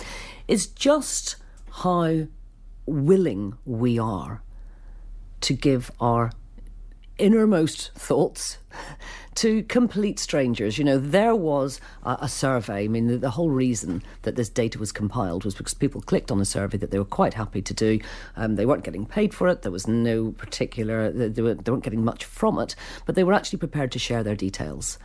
Is 0.49 0.67
just 0.67 1.37
how 1.71 2.27
willing 2.85 3.53
we 3.63 3.97
are 3.97 4.43
to 5.39 5.53
give 5.53 5.89
our 6.01 6.31
innermost 7.17 7.91
thoughts 7.93 8.57
to 9.35 9.63
complete 9.63 10.19
strangers. 10.19 10.77
You 10.77 10.83
know, 10.83 10.97
there 10.97 11.35
was 11.35 11.81
a, 12.03 12.17
a 12.21 12.27
survey. 12.27 12.85
I 12.85 12.87
mean, 12.87 13.07
the, 13.07 13.17
the, 13.17 13.29
whole 13.31 13.49
reason 13.49 14.03
that 14.23 14.35
this 14.35 14.49
data 14.49 14.77
was 14.77 14.91
compiled 14.91 15.43
was 15.45 15.55
because 15.55 15.73
people 15.73 16.01
clicked 16.01 16.31
on 16.31 16.39
a 16.39 16.45
survey 16.45 16.77
that 16.77 16.91
they 16.91 16.99
were 16.99 17.05
quite 17.05 17.33
happy 17.33 17.61
to 17.61 17.73
do. 17.73 17.99
Um, 18.35 18.55
they 18.55 18.65
weren't 18.65 18.83
getting 18.83 19.05
paid 19.05 19.33
for 19.33 19.47
it. 19.47 19.63
There 19.63 19.71
was 19.71 19.87
no 19.87 20.31
particular, 20.31 21.11
they, 21.11 21.41
were, 21.41 21.55
they 21.55 21.71
weren't 21.71 21.83
getting 21.83 22.03
much 22.03 22.25
from 22.25 22.59
it, 22.59 22.75
but 23.05 23.15
they 23.15 23.23
were 23.23 23.33
actually 23.33 23.59
prepared 23.59 23.91
to 23.93 23.99
share 23.99 24.23
their 24.23 24.35
details. 24.35 24.99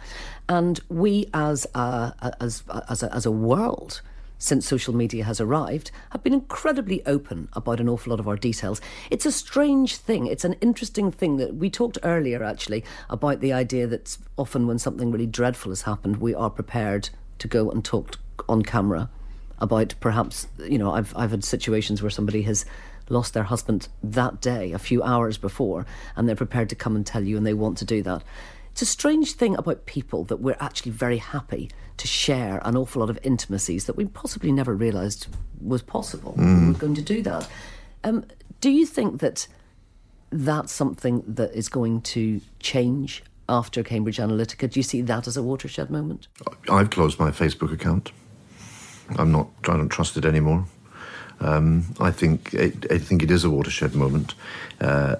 And 0.49 0.81
we, 0.88 1.29
as 1.33 1.66
a, 1.75 2.12
as, 2.40 2.62
as 2.88 3.03
a, 3.03 3.14
as 3.14 3.27
a 3.27 3.31
world, 3.31 4.03
since 4.38 4.66
social 4.66 4.94
media 4.94 5.24
has 5.24 5.40
arrived, 5.40 5.90
have 6.11 6.22
been 6.22 6.33
incredibly 6.33 7.05
open 7.07 7.48
about 7.53 7.81
an 7.81 7.88
awful 7.88 8.11
lot 8.11 8.20
of 8.20 8.29
our 8.29 8.37
details. 8.37 8.81
It's 9.11 9.27
a 9.27 9.33
strange 9.33 9.96
thing. 9.96 10.27
It's 10.27 10.44
an 10.44 10.55
interesting 10.61 11.11
thing 11.11 11.37
that 11.38 11.57
we 11.57 11.70
talked 11.70 11.98
earlier, 12.03 12.42
actually, 12.42 12.85
about 13.11 13.40
the 13.40 13.53
idea 13.53 13.87
that 13.88 14.16
often 14.37 14.66
when 14.66 14.79
something 14.79 15.11
really 15.11 15.27
dreadful 15.27 15.70
has 15.70 15.83
happened, 15.83 16.18
we 16.18 16.35
are 16.35 16.51
prepared 16.51 17.11
to 17.40 17.48
go 17.48 17.70
and 17.70 17.85
talk 17.85 18.18
on 18.48 18.62
camera 18.62 19.11
about 19.59 19.94
perhaps, 20.01 20.46
you 20.59 20.79
know, 20.79 20.92
I've, 20.92 21.12
I've 21.16 21.33
had 21.33 21.44
situations 21.44 22.01
where 22.01 22.11
somebody 22.11 22.42
has 22.42 22.64
lost 23.11 23.35
their 23.35 23.44
husband 23.44 23.88
that 24.03 24.40
day, 24.40 24.72
a 24.72 24.79
few 24.79 25.03
hours 25.03 25.38
before, 25.38 25.87
and 26.14 26.29
they're 26.29 26.37
prepared 26.37 26.68
to 26.70 26.77
come 26.77 26.94
and 26.94 27.05
tell 27.05 27.24
you 27.24 27.37
and 27.37 27.46
they 27.46 27.55
want 27.55 27.79
to 27.79 27.85
do 27.85 28.03
that. 28.03 28.22
It's 28.79 28.83
a 28.83 28.93
strange 28.93 29.33
thing 29.33 29.57
about 29.57 29.87
people 29.87 30.23
that 30.27 30.37
we're 30.37 30.57
actually 30.61 30.93
very 30.93 31.17
happy 31.19 31.69
to 31.97 32.07
share 32.07 32.62
an 32.64 32.77
awful 32.77 33.01
lot 33.01 33.11
of 33.11 33.19
intimacies 33.25 33.87
that 33.87 33.97
we 33.97 34.05
possibly 34.05 34.53
never 34.53 34.73
realised 34.73 35.27
was 35.61 35.83
possible. 35.83 36.37
Mm. 36.38 36.61
We 36.61 36.73
were 36.75 36.79
going 36.79 36.95
to 36.95 37.03
do 37.03 37.21
that. 37.23 37.49
Um, 38.05 38.25
do 38.61 38.71
you 38.71 38.87
think 38.87 39.19
that 39.19 39.49
that's 40.31 40.73
something 40.73 41.25
that 41.27 41.53
is 41.55 41.69
going 41.69 42.03
to 42.03 42.41
change 42.61 43.25
after 43.49 43.83
Cambridge 43.83 44.19
Analytica? 44.19 44.71
Do 44.71 44.79
you 44.79 44.85
see 44.85 45.01
that 45.01 45.27
as 45.27 45.37
a 45.37 45.43
watershed 45.43 45.91
moment? 45.91 46.29
I've 46.71 46.91
closed 46.91 47.19
my 47.19 47.33
Facebook 47.33 47.73
account. 47.73 48.12
I'm 49.17 49.33
not. 49.33 49.49
I 49.64 49.77
don't 49.77 49.88
trust 49.88 50.17
it 50.17 50.25
anymore. 50.25 50.67
Um, 51.41 51.97
I 51.99 52.12
think 52.12 52.55
it, 52.55 52.87
I 52.93 52.99
think 52.99 53.25
it 53.25 53.31
is 53.33 53.43
a 53.43 53.51
watershed 53.51 53.97
moment. 53.97 54.37
Uh, 54.81 55.17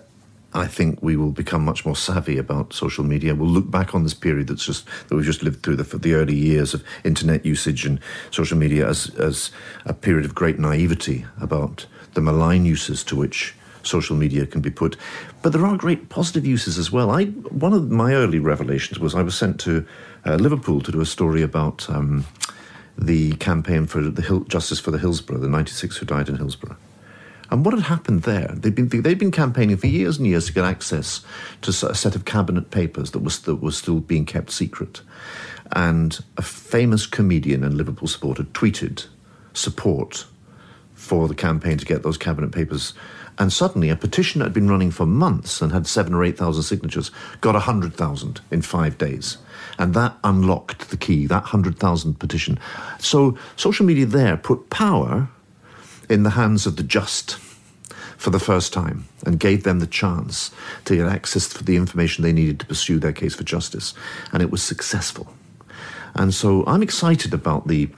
I 0.54 0.66
think 0.66 1.02
we 1.02 1.14
will 1.16 1.30
become 1.30 1.62
much 1.62 1.84
more 1.84 1.96
savvy 1.96 2.38
about 2.38 2.72
social 2.72 3.04
media. 3.04 3.34
We'll 3.34 3.50
look 3.50 3.70
back 3.70 3.94
on 3.94 4.02
this 4.02 4.14
period 4.14 4.48
that's 4.48 4.64
just 4.64 4.87
that 5.08 5.14
we've 5.14 5.24
just 5.24 5.42
lived 5.42 5.62
through 5.62 5.76
the, 5.76 5.98
the 5.98 6.14
early 6.14 6.34
years 6.34 6.72
of 6.72 6.82
internet 7.04 7.44
usage 7.44 7.84
and 7.84 8.00
social 8.30 8.56
media 8.56 8.88
as 8.88 9.11
as 9.16 9.50
a 9.84 9.92
period 9.92 10.24
of 10.24 10.34
great 10.34 10.58
naivety 10.58 11.26
about 11.38 11.87
the 12.14 12.22
malign 12.22 12.64
uses 12.64 13.04
to 13.04 13.16
which 13.16 13.54
social 13.82 14.16
media 14.16 14.46
can 14.46 14.61
be 14.62 14.70
put. 14.70 14.96
But 15.42 15.52
there 15.52 15.66
are 15.66 15.76
great 15.76 16.08
positive 16.08 16.46
uses 16.46 16.78
as 16.78 16.90
well. 16.90 17.11
I 17.11 17.26
one 17.26 17.74
of 17.74 17.90
my 17.90 18.14
early 18.14 18.38
revelations 18.38 18.98
was 18.98 19.14
I 19.14 19.22
was 19.22 19.37
sent 19.37 19.61
to 19.61 19.87
uh, 20.24 20.37
Liverpool 20.37 20.80
to 20.80 20.92
do 20.92 21.00
a 21.02 21.06
story 21.06 21.42
about 21.42 21.88
um, 21.90 22.24
the 22.96 23.32
campaign 23.34 23.87
for 23.87 24.00
the 24.00 24.22
Hill, 24.22 24.40
justice 24.44 24.80
for 24.80 24.90
the 24.90 24.98
Hillsborough, 24.98 25.38
the 25.38 25.48
96 25.48 25.98
who 25.98 26.06
died 26.06 26.28
in 26.28 26.37
Hillsborough. 26.37 26.76
And 27.50 27.64
what 27.64 27.74
had 27.74 27.84
happened 27.84 28.22
there? 28.22 28.48
They'd 28.54 28.74
been, 28.74 28.88
they'd 28.88 29.18
been 29.18 29.30
campaigning 29.30 29.76
for 29.76 29.87
years 29.87 30.18
and 30.18 30.26
years 30.26 30.46
to 30.46 30.52
get 30.52 30.64
access 30.64 31.22
to 31.62 31.70
a 31.70 31.94
set 31.94 32.14
of 32.14 32.24
cabinet 32.24 32.70
papers 32.70 33.12
that 33.12 33.20
was, 33.20 33.40
that 33.40 33.56
was 33.56 33.78
still 33.78 34.00
being 34.00 34.26
kept 34.26 34.50
secret. 34.50 35.00
And 35.72 36.18
a 36.37 36.42
famous 36.42 37.06
comedian 37.06 37.64
and 37.64 37.74
Liverpool 37.74 38.08
supporter 38.08 38.44
tweeted 38.44 39.06
support 39.54 40.26
for 40.94 41.28
the 41.28 41.34
campaign 41.34 41.78
to 41.78 41.86
get 41.86 42.03
those 42.03 42.18
cabinet 42.18 42.53
papers. 42.53 42.92
And 43.38 43.53
suddenly, 43.53 43.88
a 43.88 43.96
petition 43.96 44.40
that 44.40 44.46
had 44.46 44.53
been 44.53 44.68
running 44.68 44.90
for 44.90 45.07
months 45.07 45.62
and 45.62 45.72
had 45.72 45.86
seven 45.86 46.12
or 46.12 46.24
eight 46.24 46.36
thousand 46.36 46.64
signatures 46.64 47.12
got 47.40 47.55
a 47.55 47.61
hundred 47.61 47.94
thousand 47.94 48.40
in 48.51 48.62
five 48.62 48.99
days. 48.99 49.38
And 49.78 49.94
that 49.94 50.16
unlocked 50.24 50.90
the 50.90 50.96
key, 50.96 51.26
that 51.26 51.44
hundred 51.44 51.78
thousand 51.78 52.18
petition. 52.18 52.59
So 52.99 53.38
social 53.57 53.86
media 53.86 54.07
there 54.07 54.36
put 54.36 54.70
power 54.70 55.28
in 56.09 56.22
the 56.22 56.30
hands 56.30 56.66
of 56.66 56.76
the 56.76 56.82
just 56.82 57.38
for 58.16 58.30
the 58.30 58.40
first 58.40 58.72
time 58.72 59.06
and 59.24 59.38
gave 59.38 59.62
them 59.62 59.78
the 59.78 59.86
chance 59.86 60.50
to 60.84 60.96
get 60.96 61.06
access 61.06 61.48
to 61.48 61.62
the 61.62 61.76
information 61.76 62.22
they 62.22 62.32
needed 62.32 62.59
to 62.61 62.66
pursue 62.66 62.98
their 62.98 63.12
case 63.12 63.34
for 63.34 63.44
justice. 63.44 63.94
And 64.32 64.42
it 64.42 64.50
was 64.50 64.62
successful. 64.62 65.32
And 66.14 66.34
so 66.34 66.64
I'm 66.66 66.82
excited 66.82 67.32
about 67.32 67.68
the 67.68 67.88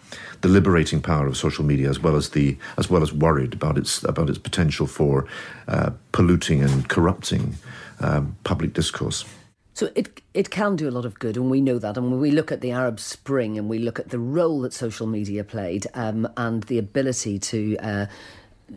the 0.42 0.48
liberating 0.48 1.02
power 1.02 1.26
of 1.26 1.36
social 1.36 1.64
media, 1.64 1.90
as 1.90 2.00
well 2.00 2.16
as 2.16 2.30
the 2.30 2.56
as 2.78 2.88
well 2.88 3.02
as 3.02 3.12
worried 3.12 3.54
about 3.54 3.78
its 3.78 4.02
about 4.04 4.28
its 4.28 4.38
potential 4.38 4.86
for 4.86 5.26
uh, 5.68 5.90
polluting 6.12 6.62
and 6.62 6.88
corrupting 6.88 7.56
um, 8.00 8.36
public 8.44 8.72
discourse. 8.72 9.24
So 9.73 9.91
it 9.95 10.21
it 10.35 10.51
can 10.51 10.77
do 10.77 10.89
a 10.89 10.91
lot 10.91 11.05
of 11.05 11.18
good, 11.18 11.37
and 11.37 11.51
we 11.51 11.61
know 11.61 11.79
that. 11.79 11.97
And 11.97 12.11
when 12.11 12.21
we 12.21 12.31
look 12.31 12.53
at 12.53 12.61
the 12.61 12.73
Arab 12.73 13.01
Spring 13.01 13.57
and 13.57 13.68
we 13.68 13.79
look 13.79 13.99
at 13.99 14.11
the 14.11 14.18
role 14.18 14.61
that 14.62 14.73
social 14.73 15.07
media 15.07 15.45
played, 15.45 15.87
um, 15.95 16.29
and 16.37 16.64
the 16.64 16.79
ability 16.79 17.39
to 17.39 17.77
uh, 17.79 18.07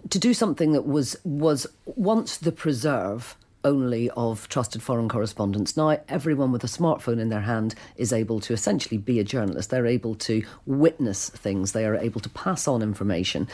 to 0.10 0.20
do 0.20 0.34
something 0.34 0.72
that 0.74 0.86
was 0.86 1.18
was 1.24 1.68
once 1.86 2.38
the 2.38 2.52
preserve 2.52 3.36
only 3.66 4.10
of 4.12 4.48
trusted 4.50 4.84
foreign 4.84 5.08
correspondents. 5.08 5.78
Now, 5.78 5.98
everyone 6.10 6.52
with 6.52 6.64
a 6.64 6.68
smartphone 6.68 7.20
in 7.20 7.30
their 7.30 7.42
hand 7.42 7.76
is 7.96 8.12
able 8.12 8.40
to 8.42 8.54
essentially 8.54 8.98
be 8.98 9.20
a 9.20 9.24
journalist. 9.24 9.70
They're 9.70 9.86
able 9.86 10.16
to 10.16 10.44
witness 10.66 11.30
things, 11.30 11.72
they 11.72 11.86
are 11.86 11.96
able 11.96 12.22
to 12.22 12.30
pass 12.30 12.68
on 12.68 12.82
information. 12.82 13.48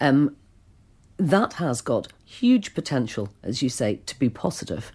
Um, 0.00 0.36
that 1.18 1.54
has 1.54 1.80
got 1.80 2.08
huge 2.24 2.74
potential, 2.74 3.30
as 3.42 3.62
you 3.62 3.68
say, 3.68 4.00
to 4.06 4.18
be 4.18 4.28
positive. 4.28 4.92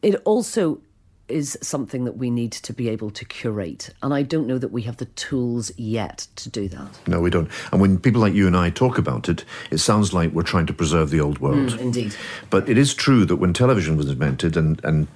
It 0.00 0.14
also 0.24 0.80
is 1.28 1.58
something 1.62 2.04
that 2.04 2.16
we 2.16 2.30
need 2.30 2.52
to 2.52 2.72
be 2.72 2.88
able 2.88 3.10
to 3.10 3.24
curate. 3.24 3.90
And 4.02 4.14
I 4.14 4.22
don't 4.22 4.46
know 4.46 4.58
that 4.58 4.72
we 4.72 4.82
have 4.82 4.96
the 4.96 5.06
tools 5.06 5.70
yet 5.76 6.26
to 6.36 6.48
do 6.48 6.68
that. 6.68 6.88
No, 7.06 7.20
we 7.20 7.30
don't. 7.30 7.50
And 7.72 7.80
when 7.80 7.98
people 7.98 8.20
like 8.20 8.34
you 8.34 8.46
and 8.46 8.56
I 8.56 8.70
talk 8.70 8.98
about 8.98 9.28
it, 9.28 9.44
it 9.70 9.78
sounds 9.78 10.12
like 10.12 10.32
we're 10.32 10.42
trying 10.42 10.66
to 10.66 10.72
preserve 10.72 11.10
the 11.10 11.20
old 11.20 11.38
world. 11.38 11.70
Mm, 11.70 11.78
indeed. 11.78 12.16
But 12.50 12.68
it 12.68 12.78
is 12.78 12.94
true 12.94 13.24
that 13.24 13.36
when 13.36 13.52
television 13.52 13.96
was 13.96 14.08
invented 14.08 14.56
and, 14.56 14.82
and 14.84 15.08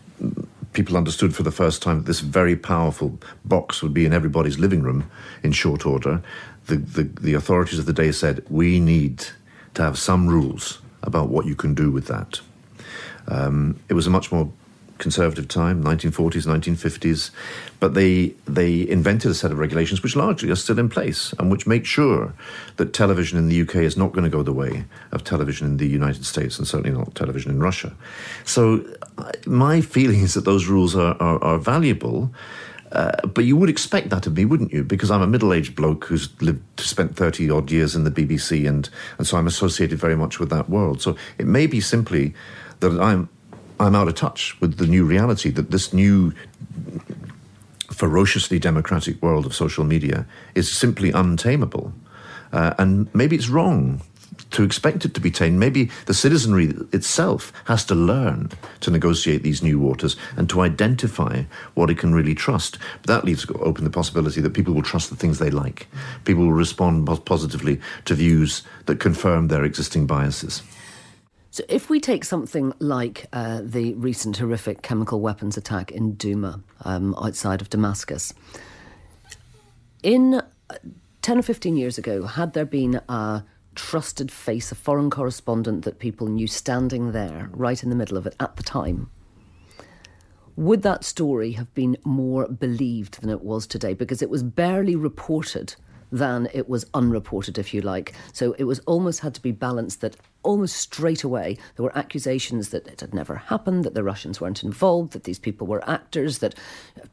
people 0.73 0.97
understood 0.97 1.35
for 1.35 1.43
the 1.43 1.51
first 1.51 1.83
time 1.83 1.99
that 1.99 2.07
this 2.07 2.21
very 2.21 2.57
powerful 2.57 3.19
box 3.45 3.83
would 3.83 3.95
be 3.95 4.05
in 4.05 4.13
everybody's 4.13 4.59
living 4.59 4.83
room 4.83 5.11
in 5.43 5.53
short 5.53 5.85
order, 5.85 6.23
the, 6.67 6.77
the, 6.77 7.03
the 7.03 7.35
authorities 7.35 7.79
of 7.79 7.87
the 7.87 7.93
day 7.93 8.13
said, 8.13 8.45
we 8.49 8.81
need 8.81 9.27
to 9.75 9.83
have 9.83 9.99
some 9.99 10.29
rules 10.29 10.81
about 11.03 11.29
what 11.29 11.47
you 11.47 11.55
can 11.55 11.75
do 11.75 11.91
with 11.91 12.07
that. 12.07 12.41
Um, 13.29 13.81
it 13.89 13.95
was 13.95 14.07
a 14.07 14.11
much 14.11 14.33
more 14.33 14.51
conservative 14.99 15.49
time, 15.49 15.83
1940s, 15.83 16.47
1950s, 16.47 17.31
but 17.81 17.95
they 17.95 18.35
they 18.47 18.89
invented 18.89 19.31
a 19.31 19.35
set 19.35 19.51
of 19.51 19.59
regulations 19.59 20.03
which 20.03 20.17
largely 20.17 20.51
are 20.51 20.57
still 20.57 20.79
in 20.79 20.89
place 20.89 21.33
and 21.39 21.51
which 21.51 21.67
make 21.67 21.85
sure 21.85 22.33
that 22.77 22.93
television 22.93 23.39
in 23.39 23.49
the 23.49 23.61
UK 23.63 23.77
is 23.77 23.97
not 23.97 24.13
going 24.13 24.25
to 24.25 24.31
go 24.31 24.43
the 24.43 24.53
way 24.53 24.85
of 25.11 25.25
television 25.25 25.67
in 25.67 25.77
the 25.77 25.87
United 25.87 26.25
States 26.25 26.59
and 26.59 26.67
certainly 26.67 26.97
not 26.97 27.15
television 27.15 27.51
in 27.51 27.61
Russia. 27.61 27.93
So 28.45 28.85
my 29.47 29.81
feeling 29.81 30.21
is 30.21 30.35
that 30.35 30.45
those 30.45 30.67
rules 30.67 30.95
are, 30.97 31.17
are, 31.21 31.43
are 31.43 31.59
valuable. 31.59 32.33
Uh, 32.93 33.27
but 33.27 33.47
you 33.47 33.57
would 33.57 33.71
expect 33.71 34.11
that 34.11 34.27
of 34.27 34.37
me, 34.37 34.45
wouldn't 34.45 34.71
you? 34.71 34.85
Because 34.85 35.11
I'm 35.11 35.23
a 35.23 35.27
middle-aged 35.27 35.75
bloke 35.75 36.05
who's 36.05 36.29
lived, 36.43 36.63
spent 36.79 37.17
30 37.17 37.51
odd 37.51 37.71
years 37.71 37.97
in 37.97 38.05
the 38.05 38.11
BBC, 38.11 38.69
and 38.69 38.91
and 39.17 39.27
so 39.27 39.39
I'm 39.39 39.47
associated 39.47 39.99
very 39.99 40.15
much 40.15 40.39
with 40.39 40.51
that 40.51 40.69
world. 40.69 41.01
So 41.01 41.17
it 41.39 41.47
may 41.47 41.67
be 41.67 41.81
simply 41.81 42.35
that 42.81 43.01
I'm 43.01 43.31
I'm 43.81 43.95
out 43.95 44.09
of 44.09 44.15
touch 44.15 44.61
with 44.61 44.77
the 44.77 44.87
new 44.87 45.05
reality 45.05 45.51
that 45.51 45.71
this 45.71 45.93
new 45.93 46.33
ferociously 47.91 48.59
democratic 48.59 49.23
world 49.23 49.47
of 49.47 49.55
social 49.55 49.85
media 49.85 50.27
is 50.55 50.71
simply 50.71 51.11
untamable. 51.11 51.93
Uh, 52.53 52.75
and 52.79 53.13
maybe 53.15 53.37
it's 53.37 53.49
wrong 53.49 54.03
to 54.51 54.63
expect 54.63 55.05
it 55.05 55.15
to 55.15 55.21
be 55.21 55.31
tamed. 55.31 55.59
Maybe 55.59 55.91
the 56.07 56.15
citizenry 56.15 56.75
itself 56.93 57.53
has 57.67 57.85
to 57.87 57.95
learn 57.95 58.51
to 58.81 58.91
negotiate 58.91 59.43
these 59.43 59.63
new 59.63 59.79
waters 59.79 60.17
and 60.37 60.49
to 60.51 60.61
identify 60.61 61.45
what 61.75 61.91
it 61.91 61.99
can 61.99 62.15
really 62.15 62.35
trust. 62.35 62.79
But 63.03 63.07
that 63.09 63.25
leaves 63.25 63.47
open 63.61 63.85
the 63.85 63.91
possibility 63.91 64.41
that 64.41 64.55
people 64.55 64.75
will 64.75 64.83
trust 64.83 65.11
the 65.11 65.17
things 65.17 65.39
they 65.39 65.51
like. 65.51 65.87
People 66.25 66.45
will 66.45 66.53
respond 66.53 67.09
positively 67.25 67.81
to 68.05 68.15
views 68.15 68.63
that 68.87 69.01
confirm 69.01 69.49
their 69.49 69.65
existing 69.65 70.07
biases. 70.07 70.63
So, 71.53 71.63
if 71.69 71.91
we 71.91 72.01
take 72.01 72.25
something 72.25 72.73
like 72.79 73.27
uh, 73.31 73.61
the 73.63 73.93
recent 73.93 74.39
horrific 74.39 74.81
chemical 74.81 75.21
weapons 75.21 75.59
attack 75.59 75.91
in 75.93 76.17
Douma, 76.17 76.63
um, 76.83 77.15
outside 77.17 77.61
of 77.61 77.69
Damascus, 77.69 78.33
in 80.03 80.41
uh, 80.71 80.75
10 81.21 81.41
or 81.41 81.43
15 81.43 81.77
years 81.77 81.99
ago, 81.99 82.25
had 82.25 82.55
there 82.55 82.65
been 82.65 83.03
a 83.07 83.45
trusted 83.75 84.33
face, 84.33 84.73
a 84.73 84.75
foreign 84.75 85.11
correspondent 85.11 85.85
that 85.85 85.99
people 85.99 86.27
knew 86.27 86.47
standing 86.47 87.13
there, 87.13 87.51
right 87.53 87.83
in 87.83 87.91
the 87.91 87.97
middle 87.97 88.17
of 88.17 88.27
it 88.27 88.35
at 88.41 88.57
the 88.57 88.63
time, 88.63 89.11
would 90.57 90.81
that 90.81 91.05
story 91.05 91.53
have 91.53 91.75
been 91.75 91.99
more 92.03 92.49
believed 92.49 93.21
than 93.21 93.29
it 93.29 93.43
was 93.43 93.67
today? 93.67 93.93
Because 93.93 94.23
it 94.23 94.31
was 94.31 94.43
barely 94.43 94.97
reported 94.97 95.75
than 96.13 96.47
it 96.53 96.69
was 96.69 96.85
unreported, 96.95 97.59
if 97.59 97.73
you 97.73 97.81
like. 97.81 98.13
So 98.33 98.53
it 98.59 98.65
was 98.65 98.79
almost 98.81 99.21
had 99.21 99.35
to 99.35 99.43
be 99.43 99.51
balanced 99.51 100.03
that 100.03 100.17
almost 100.43 100.77
straight 100.77 101.25
away 101.25 101.57
there 101.77 101.85
were 101.85 101.99
accusations 101.99 102.69
that 102.69 102.87
it 102.87 103.01
had 103.01 103.15
never 103.15 103.35
happened, 103.35 103.85
that 103.85 103.95
the 103.95 104.05
Russians 104.05 104.41
weren't 104.41 104.63
involved, 104.63 105.13
that 105.13 105.25
these 105.25 105.39
people 105.39 105.67
were 105.67 105.89
actors, 105.89 106.39
that 106.39 106.55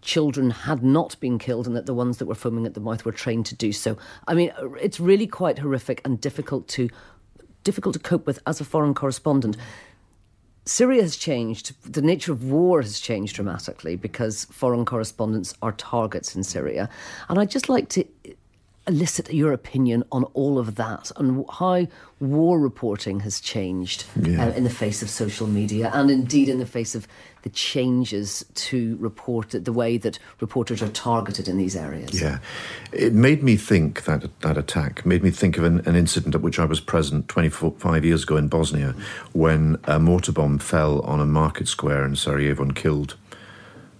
children 0.01 0.49
had 0.51 0.83
not 0.83 1.17
been 1.19 1.39
killed, 1.39 1.65
and 1.65 1.75
that 1.75 1.85
the 1.85 1.93
ones 1.93 2.17
that 2.17 2.25
were 2.25 2.35
foaming 2.35 2.65
at 2.65 2.73
the 2.73 2.81
mouth 2.81 3.05
were 3.05 3.11
trained 3.13 3.45
to 3.47 3.55
do 3.55 3.71
so. 3.71 3.97
I 4.27 4.33
mean, 4.33 4.51
it's 4.81 4.99
really 4.99 5.27
quite 5.27 5.59
horrific 5.59 6.01
and 6.03 6.19
difficult 6.19 6.67
to 6.69 6.89
difficult 7.63 7.93
to 7.93 7.99
cope 7.99 8.25
with 8.25 8.39
as 8.45 8.61
a 8.61 8.65
foreign 8.65 8.93
correspondent. 8.93 9.57
Syria 10.65 11.01
has 11.01 11.17
changed. 11.17 11.73
The 11.91 12.01
nature 12.01 12.31
of 12.31 12.43
war 12.43 12.81
has 12.81 12.99
changed 12.99 13.35
dramatically 13.35 13.95
because 13.95 14.45
foreign 14.45 14.85
correspondents 14.85 15.53
are 15.61 15.71
targets 15.71 16.35
in 16.35 16.43
Syria. 16.43 16.89
And 17.27 17.39
I'd 17.39 17.49
just 17.49 17.69
like 17.69 17.89
to 17.89 18.05
elicit 18.89 19.31
your 19.31 19.53
opinion 19.53 20.03
on 20.11 20.23
all 20.33 20.57
of 20.57 20.75
that 20.75 21.11
and 21.17 21.45
how 21.59 21.87
war 22.19 22.59
reporting 22.59 23.19
has 23.21 23.39
changed 23.39 24.03
yeah. 24.19 24.47
uh, 24.47 24.51
in 24.51 24.63
the 24.63 24.69
face 24.69 25.01
of 25.03 25.09
social 25.09 25.47
media 25.47 25.91
and 25.93 26.09
indeed 26.09 26.49
in 26.49 26.57
the 26.57 26.65
face 26.65 26.95
of 26.95 27.07
the 27.43 27.49
changes 27.49 28.43
to 28.55 28.97
report 28.99 29.51
the 29.51 29.71
way 29.71 29.95
that 29.97 30.17
reporters 30.41 30.81
are 30.81 30.89
targeted 30.89 31.47
in 31.47 31.57
these 31.57 31.75
areas. 31.75 32.19
Yeah, 32.19 32.39
it 32.91 33.13
made 33.13 33.43
me 33.43 33.55
think 33.55 34.03
that 34.03 34.27
that 34.41 34.57
attack 34.57 35.05
made 35.05 35.23
me 35.23 35.29
think 35.29 35.57
of 35.57 35.63
an, 35.63 35.79
an 35.87 35.95
incident 35.95 36.35
at 36.35 36.41
which 36.41 36.59
I 36.59 36.65
was 36.65 36.81
present 36.81 37.29
25 37.29 38.03
years 38.03 38.23
ago 38.23 38.35
in 38.37 38.47
Bosnia 38.47 38.95
when 39.33 39.77
a 39.85 39.99
mortar 39.99 40.31
bomb 40.31 40.57
fell 40.57 41.01
on 41.01 41.21
a 41.21 41.25
market 41.25 41.67
square 41.67 42.03
in 42.05 42.15
Sarajevo 42.15 42.63
and 42.63 42.75
killed 42.75 43.15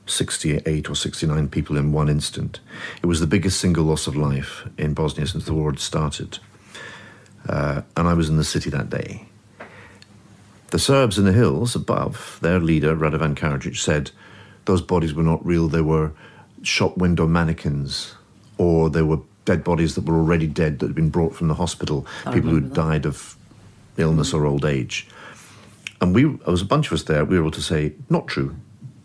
68 0.09 0.89
or 0.89 0.95
69 0.95 1.49
people 1.49 1.77
in 1.77 1.91
one 1.91 2.09
instant. 2.09 2.59
It 3.01 3.05
was 3.05 3.19
the 3.19 3.27
biggest 3.27 3.59
single 3.59 3.85
loss 3.85 4.07
of 4.07 4.15
life 4.15 4.67
in 4.77 4.93
Bosnia 4.93 5.27
since 5.27 5.45
the 5.45 5.53
war 5.53 5.71
had 5.71 5.79
started. 5.79 6.39
Uh, 7.47 7.81
and 7.95 8.07
I 8.07 8.13
was 8.13 8.29
in 8.29 8.37
the 8.37 8.43
city 8.43 8.69
that 8.69 8.89
day. 8.89 9.25
The 10.71 10.79
Serbs 10.79 11.17
in 11.17 11.25
the 11.25 11.33
hills 11.33 11.75
above, 11.75 12.37
their 12.41 12.59
leader, 12.59 12.95
Radovan 12.95 13.35
Karadzic, 13.35 13.77
said 13.77 14.11
those 14.65 14.81
bodies 14.81 15.13
were 15.13 15.23
not 15.23 15.43
real, 15.45 15.67
they 15.67 15.81
were 15.81 16.11
shop 16.61 16.97
window 16.97 17.25
mannequins, 17.25 18.15
or 18.57 18.89
they 18.89 19.01
were 19.01 19.19
dead 19.45 19.63
bodies 19.63 19.95
that 19.95 20.05
were 20.05 20.15
already 20.15 20.45
dead 20.45 20.79
that 20.79 20.87
had 20.87 20.95
been 20.95 21.09
brought 21.09 21.33
from 21.33 21.47
the 21.47 21.55
hospital, 21.55 22.05
I 22.25 22.33
people 22.33 22.51
who 22.51 22.55
had 22.55 22.73
died 22.73 23.05
of 23.05 23.35
illness 23.97 24.33
or 24.33 24.45
old 24.45 24.65
age. 24.65 25.07
And 26.01 26.13
we, 26.13 26.23
there 26.23 26.51
was 26.51 26.61
a 26.61 26.65
bunch 26.65 26.87
of 26.87 26.93
us 26.93 27.03
there, 27.03 27.25
we 27.25 27.37
were 27.37 27.43
able 27.43 27.51
to 27.51 27.61
say, 27.61 27.93
not 28.09 28.27
true 28.27 28.55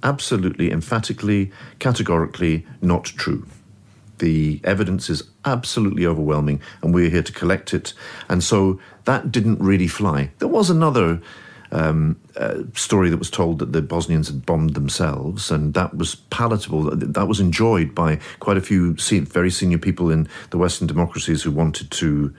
absolutely, 0.04 0.70
emphatically, 0.70 1.50
categorically 1.80 2.66
not 2.80 3.04
true. 3.04 3.46
The 4.18 4.60
evidence 4.62 5.10
is 5.10 5.24
absolutely 5.44 6.06
overwhelming, 6.06 6.60
and 6.82 6.94
we're 6.94 7.10
here 7.10 7.22
to 7.22 7.32
collect 7.32 7.74
it. 7.74 7.94
And 8.28 8.44
so 8.44 8.78
that 9.06 9.32
didn't 9.32 9.58
really 9.60 9.88
fly. 9.88 10.30
There 10.38 10.48
was 10.48 10.70
another 10.70 11.20
um, 11.72 12.20
uh, 12.36 12.62
story 12.74 13.10
that 13.10 13.16
was 13.16 13.30
told 13.30 13.58
that 13.58 13.72
the 13.72 13.82
Bosnians 13.82 14.28
had 14.28 14.46
bombed 14.46 14.74
themselves, 14.74 15.50
and 15.50 15.74
that 15.74 15.96
was 15.96 16.14
palatable. 16.14 16.94
That 16.94 17.26
was 17.26 17.40
enjoyed 17.40 17.94
by 17.94 18.20
quite 18.38 18.56
a 18.56 18.60
few 18.60 18.94
very 18.94 19.50
senior 19.50 19.78
people 19.78 20.10
in 20.10 20.28
the 20.50 20.58
Western 20.58 20.86
democracies 20.86 21.42
who 21.42 21.50
wanted 21.50 21.90
to 21.90 22.32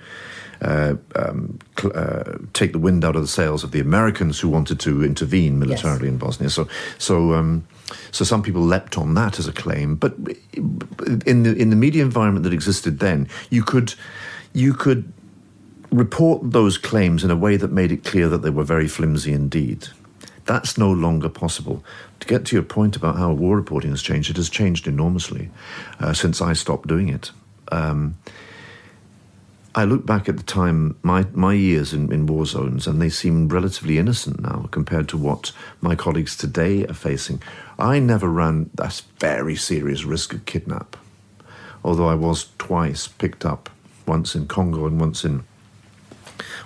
uh, 0.62 0.96
um, 1.16 1.60
uh, 1.84 2.38
take 2.54 2.72
the 2.72 2.80
wind 2.80 3.04
out 3.04 3.16
of 3.16 3.22
the 3.22 3.28
sails 3.28 3.64
of 3.64 3.72
the 3.72 3.80
Americans 3.80 4.40
who 4.40 4.50
wanted 4.50 4.80
to 4.82 5.04
intervene 5.04 5.60
militarily 5.60 6.06
yes. 6.06 6.12
in 6.12 6.18
Bosnia. 6.18 6.50
So, 6.50 6.68
so, 6.98 7.34
um, 7.34 7.68
so 8.12 8.24
some 8.26 8.42
people 8.42 8.62
leapt 8.62 8.98
on 8.98 9.14
that 9.16 9.40
as 9.40 9.48
a 9.48 9.54
claim. 9.54 9.96
But 9.96 10.14
in 11.26 11.44
the 11.44 11.56
in 11.56 11.70
the 11.70 11.76
media 11.76 12.04
environment 12.04 12.44
that 12.44 12.54
existed 12.54 13.00
then, 13.00 13.28
you 13.50 13.64
could 13.64 13.94
you 14.54 14.74
could 14.74 15.12
report 15.92 16.52
those 16.52 16.78
claims 16.78 17.24
in 17.24 17.32
a 17.32 17.36
way 17.36 17.58
that 17.58 17.72
made 17.72 17.92
it 17.92 18.04
clear 18.04 18.28
that 18.30 18.42
they 18.42 18.50
were 18.50 18.64
very 18.64 18.88
flimsy 18.88 19.32
indeed. 19.32 19.88
That's 20.46 20.78
no 20.78 20.92
longer 20.92 21.30
possible. 21.30 21.84
To 22.20 22.28
get 22.28 22.46
to 22.46 22.56
your 22.56 22.64
point 22.64 22.96
about 22.96 23.18
how 23.18 23.34
war 23.34 23.56
reporting 23.56 23.92
has 23.92 24.02
changed, 24.02 24.30
it 24.30 24.38
has 24.38 24.50
changed 24.50 24.88
enormously 24.88 25.50
uh, 26.00 26.14
since 26.14 26.42
I 26.42 26.54
stopped 26.54 26.88
doing 26.88 27.10
it. 27.10 27.32
Um, 27.72 28.18
I 29.78 29.84
look 29.84 30.06
back 30.06 30.30
at 30.30 30.38
the 30.38 30.44
time, 30.44 30.98
my, 31.04 31.26
my 31.34 31.54
years 31.54 31.94
in, 31.94 32.12
in 32.12 32.28
war 32.28 32.46
zones, 32.46 32.88
and 32.88 33.02
they 33.02 33.10
seem 33.10 33.50
relatively 33.50 33.98
innocent 33.98 34.40
now 34.40 34.70
compared 34.72 35.10
to 35.10 35.18
what 35.18 35.52
my 35.82 35.96
colleagues 35.96 36.38
today 36.38 36.86
are 36.86 36.94
facing. 36.94 37.42
I 37.78 38.00
never 38.00 38.30
ran 38.30 38.70
that 38.76 39.02
very 39.20 39.58
serious 39.58 40.06
risk 40.06 40.34
of 40.34 40.46
kidnap, 40.46 40.96
although 41.84 42.08
I 42.08 42.16
was 42.16 42.52
twice 42.58 43.10
picked 43.10 43.44
up, 43.44 43.70
once 44.08 44.34
in 44.34 44.48
Congo 44.48 44.86
and 44.86 45.00
once 45.00 45.26
in 45.26 45.44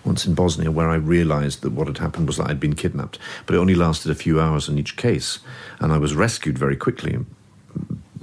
once 0.05 0.25
in 0.25 0.33
Bosnia, 0.33 0.71
where 0.71 0.89
I 0.89 0.95
realised 0.95 1.61
that 1.61 1.73
what 1.73 1.87
had 1.87 1.97
happened 1.97 2.27
was 2.27 2.37
that 2.37 2.49
I'd 2.49 2.59
been 2.59 2.75
kidnapped. 2.75 3.19
But 3.45 3.55
it 3.55 3.59
only 3.59 3.75
lasted 3.75 4.11
a 4.11 4.15
few 4.15 4.39
hours 4.39 4.69
in 4.69 4.77
each 4.77 4.95
case, 4.95 5.39
and 5.79 5.91
I 5.91 5.97
was 5.97 6.15
rescued 6.15 6.57
very 6.57 6.75
quickly, 6.75 7.17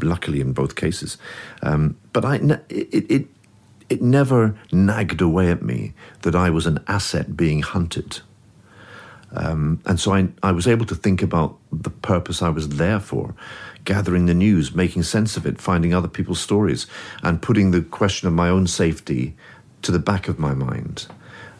luckily 0.02 0.40
in 0.40 0.52
both 0.52 0.74
cases. 0.74 1.18
Um, 1.62 1.96
but 2.12 2.24
I, 2.24 2.36
it, 2.68 3.10
it, 3.10 3.28
it 3.88 4.02
never 4.02 4.58
nagged 4.72 5.20
away 5.20 5.50
at 5.50 5.62
me 5.62 5.94
that 6.22 6.34
I 6.34 6.50
was 6.50 6.66
an 6.66 6.82
asset 6.88 7.36
being 7.36 7.62
hunted. 7.62 8.20
Um, 9.32 9.80
and 9.84 10.00
so 10.00 10.12
I, 10.12 10.28
I 10.42 10.52
was 10.52 10.66
able 10.66 10.86
to 10.86 10.94
think 10.94 11.22
about 11.22 11.58
the 11.72 11.90
purpose 11.90 12.42
I 12.42 12.48
was 12.48 12.68
there 12.70 13.00
for 13.00 13.34
gathering 13.84 14.26
the 14.26 14.34
news, 14.34 14.74
making 14.74 15.02
sense 15.02 15.36
of 15.36 15.46
it, 15.46 15.60
finding 15.60 15.94
other 15.94 16.08
people's 16.08 16.40
stories, 16.40 16.86
and 17.22 17.42
putting 17.42 17.70
the 17.70 17.82
question 17.82 18.28
of 18.28 18.34
my 18.34 18.48
own 18.48 18.66
safety 18.66 19.36
to 19.82 19.92
the 19.92 19.98
back 19.98 20.28
of 20.28 20.38
my 20.38 20.54
mind. 20.54 21.06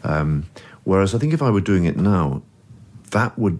Um, 0.03 0.45
whereas 0.83 1.15
I 1.15 1.19
think 1.19 1.33
if 1.33 1.41
I 1.41 1.49
were 1.49 1.61
doing 1.61 1.85
it 1.85 1.97
now, 1.97 2.41
that 3.11 3.37
would 3.37 3.59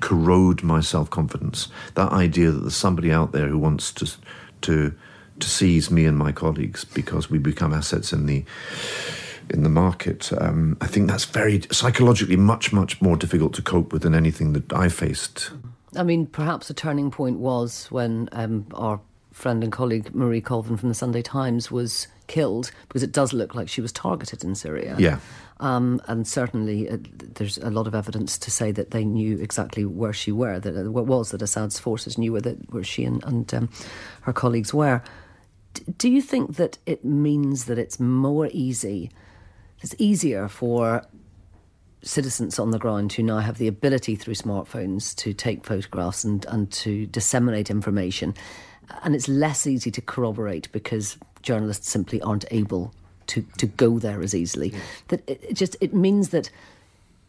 corrode 0.00 0.62
my 0.62 0.80
self 0.80 1.10
confidence. 1.10 1.68
That 1.94 2.12
idea 2.12 2.50
that 2.50 2.60
there's 2.60 2.76
somebody 2.76 3.12
out 3.12 3.32
there 3.32 3.48
who 3.48 3.58
wants 3.58 3.92
to 3.94 4.10
to 4.62 4.94
to 5.42 5.48
seize 5.48 5.90
me 5.90 6.06
and 6.06 6.16
my 6.16 6.32
colleagues 6.32 6.84
because 6.84 7.30
we 7.30 7.38
become 7.38 7.74
assets 7.74 8.12
in 8.12 8.26
the 8.26 8.44
in 9.50 9.62
the 9.62 9.68
market. 9.68 10.32
Um, 10.40 10.76
I 10.80 10.86
think 10.86 11.08
that's 11.10 11.24
very 11.24 11.62
psychologically 11.70 12.36
much 12.36 12.72
much 12.72 13.00
more 13.02 13.16
difficult 13.16 13.52
to 13.54 13.62
cope 13.62 13.92
with 13.92 14.02
than 14.02 14.14
anything 14.14 14.52
that 14.54 14.72
I 14.72 14.88
faced. 14.88 15.50
I 15.96 16.02
mean, 16.02 16.26
perhaps 16.26 16.70
a 16.70 16.74
turning 16.74 17.10
point 17.10 17.38
was 17.38 17.86
when 17.90 18.28
um, 18.32 18.66
our 18.72 19.00
friend 19.32 19.62
and 19.62 19.72
colleague 19.72 20.14
Marie 20.14 20.40
Colvin 20.40 20.76
from 20.76 20.88
the 20.88 20.94
Sunday 20.94 21.22
Times 21.22 21.70
was 21.70 22.06
killed 22.26 22.70
because 22.88 23.02
it 23.02 23.12
does 23.12 23.32
look 23.32 23.54
like 23.54 23.68
she 23.68 23.80
was 23.80 23.92
targeted 23.92 24.44
in 24.44 24.54
Syria. 24.54 24.96
Yeah. 24.98 25.18
Um, 25.60 26.00
and 26.06 26.26
certainly, 26.26 26.88
uh, 26.88 26.98
there's 27.34 27.58
a 27.58 27.70
lot 27.70 27.86
of 27.86 27.94
evidence 27.94 28.36
to 28.38 28.50
say 28.50 28.72
that 28.72 28.90
they 28.90 29.04
knew 29.04 29.38
exactly 29.38 29.84
where 29.84 30.12
she 30.12 30.32
were. 30.32 30.58
That 30.58 30.90
what 30.90 31.06
was 31.06 31.30
that 31.30 31.42
Assad's 31.42 31.78
forces 31.78 32.18
knew 32.18 32.32
where 32.32 32.40
that 32.40 32.72
where 32.72 32.82
she 32.82 33.04
and, 33.04 33.22
and 33.24 33.54
um, 33.54 33.68
her 34.22 34.32
colleagues 34.32 34.74
were. 34.74 35.02
Do 35.98 36.08
you 36.08 36.22
think 36.22 36.56
that 36.56 36.78
it 36.86 37.04
means 37.04 37.64
that 37.66 37.78
it's 37.78 37.98
more 37.98 38.48
easy? 38.52 39.10
It's 39.80 39.94
easier 39.98 40.48
for 40.48 41.04
citizens 42.02 42.58
on 42.58 42.70
the 42.70 42.78
ground 42.78 43.12
who 43.12 43.22
now 43.22 43.38
have 43.38 43.58
the 43.58 43.68
ability 43.68 44.16
through 44.16 44.34
smartphones 44.34 45.14
to 45.16 45.32
take 45.32 45.64
photographs 45.64 46.24
and, 46.24 46.44
and 46.46 46.70
to 46.72 47.06
disseminate 47.06 47.70
information. 47.70 48.34
And 49.02 49.14
it's 49.14 49.28
less 49.28 49.66
easy 49.66 49.90
to 49.92 50.00
corroborate 50.00 50.70
because 50.72 51.16
journalists 51.42 51.90
simply 51.90 52.20
aren't 52.22 52.44
able 52.50 52.92
to, 53.28 53.42
to 53.58 53.66
go 53.66 53.98
there 53.98 54.20
as 54.22 54.34
easily. 54.34 54.74
That 55.08 55.22
it, 55.28 55.42
it 55.42 55.54
just 55.54 55.76
it 55.80 55.94
means 55.94 56.30
that 56.30 56.50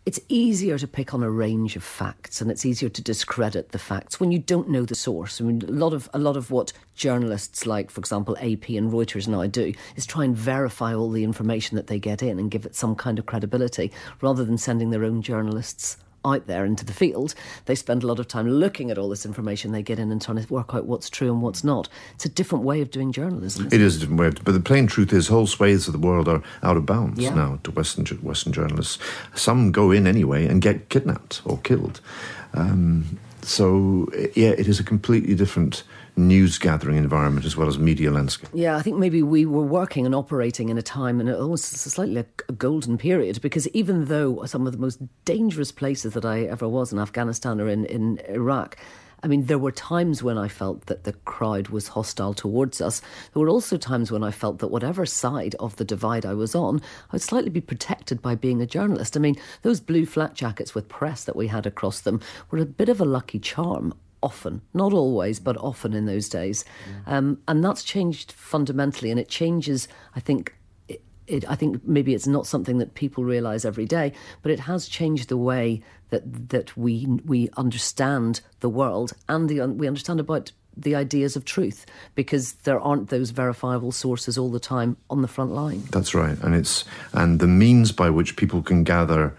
it's 0.05 0.19
easier 0.27 0.77
to 0.77 0.87
pick 0.87 1.13
on 1.13 1.23
a 1.23 1.29
range 1.29 1.75
of 1.75 1.83
facts 1.83 2.41
and 2.41 2.51
it's 2.51 2.65
easier 2.65 2.89
to 2.89 3.01
discredit 3.01 3.71
the 3.71 3.79
facts 3.79 4.19
when 4.19 4.31
you 4.31 4.39
don't 4.39 4.69
know 4.69 4.83
the 4.83 4.95
source. 4.95 5.39
I 5.39 5.45
mean, 5.45 5.61
a 5.61 5.71
lot 5.71 5.93
of 5.93 6.09
a 6.13 6.19
lot 6.19 6.35
of 6.35 6.51
what 6.51 6.73
journalists 6.95 7.65
like, 7.65 7.89
for 7.89 7.99
example, 7.99 8.35
AP 8.37 8.69
and 8.69 8.91
Reuters 8.91 9.27
now 9.27 9.45
do 9.47 9.73
is 9.95 10.05
try 10.05 10.25
and 10.25 10.35
verify 10.35 10.93
all 10.93 11.09
the 11.09 11.23
information 11.23 11.77
that 11.77 11.87
they 11.87 11.99
get 11.99 12.21
in 12.21 12.37
and 12.37 12.51
give 12.51 12.65
it 12.65 12.75
some 12.75 12.95
kind 12.95 13.17
of 13.17 13.25
credibility, 13.25 13.91
rather 14.21 14.43
than 14.43 14.57
sending 14.57 14.89
their 14.89 15.05
own 15.05 15.21
journalists 15.21 15.97
out 16.25 16.47
there 16.47 16.65
into 16.65 16.85
the 16.85 16.93
field. 16.93 17.35
They 17.65 17.75
spend 17.75 18.03
a 18.03 18.07
lot 18.07 18.19
of 18.19 18.27
time 18.27 18.49
looking 18.49 18.91
at 18.91 18.97
all 18.97 19.09
this 19.09 19.25
information 19.25 19.71
they 19.71 19.83
get 19.83 19.99
in 19.99 20.11
and 20.11 20.21
trying 20.21 20.43
to 20.43 20.53
work 20.53 20.73
out 20.73 20.85
what's 20.85 21.09
true 21.09 21.31
and 21.31 21.41
what's 21.41 21.63
not. 21.63 21.89
It's 22.15 22.25
a 22.25 22.29
different 22.29 22.63
way 22.63 22.81
of 22.81 22.91
doing 22.91 23.11
journalism. 23.11 23.67
It 23.71 23.81
is 23.81 23.97
a 23.97 23.99
different 24.01 24.19
way, 24.19 24.27
of, 24.27 24.43
but 24.43 24.53
the 24.53 24.59
plain 24.59 24.87
truth 24.87 25.13
is, 25.13 25.27
whole 25.27 25.47
swathes 25.47 25.87
of 25.87 25.93
the 25.93 25.99
world 25.99 26.27
are 26.27 26.41
out 26.61 26.77
of 26.77 26.85
bounds 26.85 27.19
yeah. 27.19 27.33
now 27.33 27.59
to 27.63 27.71
Western 27.71 28.05
Western 28.21 28.53
journalists. 28.53 28.99
Some 29.35 29.71
go 29.71 29.91
in 29.91 30.07
anyway 30.07 30.47
and 30.47 30.61
get 30.61 30.89
kidnapped 30.89 31.41
or 31.45 31.57
killed. 31.59 32.01
Um, 32.53 33.19
so 33.41 34.09
yeah, 34.35 34.49
it 34.49 34.67
is 34.67 34.79
a 34.79 34.83
completely 34.83 35.35
different 35.35 35.83
news 36.15 36.57
gathering 36.57 36.97
environment 36.97 37.45
as 37.45 37.57
well 37.57 37.67
as 37.67 37.79
media 37.79 38.11
landscape. 38.11 38.49
Yeah, 38.53 38.77
I 38.77 38.81
think 38.81 38.97
maybe 38.97 39.23
we 39.23 39.45
were 39.45 39.63
working 39.63 40.05
and 40.05 40.13
operating 40.13 40.69
in 40.69 40.77
a 40.77 40.81
time 40.81 41.19
and 41.19 41.29
it 41.29 41.35
almost 41.35 41.73
oh, 41.73 41.89
slightly 41.89 42.17
a, 42.17 42.53
golden 42.53 42.97
period 42.97 43.41
because 43.41 43.67
even 43.69 44.05
though 44.05 44.45
some 44.45 44.67
of 44.67 44.73
the 44.73 44.79
most 44.79 44.99
dangerous 45.25 45.71
places 45.71 46.13
that 46.13 46.25
I 46.25 46.41
ever 46.43 46.67
was 46.67 46.93
in 46.93 46.99
Afghanistan 46.99 47.59
or 47.59 47.67
in, 47.67 47.85
in 47.85 48.19
Iraq, 48.29 48.77
I 49.23 49.27
mean, 49.27 49.45
there 49.45 49.57
were 49.57 49.71
times 49.71 50.21
when 50.21 50.37
I 50.37 50.49
felt 50.49 50.87
that 50.87 51.05
the 51.05 51.13
crowd 51.13 51.69
was 51.69 51.87
hostile 51.87 52.33
towards 52.33 52.81
us. 52.81 53.01
There 53.33 53.41
were 53.41 53.47
also 53.47 53.77
times 53.77 54.11
when 54.11 54.21
I 54.23 54.31
felt 54.31 54.59
that 54.59 54.67
whatever 54.67 55.05
side 55.05 55.55
of 55.61 55.77
the 55.77 55.85
divide 55.85 56.25
I 56.25 56.33
was 56.33 56.53
on, 56.53 56.79
I 56.79 57.13
would 57.13 57.21
slightly 57.21 57.49
be 57.49 57.61
protected 57.61 58.21
by 58.21 58.35
being 58.35 58.61
a 58.61 58.65
journalist. 58.65 59.15
I 59.15 59.21
mean, 59.21 59.37
those 59.61 59.79
blue 59.79 60.05
flat 60.05 60.33
jackets 60.33 60.75
with 60.75 60.89
press 60.89 61.23
that 61.23 61.37
we 61.37 61.47
had 61.47 61.65
across 61.65 62.01
them 62.01 62.19
were 62.51 62.59
a 62.59 62.65
bit 62.65 62.89
of 62.89 62.99
a 62.99 63.05
lucky 63.05 63.39
charm 63.39 63.93
often, 64.23 64.61
not 64.73 64.93
always, 64.93 65.39
but 65.39 65.57
often 65.57 65.93
in 65.93 66.05
those 66.05 66.29
days. 66.29 66.65
Yeah. 66.87 67.17
Um, 67.17 67.39
and 67.47 67.63
that's 67.63 67.83
changed 67.83 68.31
fundamentally, 68.31 69.11
and 69.11 69.19
it 69.19 69.27
changes, 69.27 69.87
I 70.15 70.19
think. 70.19 70.55
It, 70.87 71.01
it, 71.27 71.49
I 71.49 71.55
think 71.55 71.85
maybe 71.85 72.13
it's 72.13 72.27
not 72.27 72.47
something 72.47 72.79
that 72.79 72.95
people 72.95 73.23
realise 73.23 73.63
every 73.65 73.85
day, 73.85 74.13
but 74.41 74.51
it 74.51 74.61
has 74.61 74.87
changed 74.87 75.29
the 75.29 75.37
way 75.37 75.81
that 76.09 76.49
that 76.49 76.75
we 76.77 77.05
we 77.25 77.49
understand 77.57 78.41
the 78.59 78.69
world 78.69 79.13
and 79.29 79.49
the 79.49 79.65
we 79.67 79.87
understand 79.87 80.19
about 80.19 80.51
the 80.75 80.95
ideas 80.95 81.35
of 81.35 81.45
truth 81.45 81.85
because 82.15 82.53
there 82.63 82.79
aren't 82.79 83.09
those 83.09 83.29
verifiable 83.29 83.91
sources 83.91 84.37
all 84.37 84.49
the 84.49 84.59
time 84.59 84.97
on 85.09 85.21
the 85.21 85.27
front 85.27 85.51
line. 85.51 85.83
That's 85.91 86.15
right, 86.15 86.37
and 86.41 86.55
it's 86.55 86.83
and 87.13 87.39
the 87.39 87.47
means 87.47 87.91
by 87.91 88.09
which 88.09 88.35
people 88.35 88.61
can 88.61 88.83
gather 88.83 89.35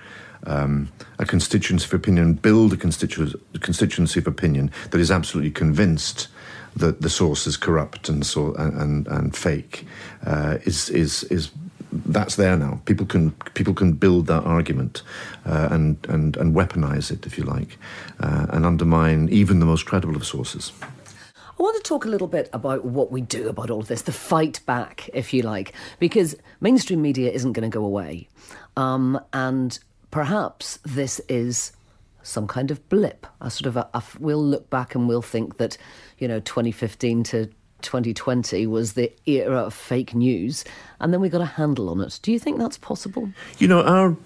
um, 0.46 0.90
a 1.18 1.24
constituency 1.24 1.86
of 1.86 1.94
opinion, 1.94 2.34
build 2.34 2.72
a 2.72 2.76
constitu- 2.76 3.40
constituency 3.60 4.20
of 4.20 4.26
opinion 4.26 4.70
that 4.90 5.00
is 5.00 5.10
absolutely 5.10 5.50
convinced 5.50 6.28
that 6.76 7.00
the 7.00 7.10
source 7.10 7.46
is 7.46 7.56
corrupt 7.56 8.08
and 8.08 8.26
so 8.26 8.54
and 8.54 9.06
and, 9.06 9.36
fake 9.36 9.86
uh, 10.26 10.58
is 10.64 10.90
is 10.90 11.22
is 11.24 11.50
that's 11.92 12.34
there 12.36 12.56
now. 12.56 12.80
People 12.86 13.06
can 13.06 13.30
people 13.54 13.74
can 13.74 13.92
build 13.92 14.26
that 14.26 14.44
argument 14.44 15.02
uh, 15.46 15.68
and 15.70 15.96
and 16.08 16.36
and 16.36 16.54
weaponize 16.54 17.10
it, 17.10 17.26
if 17.26 17.38
you 17.38 17.44
like, 17.44 17.78
uh, 18.20 18.46
and 18.50 18.66
undermine 18.66 19.28
even 19.28 19.60
the 19.60 19.66
most 19.66 19.86
credible 19.86 20.16
of 20.16 20.26
sources. 20.26 20.72
I 21.36 21.62
want 21.62 21.76
to 21.76 21.88
talk 21.88 22.04
a 22.04 22.08
little 22.08 22.26
bit 22.26 22.50
about 22.52 22.84
what 22.84 23.12
we 23.12 23.20
do 23.20 23.48
about 23.48 23.70
all 23.70 23.78
of 23.78 23.86
this, 23.86 24.02
the 24.02 24.12
fight 24.12 24.58
back, 24.66 25.08
if 25.14 25.32
you 25.32 25.42
like, 25.42 25.72
because 26.00 26.34
mainstream 26.60 27.00
media 27.00 27.30
isn't 27.30 27.52
going 27.52 27.70
to 27.70 27.72
go 27.72 27.84
away, 27.84 28.28
um, 28.76 29.20
and 29.32 29.78
perhaps 30.14 30.78
this 30.84 31.20
is 31.28 31.72
some 32.22 32.46
kind 32.46 32.70
of 32.70 32.88
blip. 32.88 33.26
A 33.40 33.50
sort 33.50 33.66
of 33.66 33.76
a, 33.76 33.88
a, 33.94 34.02
we'll 34.20 34.44
look 34.44 34.70
back 34.70 34.94
and 34.94 35.08
we'll 35.08 35.22
think 35.22 35.56
that, 35.56 35.76
you 36.18 36.28
know, 36.28 36.38
2015 36.38 37.24
to 37.24 37.46
2020 37.82 38.64
was 38.68 38.92
the 38.92 39.12
era 39.26 39.58
of 39.58 39.74
fake 39.74 40.14
news, 40.14 40.64
and 41.00 41.12
then 41.12 41.20
we 41.20 41.28
got 41.28 41.40
a 41.40 41.56
handle 41.58 41.88
on 41.88 42.00
it. 42.00 42.20
Do 42.22 42.30
you 42.30 42.38
think 42.38 42.58
that's 42.58 42.78
possible? 42.78 43.28
You 43.58 43.66
know, 43.66 43.82
our 43.82 44.16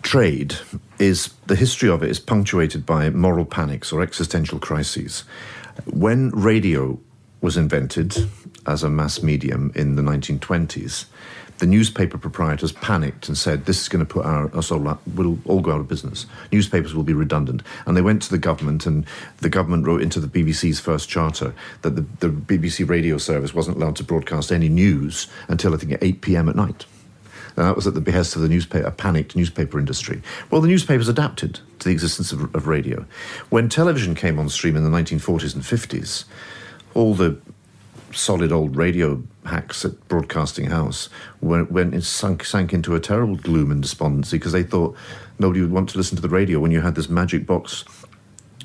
trade 0.00 0.56
is 0.98 1.34
the 1.46 1.56
history 1.56 1.90
of 1.90 2.02
it 2.02 2.08
is 2.08 2.18
punctuated 2.18 2.86
by 2.86 3.10
moral 3.10 3.44
panics 3.44 3.92
or 3.92 4.00
existential 4.00 4.58
crises. 4.58 5.24
When 5.84 6.30
radio 6.30 6.98
was 7.42 7.58
invented 7.58 8.16
as 8.66 8.82
a 8.82 8.88
mass 8.88 9.22
medium 9.22 9.72
in 9.74 9.94
the 9.94 10.02
1920s, 10.02 11.04
the 11.58 11.66
newspaper 11.66 12.18
proprietors 12.18 12.72
panicked 12.72 13.28
and 13.28 13.36
said, 13.36 13.66
"This 13.66 13.80
is 13.80 13.88
going 13.88 14.04
to 14.04 14.10
put 14.12 14.24
our 14.24 14.54
us 14.56 14.70
all 14.70 14.88
out, 14.88 15.00
we'll 15.14 15.38
all 15.44 15.60
go 15.60 15.72
out 15.72 15.80
of 15.80 15.88
business. 15.88 16.26
Newspapers 16.52 16.94
will 16.94 17.02
be 17.02 17.12
redundant." 17.12 17.62
And 17.86 17.96
they 17.96 18.02
went 18.02 18.22
to 18.22 18.30
the 18.30 18.38
government, 18.38 18.86
and 18.86 19.04
the 19.38 19.48
government 19.48 19.86
wrote 19.86 20.02
into 20.02 20.20
the 20.20 20.28
BBC's 20.28 20.80
first 20.80 21.08
charter 21.08 21.54
that 21.82 21.96
the, 21.96 22.02
the 22.20 22.28
BBC 22.28 22.88
radio 22.88 23.18
service 23.18 23.54
wasn't 23.54 23.76
allowed 23.76 23.96
to 23.96 24.04
broadcast 24.04 24.52
any 24.52 24.68
news 24.68 25.26
until 25.48 25.74
I 25.74 25.76
think 25.78 25.92
at 25.92 26.02
8 26.02 26.20
p.m. 26.20 26.48
at 26.48 26.56
night. 26.56 26.86
And 27.56 27.66
that 27.66 27.74
was 27.74 27.88
at 27.88 27.94
the 27.94 28.00
behest 28.00 28.36
of 28.36 28.42
the 28.42 28.48
newspaper, 28.48 28.88
panicked 28.92 29.34
newspaper 29.34 29.80
industry. 29.80 30.22
Well, 30.48 30.60
the 30.60 30.68
newspapers 30.68 31.08
adapted 31.08 31.58
to 31.80 31.88
the 31.88 31.90
existence 31.90 32.30
of, 32.30 32.54
of 32.54 32.68
radio. 32.68 33.04
When 33.48 33.68
television 33.68 34.14
came 34.14 34.38
on 34.38 34.48
stream 34.48 34.76
in 34.76 34.84
the 34.84 34.90
1940s 34.90 35.54
and 35.54 35.64
50s, 35.64 36.24
all 36.94 37.14
the 37.14 37.36
solid 38.12 38.52
old 38.52 38.76
radio 38.76 39.22
hacks 39.44 39.84
at 39.84 40.08
Broadcasting 40.08 40.66
House 40.66 41.08
went, 41.40 41.70
went 41.70 42.02
sunk, 42.04 42.44
sank 42.44 42.72
into 42.72 42.94
a 42.94 43.00
terrible 43.00 43.36
gloom 43.36 43.70
and 43.70 43.82
despondency 43.82 44.38
because 44.38 44.52
they 44.52 44.62
thought 44.62 44.96
nobody 45.38 45.60
would 45.60 45.72
want 45.72 45.88
to 45.90 45.98
listen 45.98 46.16
to 46.16 46.22
the 46.22 46.28
radio 46.28 46.58
when 46.58 46.70
you 46.70 46.80
had 46.80 46.94
this 46.94 47.08
magic 47.08 47.46
box 47.46 47.84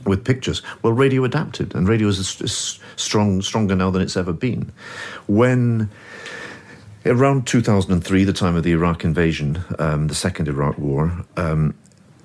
with 0.06 0.26
pictures. 0.26 0.62
Well, 0.82 0.94
radio 0.94 1.24
adapted, 1.24 1.76
and 1.76 1.88
radio 1.88 2.08
is, 2.08 2.42
is 2.42 2.80
strong, 2.96 3.42
stronger 3.42 3.76
now 3.76 3.90
than 3.90 4.02
it's 4.02 4.18
ever 4.18 4.34
been. 4.34 4.72
When 5.28 5.90
Around 7.06 7.48
2003, 7.48 8.24
the 8.24 8.32
time 8.32 8.56
of 8.56 8.64
the 8.64 8.72
Iraq 8.72 9.04
invasion, 9.04 9.62
um, 9.78 10.08
the 10.08 10.16
second 10.16 10.48
Iraq 10.48 10.78
war, 10.78 11.12
um, 11.36 11.76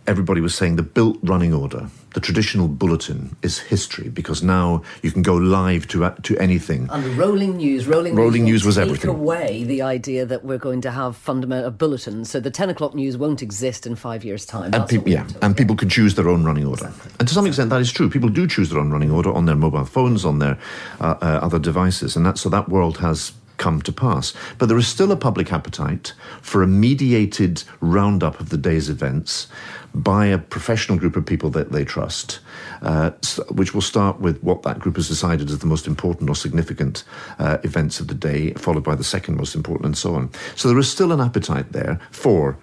everybody 0.08 0.40
was 0.40 0.54
saying 0.54 0.76
the 0.76 0.82
built 0.82 1.18
running 1.22 1.52
order, 1.52 1.88
the 2.14 2.20
traditional 2.20 2.66
bulletin, 2.66 3.36
is 3.42 3.58
history 3.58 4.08
because 4.08 4.42
now 4.42 4.82
you 5.02 5.12
can 5.12 5.22
go 5.22 5.34
live 5.36 5.86
to 5.88 6.04
uh, 6.04 6.14
to 6.22 6.36
anything. 6.38 6.88
And 6.90 7.04
rolling 7.18 7.58
news, 7.58 7.86
rolling, 7.86 8.14
rolling 8.16 8.44
news, 8.44 8.64
news 8.64 8.64
was 8.64 8.76
take 8.76 8.86
everything. 8.86 9.10
away 9.10 9.64
the 9.64 9.82
idea 9.82 10.24
that 10.26 10.44
we're 10.44 10.58
going 10.58 10.80
to 10.80 10.90
have 10.90 11.16
fundamental 11.16 11.70
bulletins, 11.70 12.30
so 12.30 12.40
the 12.40 12.50
ten 12.50 12.70
o'clock 12.70 12.94
news 12.94 13.16
won't 13.16 13.42
exist 13.42 13.86
in 13.86 13.94
five 13.94 14.24
years' 14.24 14.46
time. 14.46 14.74
And 14.74 14.88
people, 14.88 15.10
yeah, 15.10 15.26
and 15.42 15.56
people 15.56 15.76
can 15.76 15.88
choose 15.88 16.14
their 16.14 16.28
own 16.28 16.44
running 16.44 16.66
order. 16.66 16.86
Exactly. 16.86 17.12
And 17.20 17.28
to 17.28 17.34
some 17.34 17.46
extent, 17.46 17.70
that 17.70 17.80
is 17.80 17.92
true. 17.92 18.08
People 18.08 18.30
do 18.30 18.46
choose 18.46 18.70
their 18.70 18.80
own 18.80 18.90
running 18.90 19.10
order 19.10 19.30
on 19.30 19.44
their 19.44 19.56
mobile 19.56 19.84
phones, 19.84 20.24
on 20.24 20.38
their 20.38 20.58
uh, 21.00 21.16
uh, 21.20 21.40
other 21.42 21.58
devices, 21.58 22.16
and 22.16 22.24
that 22.24 22.38
so 22.38 22.48
that 22.48 22.68
world 22.68 22.98
has 22.98 23.32
come 23.58 23.82
to 23.82 23.92
pass. 23.92 24.32
But 24.56 24.68
there 24.68 24.78
is 24.78 24.88
still 24.88 25.12
a 25.12 25.16
public 25.16 25.52
appetite 25.52 26.14
for 26.40 26.62
a 26.62 26.66
mediated 26.66 27.64
roundup 27.80 28.40
of 28.40 28.48
the 28.48 28.56
day's 28.56 28.88
events 28.88 29.48
by 29.94 30.26
a 30.26 30.38
professional 30.38 30.98
group 30.98 31.16
of 31.16 31.26
people 31.26 31.50
that 31.50 31.72
they 31.72 31.84
trust, 31.84 32.40
uh, 32.82 33.10
which 33.50 33.74
will 33.74 33.82
start 33.82 34.20
with 34.20 34.42
what 34.42 34.62
that 34.62 34.78
group 34.78 34.96
has 34.96 35.08
decided 35.08 35.50
is 35.50 35.58
the 35.58 35.66
most 35.66 35.86
important 35.86 36.30
or 36.30 36.34
significant 36.34 37.04
uh, 37.38 37.58
events 37.64 38.00
of 38.00 38.08
the 38.08 38.14
day, 38.14 38.52
followed 38.54 38.84
by 38.84 38.94
the 38.94 39.04
second 39.04 39.36
most 39.36 39.54
important, 39.54 39.86
and 39.86 39.98
so 39.98 40.14
on. 40.14 40.30
So 40.56 40.68
there 40.68 40.78
is 40.78 40.90
still 40.90 41.12
an 41.12 41.20
appetite 41.20 41.72
there 41.72 42.00
for 42.10 42.58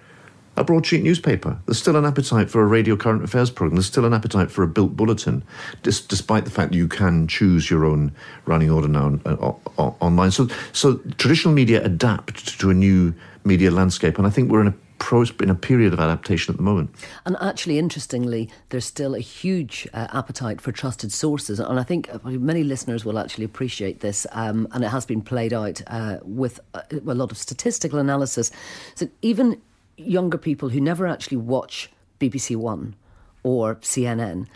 a 0.56 0.64
broadsheet 0.64 1.02
newspaper. 1.02 1.58
There's 1.66 1.78
still 1.78 1.96
an 1.96 2.04
appetite 2.04 2.50
for 2.50 2.62
a 2.62 2.66
radio 2.66 2.96
current 2.96 3.22
affairs 3.22 3.50
program. 3.50 3.76
There's 3.76 3.86
still 3.86 4.04
an 4.04 4.14
appetite 4.14 4.50
for 4.50 4.62
a 4.62 4.68
built 4.68 4.96
bulletin, 4.96 5.42
dis- 5.82 6.00
despite 6.00 6.44
the 6.44 6.50
fact 6.50 6.72
that 6.72 6.78
you 6.78 6.88
can 6.88 7.28
choose 7.28 7.70
your 7.70 7.84
own 7.84 8.12
running 8.46 8.70
order 8.70 8.88
now 8.88 9.18
uh, 9.26 9.52
online. 10.00 10.30
So, 10.30 10.48
so 10.72 10.96
traditional 11.18 11.54
media 11.54 11.84
adapt 11.84 12.58
to 12.60 12.70
a 12.70 12.74
new 12.74 13.14
media 13.44 13.70
landscape, 13.70 14.18
and 14.18 14.26
I 14.26 14.30
think 14.30 14.50
we're 14.50 14.62
in 14.62 14.68
a 14.68 14.74
in 15.40 15.50
a 15.50 15.54
period 15.54 15.92
of 15.92 16.00
adaptation 16.00 16.52
at 16.52 16.56
the 16.56 16.62
moment. 16.62 16.90
And 17.26 17.36
actually, 17.40 17.78
interestingly, 17.78 18.48
there's 18.70 18.84
still 18.84 19.14
a 19.14 19.20
huge 19.20 19.86
uh, 19.94 20.08
appetite 20.12 20.60
for 20.60 20.72
trusted 20.72 21.12
sources. 21.12 21.60
And 21.60 21.78
I 21.78 21.84
think 21.84 22.08
uh, 22.12 22.18
many 22.24 22.64
listeners 22.64 23.04
will 23.04 23.18
actually 23.18 23.44
appreciate 23.44 24.00
this. 24.00 24.26
Um, 24.32 24.66
and 24.72 24.82
it 24.82 24.88
has 24.88 25.06
been 25.06 25.22
played 25.22 25.52
out 25.52 25.80
uh, 25.86 26.18
with 26.22 26.60
a, 26.74 26.78
uh, 26.78 27.12
a, 27.12 27.14
lot 27.14 27.30
of 27.30 27.38
statistical 27.38 27.98
analysis. 27.98 28.50
So 28.94 29.08
even 29.22 29.60
younger 29.96 30.38
people 30.38 30.70
who 30.70 30.80
never 30.80 31.06
actually 31.06 31.38
watch 31.38 31.90
BBC 32.20 32.56
One 32.56 32.94
or 33.42 33.76
CNN, 33.76 34.46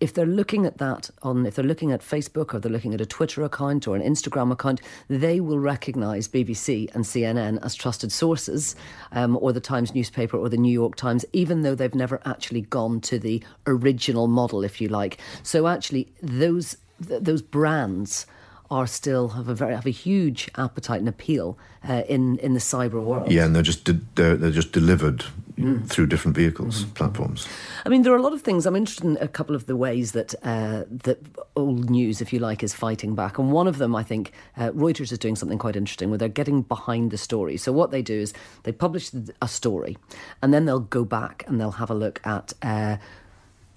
if 0.00 0.14
they're 0.14 0.24
looking 0.24 0.64
at 0.64 0.78
that 0.78 1.10
on, 1.22 1.44
if 1.44 1.54
they're 1.54 1.64
looking 1.64 1.92
at 1.92 2.00
Facebook 2.00 2.54
or 2.54 2.58
they're 2.58 2.72
looking 2.72 2.94
at 2.94 3.02
a 3.02 3.06
Twitter 3.06 3.42
account 3.42 3.86
or 3.86 3.94
an 3.94 4.02
Instagram 4.02 4.50
account, 4.50 4.80
they 5.08 5.40
will 5.40 5.58
recognise 5.58 6.26
BBC 6.26 6.92
and 6.94 7.04
CNN 7.04 7.62
as 7.62 7.74
trusted 7.74 8.10
sources, 8.10 8.74
um, 9.12 9.36
or 9.40 9.52
the 9.52 9.60
Times 9.60 9.94
newspaper 9.94 10.38
or 10.38 10.48
the 10.48 10.56
New 10.56 10.72
York 10.72 10.96
Times, 10.96 11.24
even 11.34 11.60
though 11.60 11.74
they've 11.74 11.94
never 11.94 12.20
actually 12.24 12.62
gone 12.62 13.00
to 13.02 13.18
the 13.18 13.42
original 13.66 14.26
model, 14.26 14.64
if 14.64 14.80
you 14.80 14.88
like. 14.88 15.18
So 15.42 15.66
actually, 15.66 16.08
those 16.22 16.76
th- 17.06 17.22
those 17.22 17.42
brands 17.42 18.26
are 18.70 18.86
still 18.86 19.28
have 19.28 19.48
a 19.48 19.54
very 19.54 19.74
have 19.74 19.86
a 19.86 19.90
huge 19.90 20.48
appetite 20.56 21.00
and 21.00 21.08
appeal 21.08 21.58
uh, 21.88 22.02
in 22.08 22.38
in 22.38 22.54
the 22.54 22.60
cyber 22.60 23.02
world. 23.02 23.30
Yeah, 23.30 23.44
and 23.44 23.54
they're 23.54 23.62
just 23.62 23.84
de- 23.84 24.00
they're, 24.14 24.36
they're 24.36 24.50
just 24.50 24.72
delivered 24.72 25.24
mm. 25.58 25.86
through 25.88 26.06
different 26.06 26.36
vehicles, 26.36 26.84
mm-hmm. 26.84 26.92
platforms. 26.92 27.48
I 27.84 27.88
mean, 27.88 28.02
there 28.02 28.12
are 28.12 28.16
a 28.16 28.22
lot 28.22 28.32
of 28.32 28.42
things. 28.42 28.66
I'm 28.66 28.76
interested 28.76 29.04
in 29.04 29.16
a 29.20 29.28
couple 29.28 29.56
of 29.56 29.66
the 29.66 29.76
ways 29.76 30.12
that 30.12 30.34
uh, 30.42 30.84
that 30.88 31.18
old 31.56 31.90
news, 31.90 32.20
if 32.20 32.32
you 32.32 32.38
like, 32.38 32.62
is 32.62 32.74
fighting 32.74 33.14
back. 33.14 33.38
And 33.38 33.52
one 33.52 33.66
of 33.66 33.78
them, 33.78 33.94
I 33.96 34.02
think, 34.02 34.32
uh, 34.56 34.70
Reuters 34.70 35.12
is 35.12 35.18
doing 35.18 35.36
something 35.36 35.58
quite 35.58 35.76
interesting 35.76 36.10
where 36.10 36.18
they're 36.18 36.28
getting 36.28 36.62
behind 36.62 37.10
the 37.10 37.18
story. 37.18 37.56
So 37.56 37.72
what 37.72 37.90
they 37.90 38.02
do 38.02 38.14
is 38.14 38.32
they 38.62 38.72
publish 38.72 39.10
a 39.42 39.48
story, 39.48 39.98
and 40.42 40.54
then 40.54 40.64
they'll 40.64 40.80
go 40.80 41.04
back 41.04 41.44
and 41.46 41.60
they'll 41.60 41.72
have 41.72 41.90
a 41.90 41.94
look 41.94 42.20
at 42.24 42.52
uh, 42.62 42.96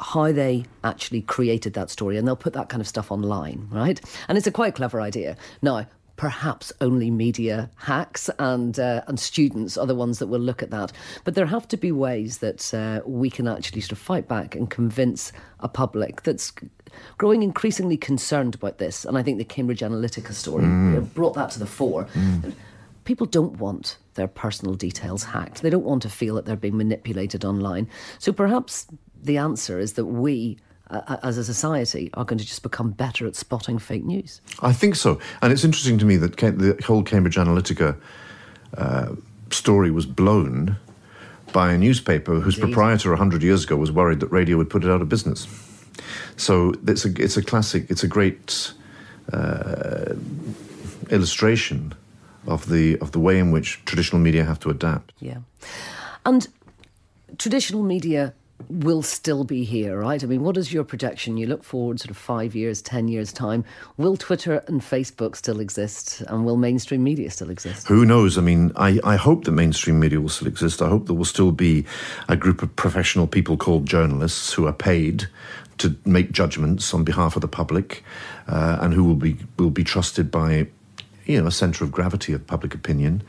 how 0.04 0.32
they 0.32 0.66
actually 0.84 1.22
created 1.22 1.74
that 1.74 1.90
story, 1.90 2.18
and 2.18 2.28
they'll 2.28 2.36
put 2.36 2.54
that 2.54 2.70
kind 2.70 2.82
of 2.82 2.88
stuff 2.88 3.12
online, 3.12 3.68
right? 3.72 4.02
And 4.28 4.38
it's 4.38 4.48
a 4.48 4.52
quite 4.52 4.76
clever 4.76 5.00
idea. 5.00 5.38
Now, 5.62 5.88
perhaps 6.16 6.72
only 6.80 7.10
media 7.10 7.70
hacks 7.76 8.30
and 8.38 8.80
uh, 8.80 9.02
and 9.08 9.20
students 9.20 9.78
are 9.78 9.88
the 9.88 9.96
ones 9.96 10.20
that 10.20 10.28
will 10.28 10.40
look 10.40 10.62
at 10.62 10.70
that. 10.72 10.92
But 11.24 11.36
there 11.36 11.46
have 11.46 11.68
to 11.70 11.78
be 11.78 11.92
ways 11.92 12.40
that 12.40 12.74
uh, 12.74 13.02
we 13.06 13.30
can 13.30 13.48
actually 13.48 13.82
sort 13.82 13.94
of 13.94 13.98
fight 13.98 14.28
back 14.28 14.56
and 14.56 14.70
convince 14.70 15.32
a 15.62 15.68
public 15.68 16.24
that's 16.24 16.54
growing 17.18 17.42
increasingly 17.42 17.98
concerned 17.98 18.56
about 18.56 18.78
this. 18.78 19.06
And 19.06 19.18
I 19.18 19.24
think 19.24 19.38
the 19.38 19.46
Cambridge 19.46 19.82
Analytica 19.82 20.34
story 20.34 20.66
mm. 20.66 21.14
brought 21.14 21.34
that 21.34 21.50
to 21.52 21.60
the 21.60 21.66
fore. 21.66 22.06
Mm. 22.14 22.54
People 23.06 23.26
don't 23.26 23.58
want 23.58 23.98
their 24.14 24.28
personal 24.28 24.76
details 24.76 25.24
hacked. 25.24 25.62
They 25.62 25.70
don't 25.70 25.84
want 25.84 26.04
to 26.04 26.10
feel 26.10 26.36
that 26.36 26.46
they're 26.46 26.56
being 26.56 26.78
manipulated 26.78 27.44
online. 27.44 27.90
So 28.20 28.32
perhaps 28.32 28.88
the 29.24 29.38
answer 29.38 29.80
is 29.80 29.94
that 29.94 30.06
we 30.06 30.58
uh, 30.90 31.18
as 31.24 31.38
a 31.38 31.44
society 31.44 32.10
are 32.14 32.26
going 32.26 32.38
to 32.38 32.46
just 32.46 32.64
become 32.64 32.92
better 32.92 33.26
at 33.26 33.36
spotting 33.36 33.80
fake 33.80 34.04
news. 34.04 34.42
I 34.62 34.74
think 34.74 34.96
so. 34.96 35.20
And 35.42 35.52
it's 35.52 35.64
interesting 35.64 35.98
to 36.00 36.06
me 36.06 36.18
that 36.18 36.38
the 36.38 36.80
whole 36.86 37.04
Cambridge 37.04 37.36
Analytica 37.36 37.98
uh, 38.78 39.16
story 39.50 39.92
was 39.92 40.06
blown 40.06 40.78
by 41.52 41.74
a 41.74 41.78
newspaper 41.78 42.40
whose 42.40 42.58
Indeed. 42.58 42.74
proprietor 42.74 43.10
100 43.10 43.44
years 43.44 43.64
ago 43.64 43.76
was 43.76 43.92
worried 43.92 44.20
that 44.20 44.28
radio 44.28 44.58
would 44.58 44.70
put 44.70 44.84
it 44.84 44.90
out 44.90 45.02
of 45.02 45.10
business. 45.10 45.48
So 46.36 46.74
it's 46.88 47.06
a, 47.06 47.22
it's 47.22 47.38
a 47.38 47.44
classic, 47.44 47.86
it's 47.90 48.04
a 48.04 48.08
great 48.08 48.74
uh, 49.32 50.16
illustration 51.10 51.94
of 52.48 52.70
the, 52.70 52.98
of 53.00 53.12
the 53.12 53.20
way 53.20 53.40
in 53.40 53.52
which 53.52 53.84
traditional 53.86 54.20
media 54.20 54.44
have 54.44 54.60
to 54.62 54.70
adapt. 54.70 55.14
Yeah. 55.20 55.38
And 56.26 56.48
traditional 57.38 57.84
media 57.84 58.34
will 58.70 59.02
still 59.02 59.44
be 59.44 59.64
here, 59.64 60.00
right? 60.00 60.24
I 60.24 60.28
mean, 60.28 60.42
what 60.42 60.58
is 60.58 60.74
your 60.74 60.84
projection? 60.84 61.38
You 61.38 61.48
look 61.48 61.64
forward 61.64 62.00
sort 62.00 62.12
of 62.12 62.18
five 62.18 62.56
years, 62.56 62.82
10 62.82 63.08
years' 63.08 63.34
time. 63.34 63.64
Will 63.98 64.18
Twitter 64.18 64.64
and 64.68 64.82
Facebook 64.82 65.36
still 65.36 65.60
exist? 65.60 66.22
And 66.28 66.46
will 66.46 66.58
mainstream 66.58 67.04
media 67.04 67.30
still 67.32 67.50
exist? 67.50 67.88
Who 67.88 68.06
knows? 68.06 68.38
I 68.38 68.42
mean, 68.42 68.72
I, 68.76 69.00
I 69.04 69.16
hope 69.16 69.46
that 69.46 69.52
mainstream 69.52 70.00
media 70.00 70.22
will 70.22 70.30
still 70.30 70.48
exist. 70.48 70.82
I 70.82 70.90
hope 70.90 71.08
there 71.08 71.16
will 71.16 71.26
still 71.26 71.52
be 71.52 71.86
a 72.30 72.36
group 72.36 72.64
of 72.64 72.76
professional 72.76 73.28
people 73.28 73.58
called 73.58 73.86
journalists 73.86 74.54
who 74.54 74.66
are 74.66 74.74
paid 74.74 75.28
to 75.80 75.96
make 76.06 76.32
judgments 76.32 76.94
on 76.94 77.04
behalf 77.04 77.36
of 77.36 77.42
the 77.42 77.48
public 77.48 78.04
uh, 78.48 78.78
and 78.82 78.94
who 78.94 79.04
will 79.04 79.16
be, 79.16 79.38
will 79.58 79.72
be 79.72 79.84
trusted 79.84 80.32
by 80.32 80.68
you 81.26 81.42
know, 81.42 81.48
a 81.48 81.52
centre 81.52 81.84
of 81.84 81.92
gravity 81.92 82.34
of 82.34 82.46
public 82.48 82.76
opinion. 82.76 83.24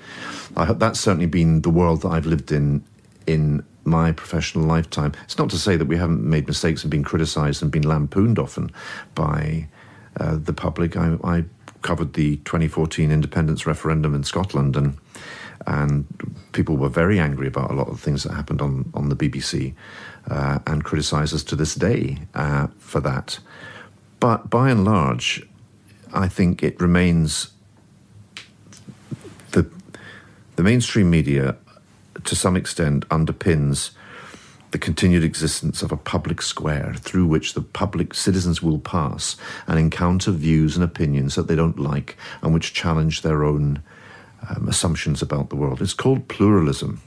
I 0.56 0.64
hope 0.64 0.78
that's 0.78 1.00
certainly 1.00 1.26
been 1.26 1.62
the 1.62 1.70
world 1.70 2.02
that 2.02 2.08
I've 2.08 2.26
lived 2.26 2.52
in 2.52 2.84
in 3.26 3.64
my 3.84 4.12
professional 4.12 4.64
lifetime. 4.64 5.12
It's 5.24 5.38
not 5.38 5.50
to 5.50 5.58
say 5.58 5.76
that 5.76 5.86
we 5.86 5.96
haven't 5.96 6.22
made 6.22 6.46
mistakes 6.46 6.82
and 6.82 6.90
been 6.90 7.04
criticised 7.04 7.62
and 7.62 7.70
been 7.70 7.86
lampooned 7.86 8.38
often 8.38 8.70
by 9.14 9.68
uh, 10.18 10.36
the 10.36 10.52
public. 10.52 10.96
I, 10.96 11.16
I, 11.24 11.44
covered 11.82 12.14
the 12.14 12.36
2014 12.38 13.12
independence 13.12 13.66
referendum 13.66 14.14
in 14.14 14.24
Scotland, 14.24 14.74
and 14.74 14.96
and 15.66 16.06
people 16.52 16.78
were 16.78 16.88
very 16.88 17.20
angry 17.20 17.46
about 17.46 17.70
a 17.70 17.74
lot 17.74 17.88
of 17.88 18.00
things 18.00 18.22
that 18.22 18.32
happened 18.32 18.62
on 18.62 18.90
on 18.94 19.10
the 19.10 19.16
BBC, 19.16 19.74
uh, 20.30 20.58
and 20.66 20.82
criticise 20.82 21.34
us 21.34 21.44
to 21.44 21.56
this 21.56 21.74
day 21.74 22.18
uh, 22.34 22.68
for 22.78 23.00
that. 23.00 23.38
But 24.18 24.48
by 24.48 24.70
and 24.70 24.84
large, 24.84 25.46
I 26.14 26.28
think 26.28 26.62
it 26.62 26.80
remains 26.80 27.52
the 29.50 29.70
the 30.56 30.62
mainstream 30.62 31.10
media 31.10 31.56
to 32.24 32.36
some 32.36 32.56
extent 32.56 33.08
underpins 33.08 33.90
the 34.74 34.78
continued 34.78 35.22
existence 35.22 35.82
of 35.82 35.92
a 35.92 35.96
public 35.96 36.42
square 36.42 36.94
through 36.98 37.26
which 37.26 37.54
the 37.54 37.60
public 37.62 38.12
citizens 38.12 38.60
will 38.60 38.80
pass 38.80 39.36
and 39.68 39.78
encounter 39.78 40.32
views 40.32 40.74
and 40.74 40.84
opinions 40.84 41.36
that 41.36 41.46
they 41.46 41.54
don't 41.54 41.78
like 41.78 42.16
and 42.42 42.52
which 42.52 42.74
challenge 42.74 43.22
their 43.22 43.44
own 43.44 43.80
um, 44.48 44.68
assumptions 44.68 45.22
about 45.22 45.48
the 45.48 45.54
world. 45.54 45.80
It's 45.80 45.94
called 45.94 46.26
pluralism. 46.26 47.00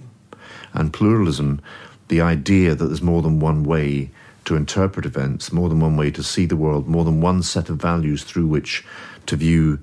And 0.72 0.94
pluralism, 0.94 1.62
the 2.08 2.22
idea 2.22 2.74
that 2.74 2.86
there's 2.86 3.02
more 3.02 3.22
than 3.22 3.42
one 3.42 3.64
way 3.64 4.12
to 4.46 4.56
interpret 4.56 5.06
events, 5.06 5.52
more 5.52 5.68
than 5.68 5.82
one 5.82 5.98
way 5.98 6.10
to 6.12 6.24
see 6.24 6.46
the 6.46 6.56
world, 6.56 6.88
more 6.88 7.04
than 7.04 7.20
one 7.20 7.44
set 7.44 7.68
of 7.68 7.82
values 7.82 8.24
through 8.24 8.48
which 8.48 8.86
to 9.26 9.36
view 9.36 9.80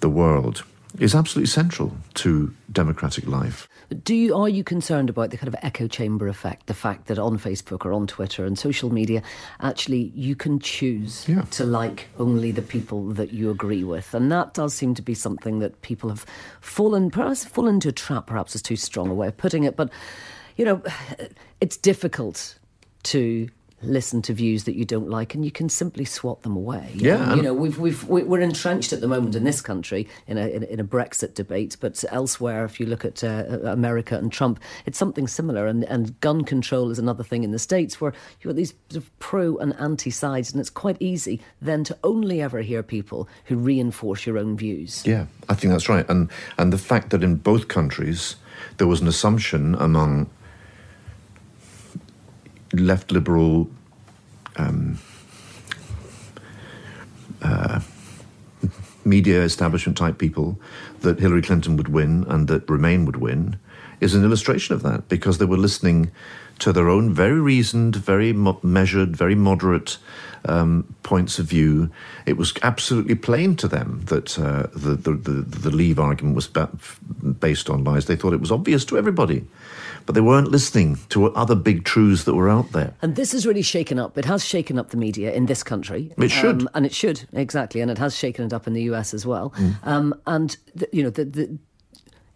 the 0.00 0.08
world 0.08 0.64
is 0.98 1.14
absolutely 1.14 1.48
central 1.48 1.96
to 2.14 2.52
democratic 2.72 3.26
life. 3.26 3.68
Do 4.02 4.14
you 4.14 4.34
are 4.34 4.48
you 4.48 4.64
concerned 4.64 5.08
about 5.10 5.30
the 5.30 5.36
kind 5.36 5.48
of 5.48 5.56
echo 5.62 5.86
chamber 5.86 6.26
effect, 6.26 6.66
the 6.66 6.74
fact 6.74 7.06
that 7.06 7.18
on 7.18 7.38
Facebook 7.38 7.84
or 7.84 7.92
on 7.92 8.06
Twitter 8.06 8.44
and 8.44 8.58
social 8.58 8.92
media, 8.92 9.22
actually 9.60 10.12
you 10.14 10.34
can 10.34 10.58
choose 10.58 11.28
yeah. 11.28 11.42
to 11.52 11.64
like 11.64 12.08
only 12.18 12.50
the 12.50 12.62
people 12.62 13.04
that 13.10 13.32
you 13.32 13.50
agree 13.50 13.84
with, 13.84 14.14
and 14.14 14.32
that 14.32 14.54
does 14.54 14.74
seem 14.74 14.94
to 14.94 15.02
be 15.02 15.14
something 15.14 15.60
that 15.60 15.82
people 15.82 16.08
have 16.08 16.26
fallen 16.60 17.10
perhaps 17.10 17.44
fallen 17.44 17.74
into 17.74 17.88
a 17.88 17.92
trap. 17.92 18.26
Perhaps 18.26 18.54
is 18.54 18.62
too 18.62 18.76
strong 18.76 19.08
a 19.08 19.14
way 19.14 19.28
of 19.28 19.36
putting 19.36 19.64
it, 19.64 19.76
but 19.76 19.90
you 20.56 20.64
know, 20.64 20.82
it's 21.60 21.76
difficult 21.76 22.58
to 23.04 23.48
listen 23.86 24.22
to 24.22 24.32
views 24.32 24.64
that 24.64 24.76
you 24.76 24.84
don't 24.84 25.08
like, 25.08 25.34
and 25.34 25.44
you 25.44 25.50
can 25.50 25.68
simply 25.68 26.04
swat 26.04 26.42
them 26.42 26.56
away. 26.56 26.90
Yeah, 26.94 27.34
you 27.34 27.42
know, 27.42 27.54
we've 27.54 27.78
we've 27.78 28.04
we're 28.04 28.40
entrenched 28.40 28.92
at 28.92 29.00
the 29.00 29.08
moment 29.08 29.34
in 29.34 29.44
this 29.44 29.60
country 29.60 30.08
in 30.26 30.38
a 30.38 30.46
in 30.48 30.80
a 30.80 30.84
Brexit 30.84 31.34
debate, 31.34 31.76
but 31.80 32.02
elsewhere, 32.10 32.64
if 32.64 32.80
you 32.80 32.86
look 32.86 33.04
at 33.04 33.22
uh, 33.24 33.44
America 33.64 34.16
and 34.16 34.32
Trump, 34.32 34.60
it's 34.84 34.98
something 34.98 35.26
similar. 35.26 35.66
And 35.66 35.84
and 35.84 36.18
gun 36.20 36.44
control 36.44 36.90
is 36.90 36.98
another 36.98 37.24
thing 37.24 37.44
in 37.44 37.52
the 37.52 37.58
states 37.58 38.00
where 38.00 38.12
you've 38.40 38.50
got 38.50 38.56
these 38.56 38.74
sort 38.90 39.04
of 39.04 39.18
pro 39.18 39.56
and 39.58 39.74
anti 39.74 40.10
sides, 40.10 40.52
and 40.52 40.60
it's 40.60 40.70
quite 40.70 40.96
easy 41.00 41.40
then 41.60 41.84
to 41.84 41.96
only 42.04 42.42
ever 42.42 42.60
hear 42.60 42.82
people 42.82 43.28
who 43.44 43.56
reinforce 43.56 44.26
your 44.26 44.38
own 44.38 44.56
views. 44.56 45.02
Yeah, 45.06 45.26
I 45.48 45.54
think 45.54 45.72
that's 45.72 45.88
right, 45.88 46.08
and 46.08 46.30
and 46.58 46.72
the 46.72 46.78
fact 46.78 47.10
that 47.10 47.22
in 47.22 47.36
both 47.36 47.68
countries 47.68 48.36
there 48.78 48.86
was 48.86 49.00
an 49.00 49.08
assumption 49.08 49.74
among 49.76 50.30
left 52.72 53.12
liberal 53.12 53.68
um, 54.56 54.98
uh, 57.42 57.80
media 59.04 59.42
establishment 59.42 59.96
type 59.96 60.18
people 60.18 60.58
that 61.00 61.20
Hillary 61.20 61.42
Clinton 61.42 61.76
would 61.76 61.88
win 61.88 62.24
and 62.28 62.48
that 62.48 62.68
Remain 62.68 63.04
would 63.04 63.16
win 63.16 63.58
is 64.00 64.14
an 64.14 64.24
illustration 64.24 64.74
of 64.74 64.82
that 64.82 65.08
because 65.08 65.38
they 65.38 65.44
were 65.44 65.56
listening 65.56 66.10
to 66.58 66.72
their 66.72 66.88
own 66.88 67.12
very 67.12 67.40
reasoned, 67.40 67.96
very 67.96 68.32
mo- 68.32 68.58
measured, 68.62 69.16
very 69.16 69.34
moderate 69.34 69.98
um, 70.46 70.94
points 71.02 71.38
of 71.38 71.46
view. 71.46 71.90
It 72.24 72.36
was 72.36 72.52
absolutely 72.62 73.14
plain 73.14 73.56
to 73.56 73.68
them 73.68 74.02
that 74.06 74.38
uh, 74.38 74.68
the, 74.74 74.94
the, 74.96 75.12
the, 75.12 75.30
the 75.42 75.70
Leave 75.70 75.98
argument 75.98 76.34
was 76.34 76.46
ba- 76.46 76.70
based 77.40 77.70
on 77.70 77.84
lies. 77.84 78.06
They 78.06 78.16
thought 78.16 78.32
it 78.32 78.40
was 78.40 78.52
obvious 78.52 78.84
to 78.86 78.98
everybody 78.98 79.46
but 80.06 80.14
they 80.14 80.20
weren't 80.20 80.50
listening 80.50 80.98
to 81.10 81.26
other 81.34 81.54
big 81.54 81.84
truths 81.84 82.24
that 82.24 82.34
were 82.34 82.48
out 82.48 82.72
there. 82.72 82.94
And 83.02 83.16
this 83.16 83.32
has 83.32 83.46
really 83.46 83.62
shaken 83.62 83.98
up. 83.98 84.16
It 84.16 84.24
has 84.24 84.44
shaken 84.44 84.78
up 84.78 84.90
the 84.90 84.96
media 84.96 85.32
in 85.32 85.46
this 85.46 85.62
country. 85.62 86.12
It 86.16 86.30
should, 86.30 86.62
um, 86.62 86.68
and 86.74 86.86
it 86.86 86.94
should 86.94 87.26
exactly, 87.32 87.80
and 87.80 87.90
it 87.90 87.98
has 87.98 88.16
shaken 88.16 88.44
it 88.44 88.52
up 88.52 88.66
in 88.66 88.72
the 88.72 88.82
US 88.84 89.12
as 89.12 89.26
well. 89.26 89.50
Mm. 89.50 89.86
Um, 89.86 90.14
and 90.26 90.56
the, 90.74 90.88
you 90.92 91.02
know 91.02 91.10
the, 91.10 91.24
the 91.24 91.58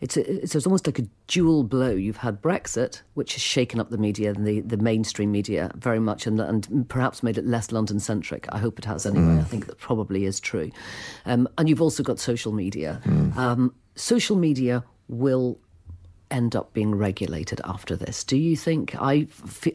it's, 0.00 0.16
a, 0.16 0.42
it's 0.42 0.66
almost 0.66 0.86
like 0.86 0.98
a 0.98 1.06
dual 1.26 1.62
blow. 1.62 1.90
You've 1.90 2.16
had 2.16 2.40
Brexit, 2.40 3.02
which 3.14 3.34
has 3.34 3.42
shaken 3.42 3.78
up 3.80 3.90
the 3.90 3.98
media 3.98 4.32
and 4.32 4.46
the, 4.46 4.60
the 4.60 4.78
mainstream 4.78 5.30
media 5.30 5.70
very 5.74 6.00
much 6.00 6.26
and, 6.26 6.40
and 6.40 6.88
perhaps 6.88 7.22
made 7.22 7.36
it 7.36 7.46
less 7.46 7.70
London 7.70 8.00
centric. 8.00 8.46
I 8.50 8.58
hope 8.58 8.78
it 8.78 8.86
has 8.86 9.04
anyway. 9.04 9.34
Mm. 9.34 9.40
I 9.40 9.44
think 9.44 9.66
that 9.66 9.78
probably 9.78 10.24
is 10.24 10.40
true. 10.40 10.70
Um, 11.26 11.48
and 11.58 11.68
you've 11.68 11.82
also 11.82 12.02
got 12.02 12.18
social 12.18 12.52
media. 12.52 13.00
Mm. 13.04 13.36
Um, 13.36 13.74
social 13.94 14.36
media 14.36 14.84
will 15.08 15.58
end 16.30 16.54
up 16.56 16.72
being 16.72 16.94
regulated 16.94 17.60
after 17.64 17.96
this? 17.96 18.24
Do 18.24 18.36
you 18.36 18.56
think 18.56 18.94
I 18.98 19.26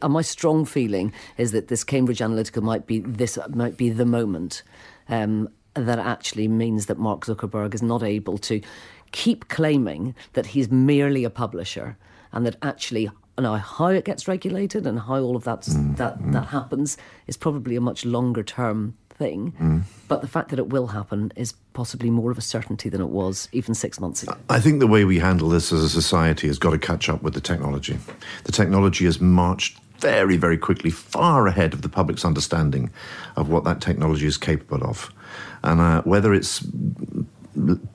my 0.02 0.22
strong 0.22 0.64
feeling 0.64 1.12
is 1.36 1.52
that 1.52 1.68
this 1.68 1.84
Cambridge 1.84 2.18
Analytica 2.18 2.62
might 2.62 2.86
be 2.86 3.00
this 3.00 3.38
might 3.50 3.76
be 3.76 3.90
the 3.90 4.06
moment 4.06 4.62
um, 5.08 5.48
that 5.74 5.98
actually 5.98 6.48
means 6.48 6.86
that 6.86 6.98
Mark 6.98 7.26
Zuckerberg 7.26 7.74
is 7.74 7.82
not 7.82 8.02
able 8.02 8.38
to 8.38 8.60
keep 9.12 9.48
claiming 9.48 10.14
that 10.32 10.46
he's 10.46 10.70
merely 10.70 11.24
a 11.24 11.30
publisher 11.30 11.96
and 12.32 12.44
that 12.46 12.56
actually 12.62 13.08
now 13.38 13.56
how 13.56 13.88
it 13.88 14.04
gets 14.04 14.26
regulated 14.26 14.86
and 14.86 15.00
how 15.00 15.20
all 15.20 15.36
of 15.36 15.44
that 15.44 15.62
mm, 15.62 15.96
that 15.96 16.18
mm. 16.18 16.32
that 16.32 16.46
happens 16.46 16.96
is 17.26 17.36
probably 17.36 17.76
a 17.76 17.80
much 17.80 18.04
longer 18.04 18.42
term 18.42 18.96
thing. 19.16 19.54
Mm. 19.60 19.82
But 20.08 20.20
the 20.20 20.28
fact 20.28 20.50
that 20.50 20.58
it 20.58 20.68
will 20.68 20.88
happen 20.88 21.32
is 21.36 21.54
possibly 21.72 22.10
more 22.10 22.30
of 22.30 22.38
a 22.38 22.42
certainty 22.42 22.88
than 22.88 23.00
it 23.00 23.08
was 23.08 23.48
even 23.52 23.74
six 23.74 23.98
months 24.00 24.22
ago. 24.22 24.36
I 24.48 24.60
think 24.60 24.80
the 24.80 24.86
way 24.86 25.04
we 25.04 25.18
handle 25.18 25.48
this 25.48 25.72
as 25.72 25.82
a 25.82 25.88
society 25.88 26.46
has 26.46 26.58
got 26.58 26.70
to 26.70 26.78
catch 26.78 27.08
up 27.08 27.22
with 27.22 27.34
the 27.34 27.40
technology. 27.40 27.98
The 28.44 28.52
technology 28.52 29.04
has 29.04 29.20
marched 29.20 29.78
very, 29.98 30.36
very 30.36 30.58
quickly, 30.58 30.90
far 30.90 31.46
ahead 31.46 31.72
of 31.72 31.82
the 31.82 31.88
public's 31.88 32.24
understanding 32.24 32.90
of 33.36 33.48
what 33.48 33.64
that 33.64 33.80
technology 33.80 34.26
is 34.26 34.36
capable 34.36 34.84
of. 34.86 35.10
And 35.62 35.80
uh, 35.80 36.02
whether 36.02 36.34
it's 36.34 36.64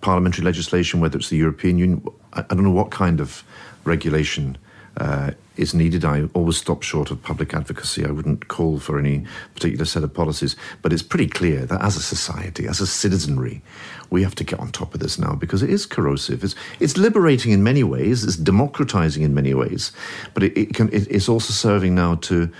parliamentary 0.01 0.43
legislation, 0.43 0.99
whether 0.99 1.17
it's 1.17 1.29
the 1.29 1.37
European 1.37 1.77
Union, 1.77 2.05
I 2.33 2.41
don't 2.41 2.63
know 2.63 2.71
what 2.71 2.91
kind 2.91 3.21
of 3.21 3.43
regulation 3.83 4.57
uh, 4.97 5.31
is 5.61 5.73
needed. 5.73 6.03
I 6.03 6.23
always 6.33 6.57
stop 6.57 6.83
short 6.83 7.11
of 7.11 7.21
public 7.21 7.53
advocacy. 7.53 8.05
I 8.05 8.11
wouldn't 8.11 8.47
call 8.47 8.79
for 8.79 8.99
any 8.99 9.25
particular 9.53 9.85
set 9.85 10.03
of 10.03 10.13
policies. 10.13 10.55
But 10.81 10.91
it's 10.91 11.03
pretty 11.03 11.27
clear 11.27 11.65
that 11.65 11.81
as 11.81 11.95
a 11.95 12.01
society, 12.01 12.67
as 12.67 12.81
a 12.81 12.87
citizenry, 12.87 13.61
we 14.09 14.23
have 14.23 14.35
to 14.35 14.43
get 14.43 14.59
on 14.59 14.71
top 14.71 14.93
of 14.93 14.99
this 14.99 15.17
now 15.17 15.35
because 15.35 15.63
it 15.63 15.69
is 15.69 15.85
corrosive. 15.85 16.43
It's, 16.43 16.55
it's 16.79 16.97
liberating 16.97 17.51
in 17.51 17.63
many 17.63 17.83
ways, 17.83 18.23
it's 18.23 18.35
democratizing 18.35 19.23
in 19.23 19.33
many 19.33 19.53
ways, 19.53 19.91
but 20.33 20.43
it, 20.43 20.57
it 20.57 20.73
can, 20.73 20.89
it, 20.89 21.07
it's 21.09 21.29
also 21.29 21.53
serving 21.53 21.95
now 21.95 22.15
to 22.15 22.51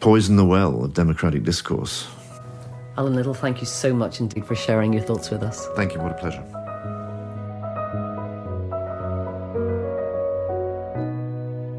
poison 0.00 0.36
the 0.36 0.44
well 0.44 0.84
of 0.84 0.94
democratic 0.94 1.42
discourse. 1.42 2.08
Allan 2.96 3.14
Little, 3.14 3.34
thank 3.34 3.60
you 3.60 3.66
so 3.66 3.92
much 3.92 4.20
indeed 4.20 4.44
for 4.44 4.56
sharing 4.56 4.92
your 4.92 5.02
thoughts 5.02 5.30
with 5.30 5.42
us. 5.42 5.68
Thank 5.76 5.94
you, 5.94 6.00
what 6.00 6.12
a 6.12 6.14
pleasure. 6.14 6.67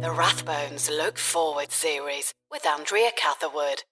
Rathbones 0.08 0.90
Look 0.90 1.18
Forward 1.18 1.72
series 1.72 2.34
with 2.50 2.66
Andrea 2.66 3.12
Catherwood. 3.18 3.84